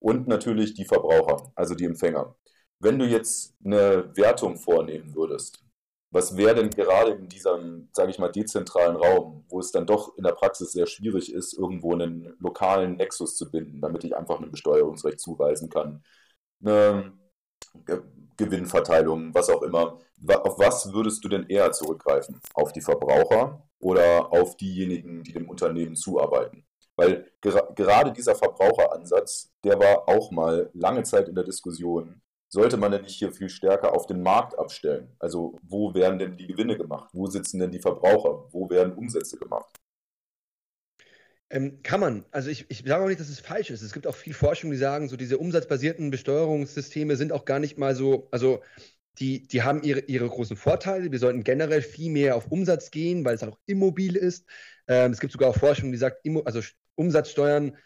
Und 0.00 0.28
natürlich 0.28 0.74
die 0.74 0.84
Verbraucher, 0.84 1.52
also 1.54 1.74
die 1.74 1.86
Empfänger. 1.86 2.36
Wenn 2.78 2.98
du 2.98 3.06
jetzt 3.06 3.54
eine 3.64 4.14
Wertung 4.16 4.56
vornehmen 4.56 5.14
würdest, 5.14 5.64
was 6.10 6.36
wäre 6.36 6.54
denn 6.54 6.70
gerade 6.70 7.12
in 7.12 7.28
diesem, 7.28 7.88
sage 7.92 8.10
ich 8.10 8.18
mal, 8.18 8.30
dezentralen 8.30 8.96
Raum, 8.96 9.44
wo 9.48 9.58
es 9.58 9.72
dann 9.72 9.86
doch 9.86 10.16
in 10.16 10.24
der 10.24 10.32
Praxis 10.32 10.72
sehr 10.72 10.86
schwierig 10.86 11.32
ist, 11.32 11.54
irgendwo 11.54 11.92
einen 11.92 12.36
lokalen 12.38 12.96
Nexus 12.96 13.36
zu 13.36 13.50
binden, 13.50 13.80
damit 13.80 14.04
ich 14.04 14.16
einfach 14.16 14.40
ein 14.40 14.50
Besteuerungsrecht 14.50 15.18
zuweisen 15.18 15.70
kann, 15.70 16.04
eine 16.64 17.12
Gewinnverteilung, 18.36 19.34
was 19.34 19.50
auch 19.50 19.62
immer. 19.62 19.98
Auf 20.26 20.58
was 20.58 20.92
würdest 20.92 21.24
du 21.24 21.28
denn 21.28 21.46
eher 21.48 21.72
zurückgreifen? 21.72 22.40
Auf 22.54 22.72
die 22.72 22.80
Verbraucher 22.80 23.62
oder 23.78 24.32
auf 24.32 24.56
diejenigen, 24.56 25.22
die 25.22 25.32
dem 25.32 25.48
Unternehmen 25.48 25.96
zuarbeiten? 25.96 26.66
Weil 26.96 27.30
ger 27.40 27.72
gerade 27.74 28.12
dieser 28.12 28.34
Verbraucheransatz, 28.34 29.52
der 29.64 29.78
war 29.78 30.08
auch 30.08 30.30
mal 30.30 30.70
lange 30.74 31.02
Zeit 31.02 31.28
in 31.28 31.34
der 31.34 31.44
Diskussion. 31.44 32.22
Sollte 32.48 32.76
man 32.76 32.92
denn 32.92 33.02
nicht 33.02 33.18
hier 33.18 33.32
viel 33.32 33.48
stärker 33.48 33.94
auf 33.94 34.06
den 34.06 34.22
Markt 34.22 34.56
abstellen? 34.56 35.16
Also 35.18 35.58
wo 35.62 35.92
werden 35.92 36.20
denn 36.20 36.36
die 36.36 36.46
Gewinne 36.46 36.76
gemacht? 36.76 37.10
Wo 37.12 37.26
sitzen 37.26 37.58
denn 37.58 37.72
die 37.72 37.80
Verbraucher? 37.80 38.46
Wo 38.52 38.70
werden 38.70 38.94
Umsätze 38.94 39.36
gemacht? 39.36 39.74
Ähm, 41.54 41.80
kann 41.84 42.00
man. 42.00 42.24
Also 42.32 42.50
ich, 42.50 42.66
ich 42.68 42.82
sage 42.84 43.04
auch 43.04 43.06
nicht, 43.06 43.20
dass 43.20 43.28
es 43.28 43.38
falsch 43.38 43.70
ist. 43.70 43.80
Es 43.80 43.92
gibt 43.92 44.08
auch 44.08 44.16
viel 44.16 44.34
Forschung, 44.34 44.72
die 44.72 44.76
sagen, 44.76 45.08
so 45.08 45.16
diese 45.16 45.38
umsatzbasierten 45.38 46.10
Besteuerungssysteme 46.10 47.14
sind 47.14 47.30
auch 47.30 47.44
gar 47.44 47.60
nicht 47.60 47.78
mal 47.78 47.94
so, 47.94 48.26
also 48.32 48.60
die, 49.20 49.46
die 49.46 49.62
haben 49.62 49.84
ihre, 49.84 50.00
ihre 50.00 50.28
großen 50.28 50.56
Vorteile. 50.56 51.12
Wir 51.12 51.18
sollten 51.20 51.44
generell 51.44 51.80
viel 51.80 52.10
mehr 52.10 52.34
auf 52.34 52.50
Umsatz 52.50 52.90
gehen, 52.90 53.24
weil 53.24 53.36
es 53.36 53.42
halt 53.42 53.52
auch 53.52 53.60
immobil 53.66 54.16
ist. 54.16 54.48
Ähm, 54.88 55.12
es 55.12 55.20
gibt 55.20 55.32
sogar 55.32 55.48
auch 55.50 55.56
Forschung, 55.56 55.92
die 55.92 55.98
sagt, 55.98 56.26
also 56.44 56.60
Umsatzsteuern, 56.96 57.76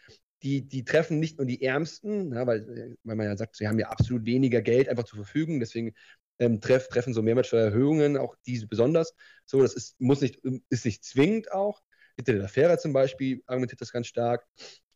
die, 0.42 0.66
die 0.66 0.85
treffen 0.85 1.20
nicht 1.20 1.37
nur 1.37 1.46
die 1.46 1.62
Ärmsten, 1.62 2.33
ja, 2.33 2.46
weil, 2.46 2.96
weil 3.02 3.16
man 3.16 3.26
ja 3.26 3.37
sagt, 3.37 3.57
sie 3.57 3.68
haben 3.68 3.78
ja 3.78 3.88
absolut 3.88 4.24
weniger 4.24 4.62
Geld 4.62 4.88
einfach 4.88 5.04
zur 5.04 5.18
Verfügung, 5.18 5.61
deswegen 5.61 5.92
ähm, 6.38 6.62
treff, 6.62 6.88
treffen 6.88 7.12
so 7.12 7.20
Mehrwertsteuererhöhungen 7.20 8.16
auch 8.16 8.35
diese 8.46 8.66
besonders. 8.66 9.12
So, 9.44 9.61
das 9.61 9.74
ist, 9.74 10.00
muss 10.00 10.22
nicht, 10.22 10.40
ist 10.70 10.87
nicht 10.87 11.04
zwingend 11.04 11.52
auch. 11.52 11.83
Hitler 12.18 12.40
der 12.40 12.48
Fähre 12.48 12.78
zum 12.78 12.92
Beispiel 12.92 13.42
argumentiert 13.46 13.81
das 13.81 13.92
ganz 13.92 14.09
stark. 14.09 14.46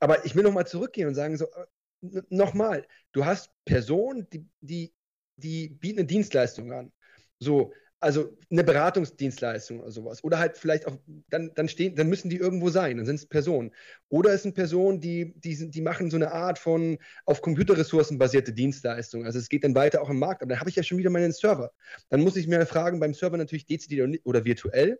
Aber 0.00 0.24
ich 0.24 0.34
will 0.34 0.42
nochmal 0.42 0.66
zurückgehen 0.66 1.08
und 1.08 1.14
sagen, 1.14 1.36
so, 1.36 1.46
äh, 1.46 2.22
nochmal, 2.28 2.86
du 3.12 3.24
hast 3.24 3.50
Personen, 3.64 4.28
die, 4.30 4.46
die, 4.60 4.92
die 5.36 5.68
bieten 5.68 6.00
eine 6.00 6.06
Dienstleistung 6.06 6.72
an. 6.72 6.92
So, 7.38 7.72
also 8.00 8.36
eine 8.50 8.64
Beratungsdienstleistung 8.64 9.80
oder 9.80 9.92
sowas. 9.92 10.24
Oder 10.24 10.40
halt 10.40 10.58
vielleicht 10.58 10.88
auch, 10.88 10.98
dann, 11.30 11.52
dann 11.54 11.68
stehen, 11.68 11.94
dann 11.94 12.08
müssen 12.08 12.30
die 12.30 12.36
irgendwo 12.36 12.68
sein, 12.68 12.96
dann 12.96 13.06
sind 13.06 13.14
es 13.16 13.26
Personen. 13.26 13.70
Oder 14.08 14.32
es 14.32 14.42
sind 14.42 14.54
Personen, 14.56 15.00
die, 15.00 15.32
die, 15.36 15.54
sind, 15.54 15.76
die 15.76 15.82
machen 15.82 16.10
so 16.10 16.16
eine 16.16 16.32
Art 16.32 16.58
von 16.58 16.98
auf 17.26 17.42
Computerressourcen 17.42 18.18
basierte 18.18 18.52
Dienstleistung. 18.52 19.24
Also 19.24 19.38
es 19.38 19.48
geht 19.48 19.62
dann 19.62 19.76
weiter 19.76 20.02
auch 20.02 20.10
im 20.10 20.18
Markt, 20.18 20.42
aber 20.42 20.50
dann 20.50 20.60
habe 20.60 20.70
ich 20.70 20.76
ja 20.76 20.82
schon 20.82 20.98
wieder 20.98 21.10
meinen 21.10 21.32
Server. 21.32 21.70
Dann 22.10 22.22
muss 22.22 22.34
ich 22.34 22.48
mir 22.48 22.66
fragen, 22.66 22.98
beim 22.98 23.14
Server 23.14 23.36
natürlich 23.36 23.66
dezidiert 23.66 24.18
oder 24.24 24.44
virtuell, 24.44 24.98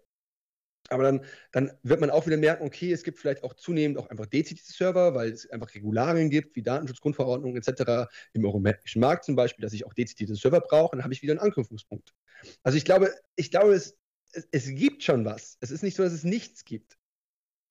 aber 0.89 1.05
dann, 1.05 1.25
dann 1.53 1.73
wird 1.83 2.01
man 2.01 2.11
auch 2.11 2.27
wieder 2.27 2.37
merken, 2.37 2.65
okay, 2.65 2.93
es 2.93 3.03
gibt 3.03 3.19
vielleicht 3.19 3.43
auch 3.45 3.55
zunehmend 3.55 3.99
auch 3.99 4.09
einfach 4.11 4.27
dezidierte 4.27 4.73
Server, 4.73 5.15
weil 5.15 5.31
es 5.31 5.49
einfach 5.51 5.75
Regularien 5.75 6.31
gibt, 6.31 6.57
wie 6.57 6.63
Datenschutzgrundverordnung 6.63 7.57
etc. 7.57 8.11
im 8.33 8.45
europäischen 8.45 9.01
Markt 9.01 9.25
zum 9.25 9.37
Beispiel, 9.37 9.63
dass 9.63 9.73
ich 9.73 9.87
auch 9.87 9.95
dezidierte 9.95 10.35
Server 10.35 10.61
brauche, 10.61 10.97
dann 10.97 11.05
habe 11.05 11.15
ich 11.15 11.23
wieder 11.23 11.33
einen 11.33 11.41
Anknüpfungspunkt. 11.41 12.15
Also 12.63 12.77
ich 12.77 12.85
glaube, 12.85 13.11
ich 13.37 13.51
glaube, 13.51 13.73
es, 13.73 13.97
es, 14.33 14.49
es 14.51 14.69
gibt 14.69 15.03
schon 15.03 15.25
was. 15.25 15.57
Es 15.61 15.71
ist 15.71 15.83
nicht 15.83 15.97
so, 15.97 16.03
dass 16.03 16.13
es 16.13 16.25
nichts 16.25 16.65
gibt. 16.65 16.97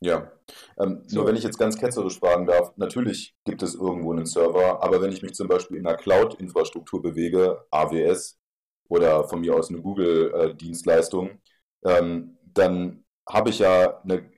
Ja, 0.03 0.31
ähm, 0.79 1.03
so. 1.05 1.17
nur 1.17 1.27
wenn 1.27 1.35
ich 1.35 1.43
jetzt 1.43 1.59
ganz 1.59 1.77
ketzerisch 1.77 2.17
fragen 2.17 2.47
darf, 2.47 2.75
natürlich 2.75 3.35
gibt 3.45 3.61
es 3.61 3.75
irgendwo 3.75 4.11
einen 4.11 4.25
Server, 4.25 4.81
aber 4.81 4.99
wenn 4.99 5.11
ich 5.11 5.21
mich 5.21 5.35
zum 5.35 5.47
Beispiel 5.47 5.77
in 5.77 5.85
einer 5.85 5.95
Cloud-Infrastruktur 5.95 7.03
bewege, 7.03 7.63
AWS 7.69 8.39
oder 8.89 9.29
von 9.29 9.41
mir 9.41 9.55
aus 9.55 9.69
eine 9.69 9.79
Google-Dienstleistung, 9.79 11.29
äh, 11.83 11.99
ähm, 11.99 12.37
dann 12.53 13.03
habe 13.27 13.49
ich 13.49 13.59
ja 13.59 14.01
eine, 14.03 14.29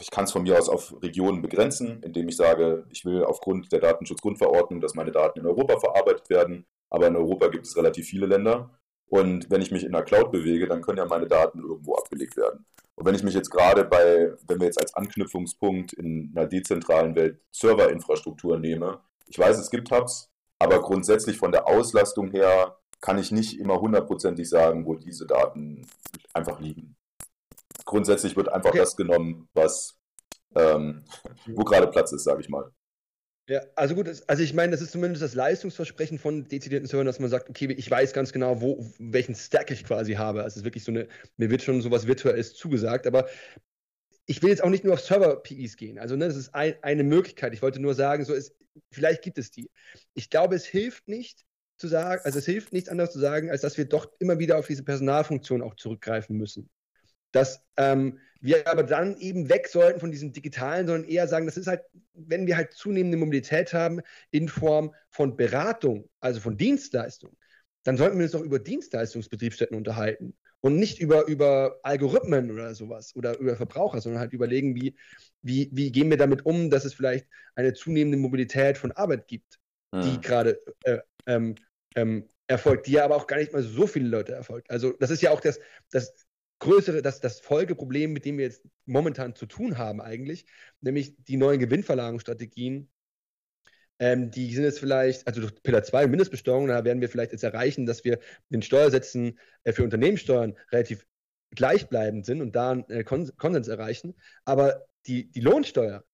ich 0.00 0.10
kann 0.10 0.24
es 0.24 0.32
von 0.32 0.42
mir 0.42 0.58
aus 0.58 0.68
auf 0.68 0.94
Regionen 1.02 1.42
begrenzen, 1.42 2.02
indem 2.02 2.28
ich 2.28 2.36
sage, 2.36 2.86
ich 2.90 3.04
will 3.04 3.24
aufgrund 3.24 3.72
der 3.72 3.80
Datenschutzgrundverordnung, 3.80 4.80
dass 4.80 4.94
meine 4.94 5.12
Daten 5.12 5.40
in 5.40 5.46
Europa 5.46 5.78
verarbeitet 5.80 6.28
werden, 6.30 6.66
aber 6.90 7.06
in 7.06 7.16
Europa 7.16 7.48
gibt 7.48 7.66
es 7.66 7.76
relativ 7.76 8.06
viele 8.06 8.26
Länder. 8.26 8.70
Und 9.06 9.50
wenn 9.50 9.62
ich 9.62 9.70
mich 9.70 9.84
in 9.84 9.92
der 9.92 10.04
Cloud 10.04 10.30
bewege, 10.30 10.66
dann 10.66 10.82
können 10.82 10.98
ja 10.98 11.06
meine 11.06 11.26
Daten 11.26 11.60
irgendwo 11.60 11.94
abgelegt 11.94 12.36
werden. 12.36 12.64
Und 12.94 13.06
wenn 13.06 13.14
ich 13.14 13.22
mich 13.22 13.34
jetzt 13.34 13.50
gerade 13.50 13.84
bei, 13.84 14.32
wenn 14.46 14.60
wir 14.60 14.66
jetzt 14.66 14.80
als 14.80 14.94
Anknüpfungspunkt 14.94 15.92
in 15.94 16.32
einer 16.34 16.46
dezentralen 16.46 17.14
Welt 17.14 17.40
Serverinfrastruktur 17.50 18.58
nehme, 18.58 19.00
ich 19.26 19.38
weiß, 19.38 19.58
es 19.58 19.70
gibt 19.70 19.90
Hubs, 19.90 20.30
aber 20.58 20.80
grundsätzlich 20.80 21.38
von 21.38 21.52
der 21.52 21.66
Auslastung 21.66 22.30
her 22.30 22.78
kann 23.00 23.18
ich 23.18 23.32
nicht 23.32 23.58
immer 23.58 23.80
hundertprozentig 23.80 24.48
sagen, 24.48 24.86
wo 24.86 24.94
diese 24.94 25.26
Daten 25.26 25.86
einfach 26.32 26.60
liegen. 26.60 26.96
Grundsätzlich 27.84 28.36
wird 28.36 28.48
einfach 28.48 28.70
okay. 28.70 28.78
das 28.78 28.96
genommen, 28.96 29.48
was 29.54 29.98
ähm, 30.54 31.04
wo 31.46 31.64
gerade 31.64 31.88
Platz 31.88 32.12
ist, 32.12 32.24
sage 32.24 32.40
ich 32.40 32.48
mal. 32.48 32.70
Ja, 33.48 33.60
also 33.74 33.94
gut, 33.94 34.08
also 34.28 34.42
ich 34.42 34.54
meine, 34.54 34.70
das 34.70 34.80
ist 34.80 34.92
zumindest 34.92 35.22
das 35.22 35.34
Leistungsversprechen 35.34 36.18
von 36.18 36.46
dezidierten 36.46 36.86
Servern, 36.86 37.06
dass 37.06 37.18
man 37.18 37.28
sagt, 37.28 37.50
okay, 37.50 37.72
ich 37.72 37.90
weiß 37.90 38.12
ganz 38.12 38.32
genau, 38.32 38.60
wo, 38.60 38.86
welchen 38.98 39.34
Stack 39.34 39.70
ich 39.72 39.84
quasi 39.84 40.14
habe. 40.14 40.42
Also 40.42 40.54
es 40.54 40.56
ist 40.58 40.64
wirklich 40.64 40.84
so 40.84 40.92
eine, 40.92 41.08
mir 41.36 41.50
wird 41.50 41.62
schon 41.62 41.82
sowas 41.82 42.06
Virtuelles 42.06 42.54
zugesagt, 42.54 43.06
aber 43.06 43.28
ich 44.26 44.42
will 44.42 44.50
jetzt 44.50 44.62
auch 44.62 44.70
nicht 44.70 44.84
nur 44.84 44.94
auf 44.94 45.00
Server-PIs 45.00 45.76
gehen. 45.76 45.98
Also 45.98 46.14
ne, 46.14 46.28
das 46.28 46.36
ist 46.36 46.54
ein, 46.54 46.76
eine 46.82 47.02
Möglichkeit. 47.02 47.52
Ich 47.52 47.62
wollte 47.62 47.80
nur 47.80 47.94
sagen, 47.94 48.24
so 48.24 48.32
ist, 48.32 48.54
vielleicht 48.92 49.22
gibt 49.22 49.38
es 49.38 49.50
die. 49.50 49.70
Ich 50.14 50.30
glaube, 50.30 50.54
es 50.54 50.64
hilft 50.64 51.08
nicht 51.08 51.44
zu 51.78 51.88
sagen, 51.88 52.22
also 52.24 52.38
es 52.38 52.46
hilft 52.46 52.72
nichts 52.72 52.88
anderes 52.88 53.10
zu 53.10 53.18
sagen, 53.18 53.50
als 53.50 53.62
dass 53.62 53.76
wir 53.76 53.86
doch 53.86 54.08
immer 54.20 54.38
wieder 54.38 54.56
auf 54.56 54.68
diese 54.68 54.84
Personalfunktion 54.84 55.62
auch 55.62 55.74
zurückgreifen 55.74 56.36
müssen 56.36 56.70
dass 57.32 57.64
ähm, 57.76 58.18
wir 58.40 58.66
aber 58.66 58.82
dann 58.82 59.16
eben 59.18 59.48
weg 59.48 59.68
sollten 59.68 60.00
von 60.00 60.10
diesem 60.10 60.32
Digitalen, 60.32 60.86
sondern 60.86 61.08
eher 61.08 61.28
sagen, 61.28 61.46
das 61.46 61.56
ist 61.56 61.68
halt, 61.68 61.82
wenn 62.14 62.46
wir 62.46 62.56
halt 62.56 62.72
zunehmende 62.72 63.16
Mobilität 63.16 63.72
haben 63.72 64.00
in 64.30 64.48
Form 64.48 64.94
von 65.10 65.36
Beratung, 65.36 66.08
also 66.20 66.40
von 66.40 66.56
Dienstleistung, 66.56 67.36
dann 67.84 67.96
sollten 67.96 68.18
wir 68.18 68.24
uns 68.24 68.32
doch 68.32 68.42
über 68.42 68.58
Dienstleistungsbetriebsstätten 68.58 69.76
unterhalten 69.76 70.34
und 70.60 70.76
nicht 70.76 71.00
über, 71.00 71.26
über 71.26 71.78
Algorithmen 71.82 72.50
oder 72.50 72.74
sowas 72.74 73.14
oder 73.16 73.38
über 73.38 73.56
Verbraucher, 73.56 74.00
sondern 74.00 74.20
halt 74.20 74.32
überlegen, 74.32 74.74
wie, 74.74 74.96
wie, 75.42 75.70
wie 75.72 75.90
gehen 75.90 76.10
wir 76.10 76.16
damit 76.16 76.46
um, 76.46 76.70
dass 76.70 76.84
es 76.84 76.94
vielleicht 76.94 77.26
eine 77.54 77.74
zunehmende 77.74 78.18
Mobilität 78.18 78.78
von 78.78 78.92
Arbeit 78.92 79.26
gibt, 79.26 79.58
die 79.94 80.14
hm. 80.14 80.20
gerade 80.20 80.60
äh, 80.84 80.98
ähm, 81.26 81.56
ähm, 81.94 82.28
erfolgt, 82.46 82.86
die 82.86 82.92
ja 82.92 83.04
aber 83.04 83.16
auch 83.16 83.26
gar 83.26 83.38
nicht 83.38 83.52
mal 83.52 83.62
so 83.62 83.86
viele 83.86 84.08
Leute 84.08 84.32
erfolgt. 84.32 84.70
Also 84.70 84.92
das 84.92 85.10
ist 85.10 85.22
ja 85.22 85.30
auch 85.30 85.40
das, 85.40 85.60
das 85.90 86.21
größere, 86.62 87.02
das, 87.02 87.20
das 87.20 87.40
Folgeproblem, 87.40 88.12
mit 88.12 88.24
dem 88.24 88.38
wir 88.38 88.44
jetzt 88.44 88.64
momentan 88.86 89.34
zu 89.34 89.46
tun 89.46 89.78
haben 89.78 90.00
eigentlich, 90.00 90.46
nämlich 90.80 91.16
die 91.24 91.36
neuen 91.36 91.58
Gewinnverlagerungsstrategien, 91.58 92.88
ähm, 93.98 94.30
die 94.30 94.54
sind 94.54 94.62
jetzt 94.64 94.78
vielleicht, 94.78 95.26
also 95.26 95.40
durch 95.40 95.60
Pillar 95.62 95.82
2 95.82 96.06
Mindestbesteuerung, 96.06 96.68
da 96.68 96.84
werden 96.84 97.00
wir 97.00 97.08
vielleicht 97.08 97.32
jetzt 97.32 97.42
erreichen, 97.42 97.84
dass 97.84 98.04
wir 98.04 98.20
den 98.48 98.62
Steuersätzen 98.62 99.40
äh, 99.64 99.72
für 99.72 99.82
Unternehmenssteuern 99.82 100.56
relativ 100.70 101.04
gleichbleibend 101.50 102.24
sind 102.24 102.40
und 102.40 102.54
da 102.54 102.70
einen 102.70 102.88
äh, 102.88 103.02
Konsens 103.02 103.66
erreichen. 103.66 104.14
Aber 104.44 104.86
die, 105.06 105.30
die 105.32 105.40
Lohnsteuer, 105.40 106.04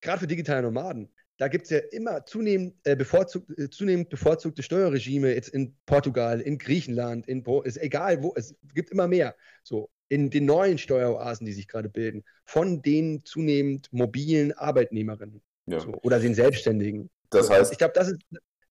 gerade 0.00 0.18
für 0.18 0.26
digitale 0.26 0.62
Nomaden, 0.62 1.12
da 1.38 1.48
gibt 1.48 1.64
es 1.64 1.70
ja 1.70 1.78
immer 1.78 2.26
zunehmend, 2.26 2.74
äh, 2.84 2.96
bevorzugt, 2.96 3.56
äh, 3.56 3.70
zunehmend 3.70 4.10
bevorzugte 4.10 4.64
Steuerregime, 4.64 5.32
jetzt 5.32 5.48
in 5.48 5.76
Portugal, 5.86 6.40
in 6.40 6.58
Griechenland, 6.58 7.26
in 7.28 7.44
Bo 7.44 7.62
ist 7.62 7.76
egal 7.78 8.22
wo, 8.22 8.32
es 8.34 8.56
gibt 8.74 8.90
immer 8.90 9.08
mehr. 9.08 9.36
So, 9.62 9.90
in 10.12 10.28
den 10.28 10.44
neuen 10.44 10.76
Steueroasen, 10.76 11.46
die 11.46 11.54
sich 11.54 11.66
gerade 11.66 11.88
bilden, 11.88 12.22
von 12.44 12.82
den 12.82 13.24
zunehmend 13.24 13.90
mobilen 13.94 14.52
Arbeitnehmerinnen 14.52 15.40
ja. 15.64 15.80
so, 15.80 15.94
oder 16.02 16.20
den 16.20 16.34
Selbstständigen. 16.34 17.08
Das 17.30 17.48
heißt, 17.48 17.72
ich 17.72 17.78
glaube, 17.78 17.94
das 17.94 18.08
ist, 18.08 18.20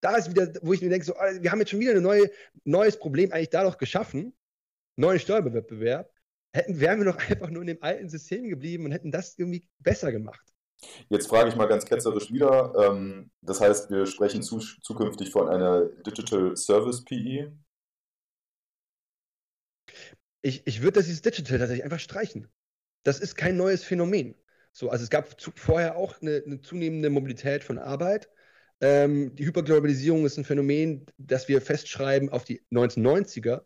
da 0.01 0.17
ist 0.17 0.29
wieder, 0.29 0.53
wo 0.61 0.71
ich 0.71 0.83
mir 0.83 0.89
denke, 0.89 1.03
so, 1.03 1.15
ah, 1.15 1.31
wir 1.39 1.51
haben 1.51 1.57
jetzt 1.57 1.71
schon 1.71 1.79
wieder 1.79 1.93
ein 1.95 2.03
neue, 2.03 2.29
neues 2.63 2.95
Problem 2.95 3.31
eigentlich 3.31 3.49
dadurch 3.49 3.79
geschaffen, 3.79 4.35
neuen 4.97 5.19
Steuerwettbewerb. 5.19 6.11
Hätten, 6.53 6.79
wären 6.79 6.99
wir 6.99 7.11
doch 7.11 7.17
einfach 7.29 7.49
nur 7.49 7.63
in 7.63 7.69
dem 7.69 7.81
alten 7.81 8.07
System 8.07 8.47
geblieben 8.47 8.85
und 8.85 8.91
hätten 8.91 9.09
das 9.09 9.35
irgendwie 9.39 9.67
besser 9.79 10.11
gemacht. 10.11 10.45
Jetzt 11.09 11.27
frage 11.27 11.49
ich 11.49 11.55
mal 11.55 11.67
ganz 11.67 11.85
ketzerisch 11.85 12.31
wieder. 12.31 12.71
Ähm, 12.77 13.31
das 13.41 13.59
heißt, 13.59 13.89
wir 13.89 14.05
sprechen 14.05 14.43
zu, 14.43 14.59
zukünftig 14.59 15.31
von 15.31 15.49
einer 15.49 15.85
Digital 16.05 16.55
Service 16.55 17.03
PE 17.03 17.51
ich, 20.41 20.65
ich 20.65 20.81
würde 20.81 21.01
dieses 21.01 21.21
Digital 21.21 21.59
tatsächlich 21.59 21.83
einfach 21.83 21.99
streichen. 21.99 22.47
Das 23.03 23.19
ist 23.19 23.35
kein 23.35 23.57
neues 23.57 23.83
Phänomen. 23.83 24.35
So, 24.71 24.89
also 24.89 25.03
es 25.03 25.09
gab 25.09 25.39
zu, 25.39 25.51
vorher 25.55 25.95
auch 25.97 26.21
eine, 26.21 26.43
eine, 26.45 26.61
zunehmende 26.61 27.09
Mobilität 27.09 27.63
von 27.63 27.77
Arbeit. 27.77 28.29
Ähm, 28.79 29.35
die 29.35 29.45
Hyperglobalisierung 29.45 30.25
ist 30.25 30.37
ein 30.37 30.45
Phänomen, 30.45 31.05
das 31.17 31.47
wir 31.47 31.61
festschreiben 31.61 32.29
auf 32.29 32.45
die 32.45 32.61
1990er. 32.71 33.63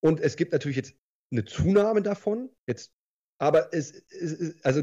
Und 0.00 0.20
es 0.20 0.36
gibt 0.36 0.52
natürlich 0.52 0.76
jetzt 0.76 0.94
eine 1.30 1.44
Zunahme 1.44 2.02
davon. 2.02 2.50
Jetzt, 2.66 2.92
aber 3.38 3.72
es, 3.72 3.92
es 4.10 4.56
also 4.62 4.82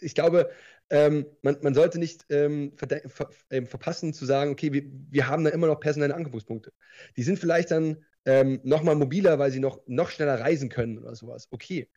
ich 0.00 0.14
glaube, 0.14 0.50
ähm, 0.90 1.26
man, 1.42 1.58
man, 1.62 1.74
sollte 1.74 1.98
nicht 1.98 2.26
ähm, 2.30 2.72
ver 2.76 3.30
äh, 3.50 3.62
verpassen 3.64 4.12
zu 4.12 4.24
sagen, 4.24 4.50
okay, 4.50 4.72
wir, 4.72 4.84
wir 5.10 5.28
haben 5.28 5.44
da 5.44 5.50
immer 5.50 5.66
noch 5.66 5.78
personelle 5.78 6.14
Anknüpfungspunkte. 6.14 6.72
Die 7.16 7.22
sind 7.22 7.38
vielleicht 7.38 7.70
dann 7.70 8.04
ähm, 8.24 8.60
nochmal 8.64 8.96
mobiler, 8.96 9.38
weil 9.38 9.50
sie 9.50 9.60
noch, 9.60 9.80
noch 9.86 10.10
schneller 10.10 10.40
reisen 10.40 10.68
können 10.68 10.98
oder 10.98 11.14
sowas. 11.14 11.48
Okay. 11.50 11.88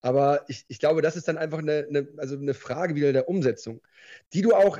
Aber 0.00 0.44
ich, 0.48 0.64
ich 0.68 0.80
glaube, 0.80 1.02
das 1.02 1.16
ist 1.16 1.28
dann 1.28 1.38
einfach 1.38 1.58
eine, 1.58 1.86
eine, 1.88 2.08
also 2.18 2.36
eine 2.36 2.54
Frage 2.54 2.94
wieder 2.94 3.12
der 3.12 3.28
Umsetzung, 3.28 3.80
die 4.32 4.42
du 4.42 4.52
auch, 4.54 4.78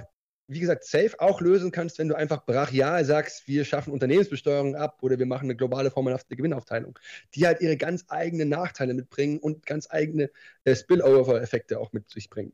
wie 0.49 0.61
gesagt, 0.61 0.85
safe 0.85 1.15
auch 1.21 1.41
lösen 1.41 1.71
kannst, 1.71 1.99
wenn 1.99 2.09
du 2.09 2.17
einfach 2.17 2.45
brachial 2.45 3.05
sagst, 3.05 3.47
wir 3.47 3.65
schaffen 3.65 3.93
Unternehmensbesteuerung 3.93 4.75
ab 4.75 4.99
oder 5.03 5.19
wir 5.19 5.27
machen 5.27 5.45
eine 5.45 5.57
globale 5.57 5.91
formelhafte 5.91 6.37
Gewinnaufteilung, 6.37 6.99
die 7.35 7.47
halt 7.47 7.61
ihre 7.61 7.77
ganz 7.77 8.05
eigenen 8.09 8.49
Nachteile 8.49 8.95
mitbringen 8.95 9.39
und 9.39 9.65
ganz 9.65 9.89
eigene 9.91 10.31
äh, 10.65 10.75
Spillover-Effekte 10.75 11.79
auch 11.79 11.93
mit 11.93 12.11
sich 12.11 12.29
bringen. 12.29 12.53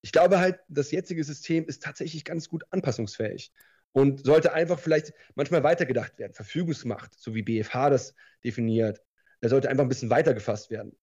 Ich 0.00 0.12
glaube 0.12 0.38
halt, 0.38 0.60
das 0.68 0.90
jetzige 0.92 1.22
System 1.24 1.66
ist 1.66 1.82
tatsächlich 1.82 2.24
ganz 2.24 2.48
gut 2.48 2.64
anpassungsfähig 2.70 3.52
und 3.96 4.26
sollte 4.26 4.52
einfach 4.52 4.78
vielleicht 4.78 5.14
manchmal 5.36 5.62
weitergedacht 5.62 6.18
werden. 6.18 6.34
Verfügungsmacht, 6.34 7.18
so 7.18 7.34
wie 7.34 7.40
BFH 7.40 7.88
das 7.88 8.14
definiert, 8.44 9.02
der 9.40 9.48
sollte 9.48 9.70
einfach 9.70 9.84
ein 9.84 9.88
bisschen 9.88 10.10
weitergefasst 10.10 10.70
werden. 10.70 10.94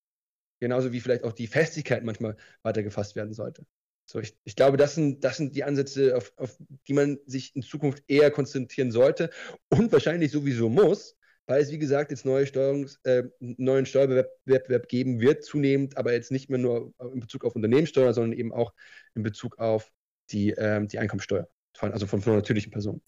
Genauso 0.59 0.93
wie 0.93 0.99
vielleicht 0.99 1.23
auch 1.23 1.31
die 1.31 1.47
Festigkeit 1.47 2.03
manchmal 2.03 2.37
weitergefasst 2.61 3.15
werden 3.15 3.33
sollte. 3.33 3.65
So, 4.05 4.19
ich, 4.19 4.37
ich 4.43 4.55
glaube, 4.55 4.77
das 4.77 4.93
sind, 4.93 5.23
das 5.23 5.37
sind 5.37 5.55
die 5.55 5.63
Ansätze, 5.63 6.15
auf, 6.15 6.33
auf 6.37 6.55
die 6.87 6.93
man 6.93 7.17
sich 7.25 7.55
in 7.55 7.63
Zukunft 7.63 8.03
eher 8.07 8.29
konzentrieren 8.29 8.91
sollte 8.91 9.31
und 9.69 9.91
wahrscheinlich 9.91 10.31
sowieso 10.31 10.69
muss, 10.69 11.17
weil 11.47 11.63
es, 11.63 11.71
wie 11.71 11.79
gesagt, 11.79 12.11
jetzt 12.11 12.25
neue 12.25 12.45
Steuerungs-, 12.45 13.03
äh, 13.05 13.23
neuen 13.39 13.87
Steuerwettbewerb 13.87 14.87
geben 14.87 15.19
wird, 15.19 15.43
zunehmend, 15.43 15.97
aber 15.97 16.13
jetzt 16.13 16.29
nicht 16.29 16.51
mehr 16.51 16.59
nur 16.59 16.93
in 17.11 17.21
Bezug 17.21 17.43
auf 17.43 17.55
Unternehmenssteuer, 17.55 18.13
sondern 18.13 18.37
eben 18.37 18.53
auch 18.53 18.71
in 19.15 19.23
Bezug 19.23 19.57
auf 19.57 19.91
die, 20.29 20.51
ähm, 20.51 20.87
die 20.87 20.99
Einkommensteuer 20.99 21.49
also 21.79 22.07
von, 22.07 22.21
von 22.21 22.35
natürlichen 22.35 22.71
Personen. 22.71 23.01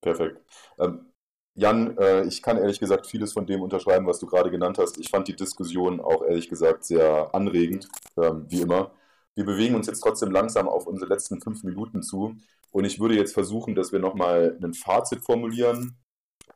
Perfekt. 0.00 0.40
Ähm, 0.78 1.12
Jan, 1.54 1.96
äh, 1.96 2.24
ich 2.24 2.42
kann 2.42 2.58
ehrlich 2.58 2.78
gesagt 2.78 3.06
vieles 3.06 3.32
von 3.32 3.46
dem 3.46 3.62
unterschreiben, 3.62 4.06
was 4.06 4.18
du 4.18 4.26
gerade 4.26 4.50
genannt 4.50 4.78
hast. 4.78 4.98
Ich 4.98 5.08
fand 5.08 5.26
die 5.26 5.36
Diskussion 5.36 6.00
auch 6.00 6.22
ehrlich 6.22 6.50
gesagt 6.50 6.84
sehr 6.84 7.34
anregend, 7.34 7.88
ähm, 8.18 8.44
wie 8.48 8.60
immer. 8.60 8.92
Wir 9.34 9.44
bewegen 9.46 9.74
uns 9.74 9.86
jetzt 9.86 10.00
trotzdem 10.00 10.30
langsam 10.30 10.68
auf 10.68 10.86
unsere 10.86 11.08
letzten 11.12 11.40
fünf 11.40 11.62
Minuten 11.64 12.02
zu. 12.02 12.36
Und 12.72 12.84
ich 12.84 13.00
würde 13.00 13.14
jetzt 13.14 13.32
versuchen, 13.32 13.74
dass 13.74 13.90
wir 13.90 14.00
nochmal 14.00 14.58
ein 14.62 14.74
Fazit 14.74 15.24
formulieren. 15.24 15.96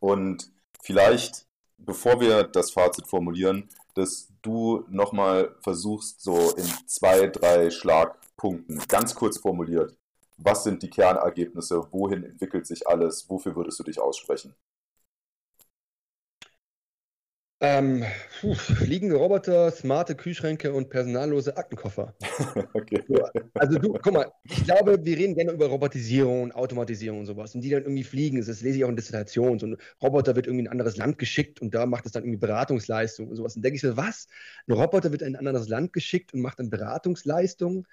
Und 0.00 0.52
vielleicht, 0.82 1.46
bevor 1.78 2.20
wir 2.20 2.44
das 2.44 2.70
Fazit 2.70 3.06
formulieren, 3.06 3.70
dass 3.94 4.28
du 4.42 4.84
nochmal 4.88 5.56
versuchst, 5.62 6.20
so 6.20 6.50
in 6.56 6.66
zwei, 6.86 7.26
drei 7.28 7.70
Schlagpunkten, 7.70 8.82
ganz 8.88 9.14
kurz 9.14 9.38
formuliert, 9.38 9.96
was 10.43 10.64
sind 10.64 10.82
die 10.82 10.91
Kernergebnisse? 10.91 11.86
Wohin 11.93 12.24
entwickelt 12.24 12.66
sich 12.66 12.86
alles? 12.86 13.28
Wofür 13.28 13.57
würdest 13.57 13.78
du 13.78 13.84
dich 13.84 14.01
aussprechen? 14.01 14.55
Ähm, 17.62 18.05
puh, 18.41 18.55
fliegende 18.55 19.16
Roboter, 19.16 19.70
smarte 19.70 20.14
Kühlschränke 20.14 20.72
und 20.72 20.88
personallose 20.88 21.59
Aktenkoffer. 21.59 22.14
okay. 22.72 23.05
Also 23.53 23.78
du, 23.78 23.93
guck 23.93 24.14
mal, 24.14 24.32
ich 24.45 24.64
glaube, 24.64 25.05
wir 25.05 25.18
reden 25.18 25.34
gerne 25.34 25.53
über 25.53 25.66
Robotisierung 25.66 26.45
und 26.45 26.53
Automatisierung 26.53 27.20
und 27.20 27.26
sowas. 27.26 27.55
Und 27.55 27.61
die 27.61 27.68
dann 27.68 27.82
irgendwie 27.82 28.05
fliegen. 28.05 28.38
Das 28.38 28.62
lese 28.62 28.78
ich 28.78 28.84
auch 28.84 28.88
in 28.88 28.97
Dissertationen. 28.97 29.59
So 29.59 29.66
ein 29.66 29.76
Roboter 30.03 30.36
wird 30.36 30.47
irgendwie 30.47 30.62
in 30.62 30.68
ein 30.68 30.72
anderes 30.72 30.97
Land 30.97 31.18
geschickt 31.18 31.61
und 31.61 31.74
da 31.74 31.84
macht 31.84 32.07
es 32.07 32.12
dann 32.12 32.22
irgendwie 32.22 32.38
Beratungsleistung 32.38 33.28
und 33.28 33.36
sowas. 33.36 33.57
Und 33.57 33.62
denke 33.62 33.76
ich 33.76 33.82
mir, 33.82 33.95
was? 33.95 34.26
Ein 34.66 34.72
Roboter 34.72 35.11
wird 35.12 35.20
in 35.20 35.36
ein 35.36 35.47
anderes 35.47 35.68
Land 35.68 35.93
geschickt 35.93 36.32
und 36.32 36.41
macht 36.41 36.61
dann 36.61 36.70
Beratungsleistung? 36.70 37.86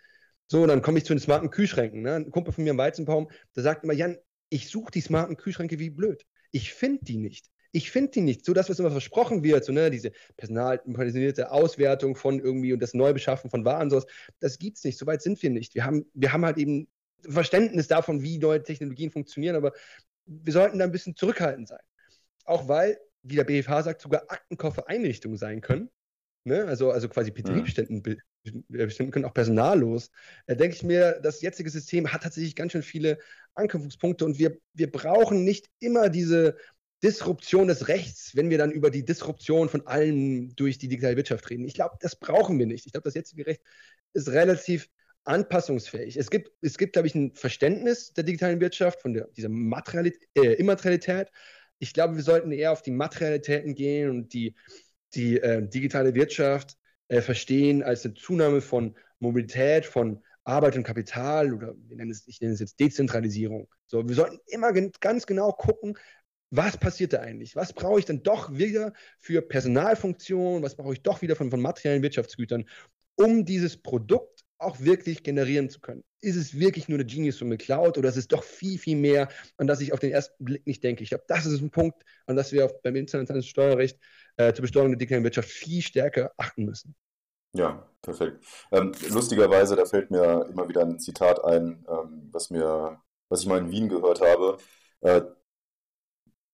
So, 0.47 0.65
dann 0.65 0.81
komme 0.81 0.97
ich 0.97 1.05
zu 1.05 1.13
den 1.13 1.19
smarten 1.19 1.49
Kühlschränken. 1.49 2.01
Ne? 2.01 2.15
Ein 2.15 2.31
Kumpel 2.31 2.53
von 2.53 2.63
mir 2.63 2.71
im 2.71 2.77
Weizenbaum, 2.77 3.29
der 3.55 3.63
sagt 3.63 3.83
immer, 3.83 3.93
Jan, 3.93 4.17
ich 4.49 4.69
suche 4.69 4.91
die 4.91 5.01
smarten 5.01 5.35
Kühlschränke 5.35 5.77
wie 5.79 5.89
blöd. 5.89 6.25
Ich 6.51 6.73
finde 6.73 7.03
die 7.03 7.17
nicht. 7.17 7.49
Ich 7.73 7.91
finde 7.91 8.11
die 8.11 8.21
nicht. 8.21 8.45
So 8.45 8.53
das, 8.53 8.69
was 8.69 8.79
immer 8.79 8.91
versprochen 8.91 9.43
wird, 9.43 9.65
so, 9.65 9.73
ne, 9.73 9.91
diese 9.91 10.11
personalisierte 10.37 11.51
Auswertung 11.51 12.15
von 12.15 12.39
irgendwie 12.39 12.71
und 12.71 12.81
das 12.81 12.93
Neubeschaffen 12.93 13.49
von 13.49 13.65
Waren, 13.65 13.89
sowas, 13.89 14.05
das 14.39 14.57
gibt 14.57 14.77
es 14.77 14.83
nicht. 14.85 14.97
So 14.97 15.05
weit 15.05 15.21
sind 15.21 15.41
wir 15.43 15.49
nicht. 15.49 15.75
Wir 15.75 15.83
haben, 15.83 16.05
wir 16.13 16.31
haben 16.31 16.45
halt 16.45 16.57
eben 16.57 16.87
Verständnis 17.27 17.87
davon, 17.87 18.21
wie 18.21 18.37
neue 18.37 18.63
Technologien 18.63 19.11
funktionieren, 19.11 19.57
aber 19.57 19.73
wir 20.25 20.53
sollten 20.53 20.79
da 20.79 20.85
ein 20.85 20.91
bisschen 20.91 21.15
zurückhaltend 21.15 21.67
sein. 21.67 21.79
Auch 22.45 22.69
weil, 22.69 22.97
wie 23.21 23.35
der 23.35 23.43
BFH 23.43 23.83
sagt, 23.83 24.01
sogar 24.01 24.23
Aktenkoffer 24.29 24.87
Einrichtungen 24.87 25.37
sein 25.37 25.59
können. 25.59 25.89
Ne? 26.43 26.65
Also, 26.65 26.91
also 26.91 27.09
quasi 27.09 27.31
Betriebsstätten 27.31 28.03
mhm 28.05 28.17
bestimmen 28.69 29.11
können, 29.11 29.25
auch 29.25 29.33
personallos, 29.33 30.09
äh, 30.45 30.55
denke 30.55 30.73
ich 30.73 30.81
mir, 30.81 31.19
das 31.21 31.41
jetzige 31.41 31.69
System 31.69 32.13
hat 32.13 32.23
tatsächlich 32.23 32.55
ganz 32.55 32.71
schön 32.71 32.81
viele 32.81 33.17
Anknüpfungspunkte 33.55 34.23
und 34.23 34.39
wir, 34.39 34.57
wir 34.73 34.89
brauchen 34.89 35.43
nicht 35.43 35.69
immer 35.81 36.07
diese, 36.07 36.55
Disruption 37.03 37.67
des 37.67 37.87
Rechts, 37.87 38.35
wenn 38.35 38.49
wir 38.49 38.57
dann 38.57 38.71
über 38.71 38.89
die 38.89 39.05
Disruption 39.05 39.69
von 39.69 39.85
allem 39.85 40.55
durch 40.55 40.79
die 40.79 40.87
digitale 40.87 41.15
Wirtschaft 41.15 41.49
reden. 41.49 41.65
Ich 41.65 41.75
glaube, 41.75 41.95
das 41.99 42.15
brauchen 42.15 42.57
wir 42.57 42.65
nicht. 42.65 42.85
Ich 42.85 42.91
glaube, 42.91 43.05
das 43.05 43.13
jetzige 43.13 43.45
Recht 43.45 43.61
ist 44.13 44.29
relativ 44.29 44.89
anpassungsfähig. 45.23 46.17
Es 46.17 46.31
gibt, 46.31 46.51
es 46.61 46.77
gibt 46.77 46.93
glaube 46.93 47.07
ich, 47.07 47.13
ein 47.13 47.35
Verständnis 47.35 48.13
der 48.13 48.23
digitalen 48.23 48.59
Wirtschaft, 48.61 49.01
von 49.01 49.13
der, 49.13 49.27
dieser 49.37 49.49
Materialität, 49.49 50.27
äh, 50.35 50.53
Immaterialität. 50.53 51.29
Ich 51.79 51.93
glaube, 51.93 52.15
wir 52.15 52.23
sollten 52.23 52.51
eher 52.51 52.71
auf 52.71 52.81
die 52.81 52.91
Materialitäten 52.91 53.75
gehen 53.75 54.09
und 54.09 54.33
die, 54.33 54.55
die 55.15 55.39
äh, 55.39 55.67
digitale 55.67 56.13
Wirtschaft 56.15 56.77
äh, 57.07 57.21
verstehen 57.21 57.83
als 57.83 58.05
eine 58.05 58.13
Zunahme 58.15 58.61
von 58.61 58.95
Mobilität, 59.19 59.85
von 59.85 60.23
Arbeit 60.43 60.77
und 60.77 60.83
Kapital 60.83 61.53
oder 61.53 61.75
nenne 61.89 62.11
es, 62.11 62.27
ich 62.27 62.39
nenne 62.39 62.53
es 62.53 62.59
jetzt 62.59 62.79
Dezentralisierung. 62.79 63.67
So, 63.85 64.07
wir 64.07 64.15
sollten 64.15 64.39
immer 64.47 64.71
ganz 64.73 65.25
genau 65.25 65.51
gucken, 65.51 65.97
was 66.49 66.77
passiert 66.77 67.11
da 67.13 67.19
eigentlich? 67.19 67.55
Was 67.55 67.73
brauche 67.73 67.99
ich 67.99 68.05
dann 68.05 68.23
doch 68.23 68.57
wieder 68.57 68.93
für 69.19 69.41
Personalfunktionen? 69.41 70.63
Was 70.63 70.75
brauche 70.75 70.93
ich 70.93 71.01
doch 71.01 71.21
wieder 71.21 71.35
von, 71.35 71.51
von 71.51 71.61
materiellen 71.61 72.03
Wirtschaftsgütern, 72.03 72.69
um 73.15 73.43
dieses 73.43 73.75
Produkt 73.75 74.45
auch 74.57 74.79
wirklich 74.79 75.23
generieren 75.23 75.69
zu 75.69 75.81
können? 75.81 76.03
Ist 76.21 76.35
es 76.35 76.57
wirklich 76.59 76.89
nur 76.89 76.97
eine 76.97 77.05
Genius 77.05 77.37
von 77.37 77.55
Cloud 77.57 77.97
oder 77.97 78.09
ist 78.09 78.17
es 78.17 78.27
doch 78.27 78.43
viel, 78.43 78.79
viel 78.79 78.97
mehr, 78.97 79.29
an 79.57 79.67
das 79.67 79.81
ich 79.81 79.93
auf 79.93 79.99
den 79.99 80.11
ersten 80.11 80.43
Blick 80.43 80.65
nicht 80.65 80.83
denke? 80.83 81.03
Ich 81.03 81.09
glaube, 81.09 81.25
das 81.27 81.45
ist 81.45 81.61
ein 81.61 81.69
Punkt, 81.69 82.03
an 82.25 82.35
das 82.35 82.51
wir 82.51 82.67
beim 82.83 82.95
internationalen 82.95 83.43
Steuerrecht 83.43 83.99
äh, 84.37 84.53
zur 84.53 84.63
Besteuerung 84.63 84.91
der 84.91 84.97
digitalen 84.97 85.23
Wirtschaft 85.23 85.49
viel 85.49 85.81
stärker 85.81 86.31
achten 86.37 86.65
müssen. 86.65 86.95
Ja, 87.53 87.89
perfekt. 88.01 88.43
Ähm, 88.71 88.91
lustigerweise, 89.09 89.75
da 89.75 89.85
fällt 89.85 90.11
mir 90.11 90.47
immer 90.51 90.67
wieder 90.69 90.81
ein 90.81 90.99
Zitat 90.99 91.43
ein, 91.43 91.85
ähm, 91.89 92.29
was 92.31 92.49
mir, 92.49 93.01
was 93.29 93.41
ich 93.41 93.47
mal 93.47 93.59
in 93.59 93.71
Wien 93.71 93.89
gehört 93.89 94.21
habe. 94.21 94.57
Äh, 95.01 95.21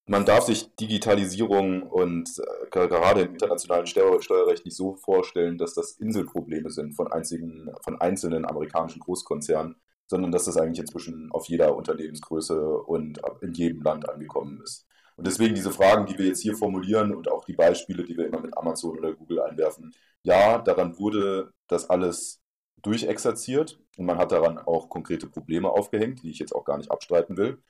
man 0.05 0.25
darf 0.25 0.45
sich 0.45 0.75
Digitalisierung 0.75 1.83
und 1.83 2.29
äh, 2.39 2.69
gerade 2.69 3.21
im 3.21 3.33
internationalen 3.33 3.87
Steuer 3.87 4.21
Steuerrecht 4.21 4.65
nicht 4.65 4.75
so 4.75 4.95
vorstellen, 4.95 5.57
dass 5.57 5.73
das 5.73 5.93
Inselprobleme 5.93 6.69
sind 6.69 6.93
von, 6.93 7.11
einzigen, 7.11 7.71
von 7.83 7.99
einzelnen 8.01 8.45
amerikanischen 8.45 8.99
Großkonzernen, 8.99 9.75
sondern 10.07 10.31
dass 10.31 10.45
das 10.45 10.57
eigentlich 10.57 10.79
inzwischen 10.79 11.31
auf 11.31 11.47
jeder 11.47 11.75
Unternehmensgröße 11.75 12.77
und 12.79 13.21
in 13.41 13.53
jedem 13.53 13.81
Land 13.81 14.09
angekommen 14.09 14.61
ist. 14.61 14.85
Und 15.15 15.27
deswegen 15.27 15.55
diese 15.55 15.71
Fragen, 15.71 16.05
die 16.05 16.17
wir 16.17 16.25
jetzt 16.25 16.41
hier 16.41 16.55
formulieren 16.55 17.15
und 17.15 17.31
auch 17.31 17.45
die 17.45 17.53
Beispiele, 17.53 18.03
die 18.03 18.17
wir 18.17 18.27
immer 18.27 18.41
mit 18.41 18.57
Amazon 18.57 18.97
oder 18.97 19.13
Google 19.13 19.41
einwerfen, 19.41 19.93
ja, 20.23 20.57
daran 20.57 20.97
wurde 20.99 21.53
das 21.67 21.89
alles 21.89 22.41
durchexerziert 22.81 23.79
und 23.97 24.05
man 24.05 24.17
hat 24.17 24.31
daran 24.31 24.57
auch 24.57 24.89
konkrete 24.89 25.27
Probleme 25.27 25.69
aufgehängt, 25.69 26.23
die 26.23 26.31
ich 26.31 26.39
jetzt 26.39 26.53
auch 26.53 26.65
gar 26.65 26.77
nicht 26.77 26.91
abstreiten 26.91 27.37
will. 27.37 27.61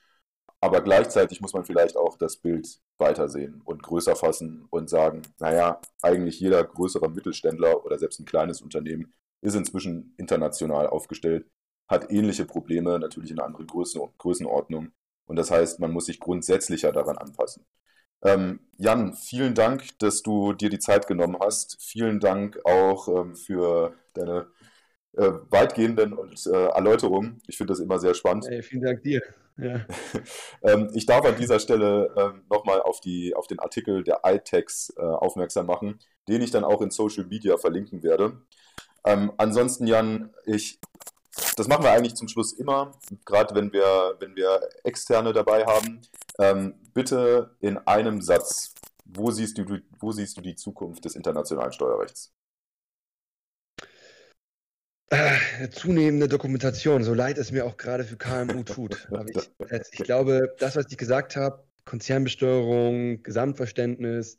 Aber 0.64 0.80
gleichzeitig 0.80 1.42
muss 1.42 1.52
man 1.52 1.66
vielleicht 1.66 1.94
auch 1.94 2.16
das 2.16 2.38
Bild 2.38 2.80
weitersehen 2.96 3.60
und 3.66 3.82
größer 3.82 4.16
fassen 4.16 4.66
und 4.70 4.88
sagen, 4.88 5.20
naja, 5.38 5.78
eigentlich 6.00 6.40
jeder 6.40 6.64
größere 6.64 7.10
Mittelständler 7.10 7.84
oder 7.84 7.98
selbst 7.98 8.18
ein 8.18 8.24
kleines 8.24 8.62
Unternehmen 8.62 9.12
ist 9.42 9.56
inzwischen 9.56 10.14
international 10.16 10.86
aufgestellt, 10.86 11.44
hat 11.86 12.10
ähnliche 12.10 12.46
Probleme, 12.46 12.98
natürlich 12.98 13.30
in 13.30 13.40
anderen 13.40 13.66
Größenordnung. 13.66 14.92
Und 15.26 15.36
das 15.36 15.50
heißt, 15.50 15.80
man 15.80 15.90
muss 15.90 16.06
sich 16.06 16.18
grundsätzlicher 16.18 16.92
daran 16.92 17.18
anpassen. 17.18 17.66
Ähm, 18.22 18.60
Jan, 18.78 19.12
vielen 19.12 19.54
Dank, 19.54 19.98
dass 19.98 20.22
du 20.22 20.54
dir 20.54 20.70
die 20.70 20.78
Zeit 20.78 21.06
genommen 21.06 21.36
hast. 21.44 21.76
Vielen 21.82 22.20
Dank 22.20 22.58
auch 22.64 23.08
ähm, 23.08 23.36
für 23.36 23.92
deine 24.14 24.46
äh, 25.12 25.30
weitgehenden 25.50 26.14
und 26.14 26.46
äh, 26.46 26.68
Erläuterungen. 26.68 27.42
Ich 27.48 27.58
finde 27.58 27.74
das 27.74 27.80
immer 27.80 27.98
sehr 27.98 28.14
spannend. 28.14 28.46
Hey, 28.48 28.62
vielen 28.62 28.82
Dank 28.82 29.02
dir. 29.02 29.20
Ähm, 30.62 30.90
ich 30.94 31.04
darf 31.04 31.24
an 31.26 31.36
dieser 31.36 31.60
Stelle 31.60 32.12
ähm, 32.16 32.42
nochmal 32.50 32.80
auf, 32.80 33.00
auf 33.34 33.46
den 33.46 33.58
Artikel 33.58 34.02
der 34.02 34.20
iTex 34.24 34.92
äh, 34.96 35.02
aufmerksam 35.02 35.66
machen, 35.66 35.98
den 36.26 36.40
ich 36.40 36.50
dann 36.50 36.64
auch 36.64 36.80
in 36.80 36.90
Social 36.90 37.24
Media 37.26 37.58
verlinken 37.58 38.02
werde. 38.02 38.40
Ähm, 39.04 39.32
ansonsten, 39.36 39.86
Jan, 39.86 40.32
ich, 40.46 40.80
das 41.56 41.68
machen 41.68 41.84
wir 41.84 41.92
eigentlich 41.92 42.14
zum 42.14 42.28
Schluss 42.28 42.54
immer, 42.54 42.92
gerade 43.26 43.54
wenn 43.54 43.72
wir, 43.72 44.16
wenn 44.20 44.34
wir 44.34 44.60
Externe 44.84 45.34
dabei 45.34 45.66
haben. 45.66 46.00
Ähm, 46.38 46.74
bitte 46.94 47.54
in 47.60 47.76
einem 47.78 48.22
Satz, 48.22 48.74
wo 49.04 49.30
siehst, 49.30 49.58
du, 49.58 49.80
wo 50.00 50.12
siehst 50.12 50.36
du 50.36 50.40
die 50.40 50.56
Zukunft 50.56 51.04
des 51.04 51.14
internationalen 51.14 51.72
Steuerrechts? 51.72 52.32
Äh, 55.10 55.68
zunehmende 55.70 56.28
Dokumentation, 56.28 57.04
so 57.04 57.14
leid 57.14 57.38
es 57.38 57.52
mir 57.52 57.66
auch 57.66 57.76
gerade 57.76 58.04
für 58.04 58.16
KMU 58.16 58.62
tut. 58.62 59.08
ich, 59.26 59.50
ich 59.92 60.04
glaube, 60.04 60.54
das, 60.58 60.76
was 60.76 60.86
ich 60.90 60.96
gesagt 60.96 61.36
habe, 61.36 61.62
Konzernbesteuerung, 61.84 63.22
Gesamtverständnis, 63.22 64.38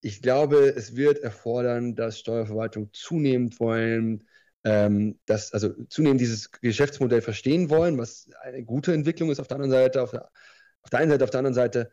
ich 0.00 0.22
glaube, 0.22 0.68
es 0.68 0.96
wird 0.96 1.18
erfordern, 1.18 1.94
dass 1.94 2.18
Steuerverwaltung 2.18 2.90
zunehmend 2.92 3.60
wollen, 3.60 4.26
ähm, 4.64 5.18
dass, 5.26 5.52
also 5.52 5.70
zunehmend 5.88 6.20
dieses 6.20 6.50
Geschäftsmodell 6.50 7.22
verstehen 7.22 7.70
wollen, 7.70 7.96
was 7.96 8.28
eine 8.42 8.64
gute 8.64 8.92
Entwicklung 8.92 9.30
ist 9.30 9.40
auf 9.40 9.48
der 9.48 9.56
anderen 9.56 9.70
Seite, 9.70 10.02
auf 10.02 10.10
der 10.10 10.30
auf 10.82 10.90
der 10.90 11.00
einen 11.00 11.10
Seite, 11.10 11.24
auf 11.24 11.30
der 11.30 11.38
anderen 11.38 11.54
Seite 11.54 11.90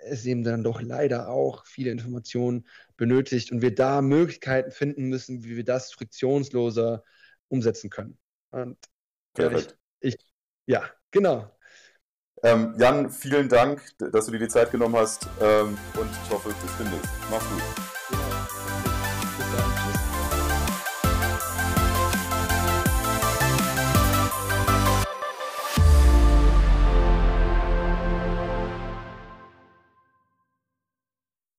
es 0.00 0.24
eben 0.24 0.44
dann 0.44 0.62
doch 0.64 0.80
leider 0.80 1.28
auch 1.28 1.66
viele 1.66 1.90
Informationen 1.90 2.66
benötigt 2.96 3.52
und 3.52 3.62
wir 3.62 3.74
da 3.74 4.00
Möglichkeiten 4.00 4.70
finden 4.70 5.08
müssen, 5.08 5.44
wie 5.44 5.56
wir 5.56 5.64
das 5.64 5.92
friktionsloser 5.92 7.02
umsetzen 7.48 7.90
können. 7.90 8.18
Und 8.50 8.78
ja, 9.36 9.50
ich, 9.50 9.68
ich, 10.00 10.16
ja 10.66 10.84
genau. 11.10 11.50
Ähm, 12.42 12.74
Jan, 12.78 13.10
vielen 13.10 13.48
Dank, 13.48 13.82
dass 13.98 14.26
du 14.26 14.32
dir 14.32 14.38
die 14.38 14.48
Zeit 14.48 14.70
genommen 14.70 14.96
hast 14.96 15.26
ähm, 15.40 15.76
und 15.98 16.10
ich 16.24 16.30
hoffe, 16.30 16.50
bis 16.50 16.76
demnächst. 16.78 17.10
Mach's 17.30 17.48
gut. 17.48 17.97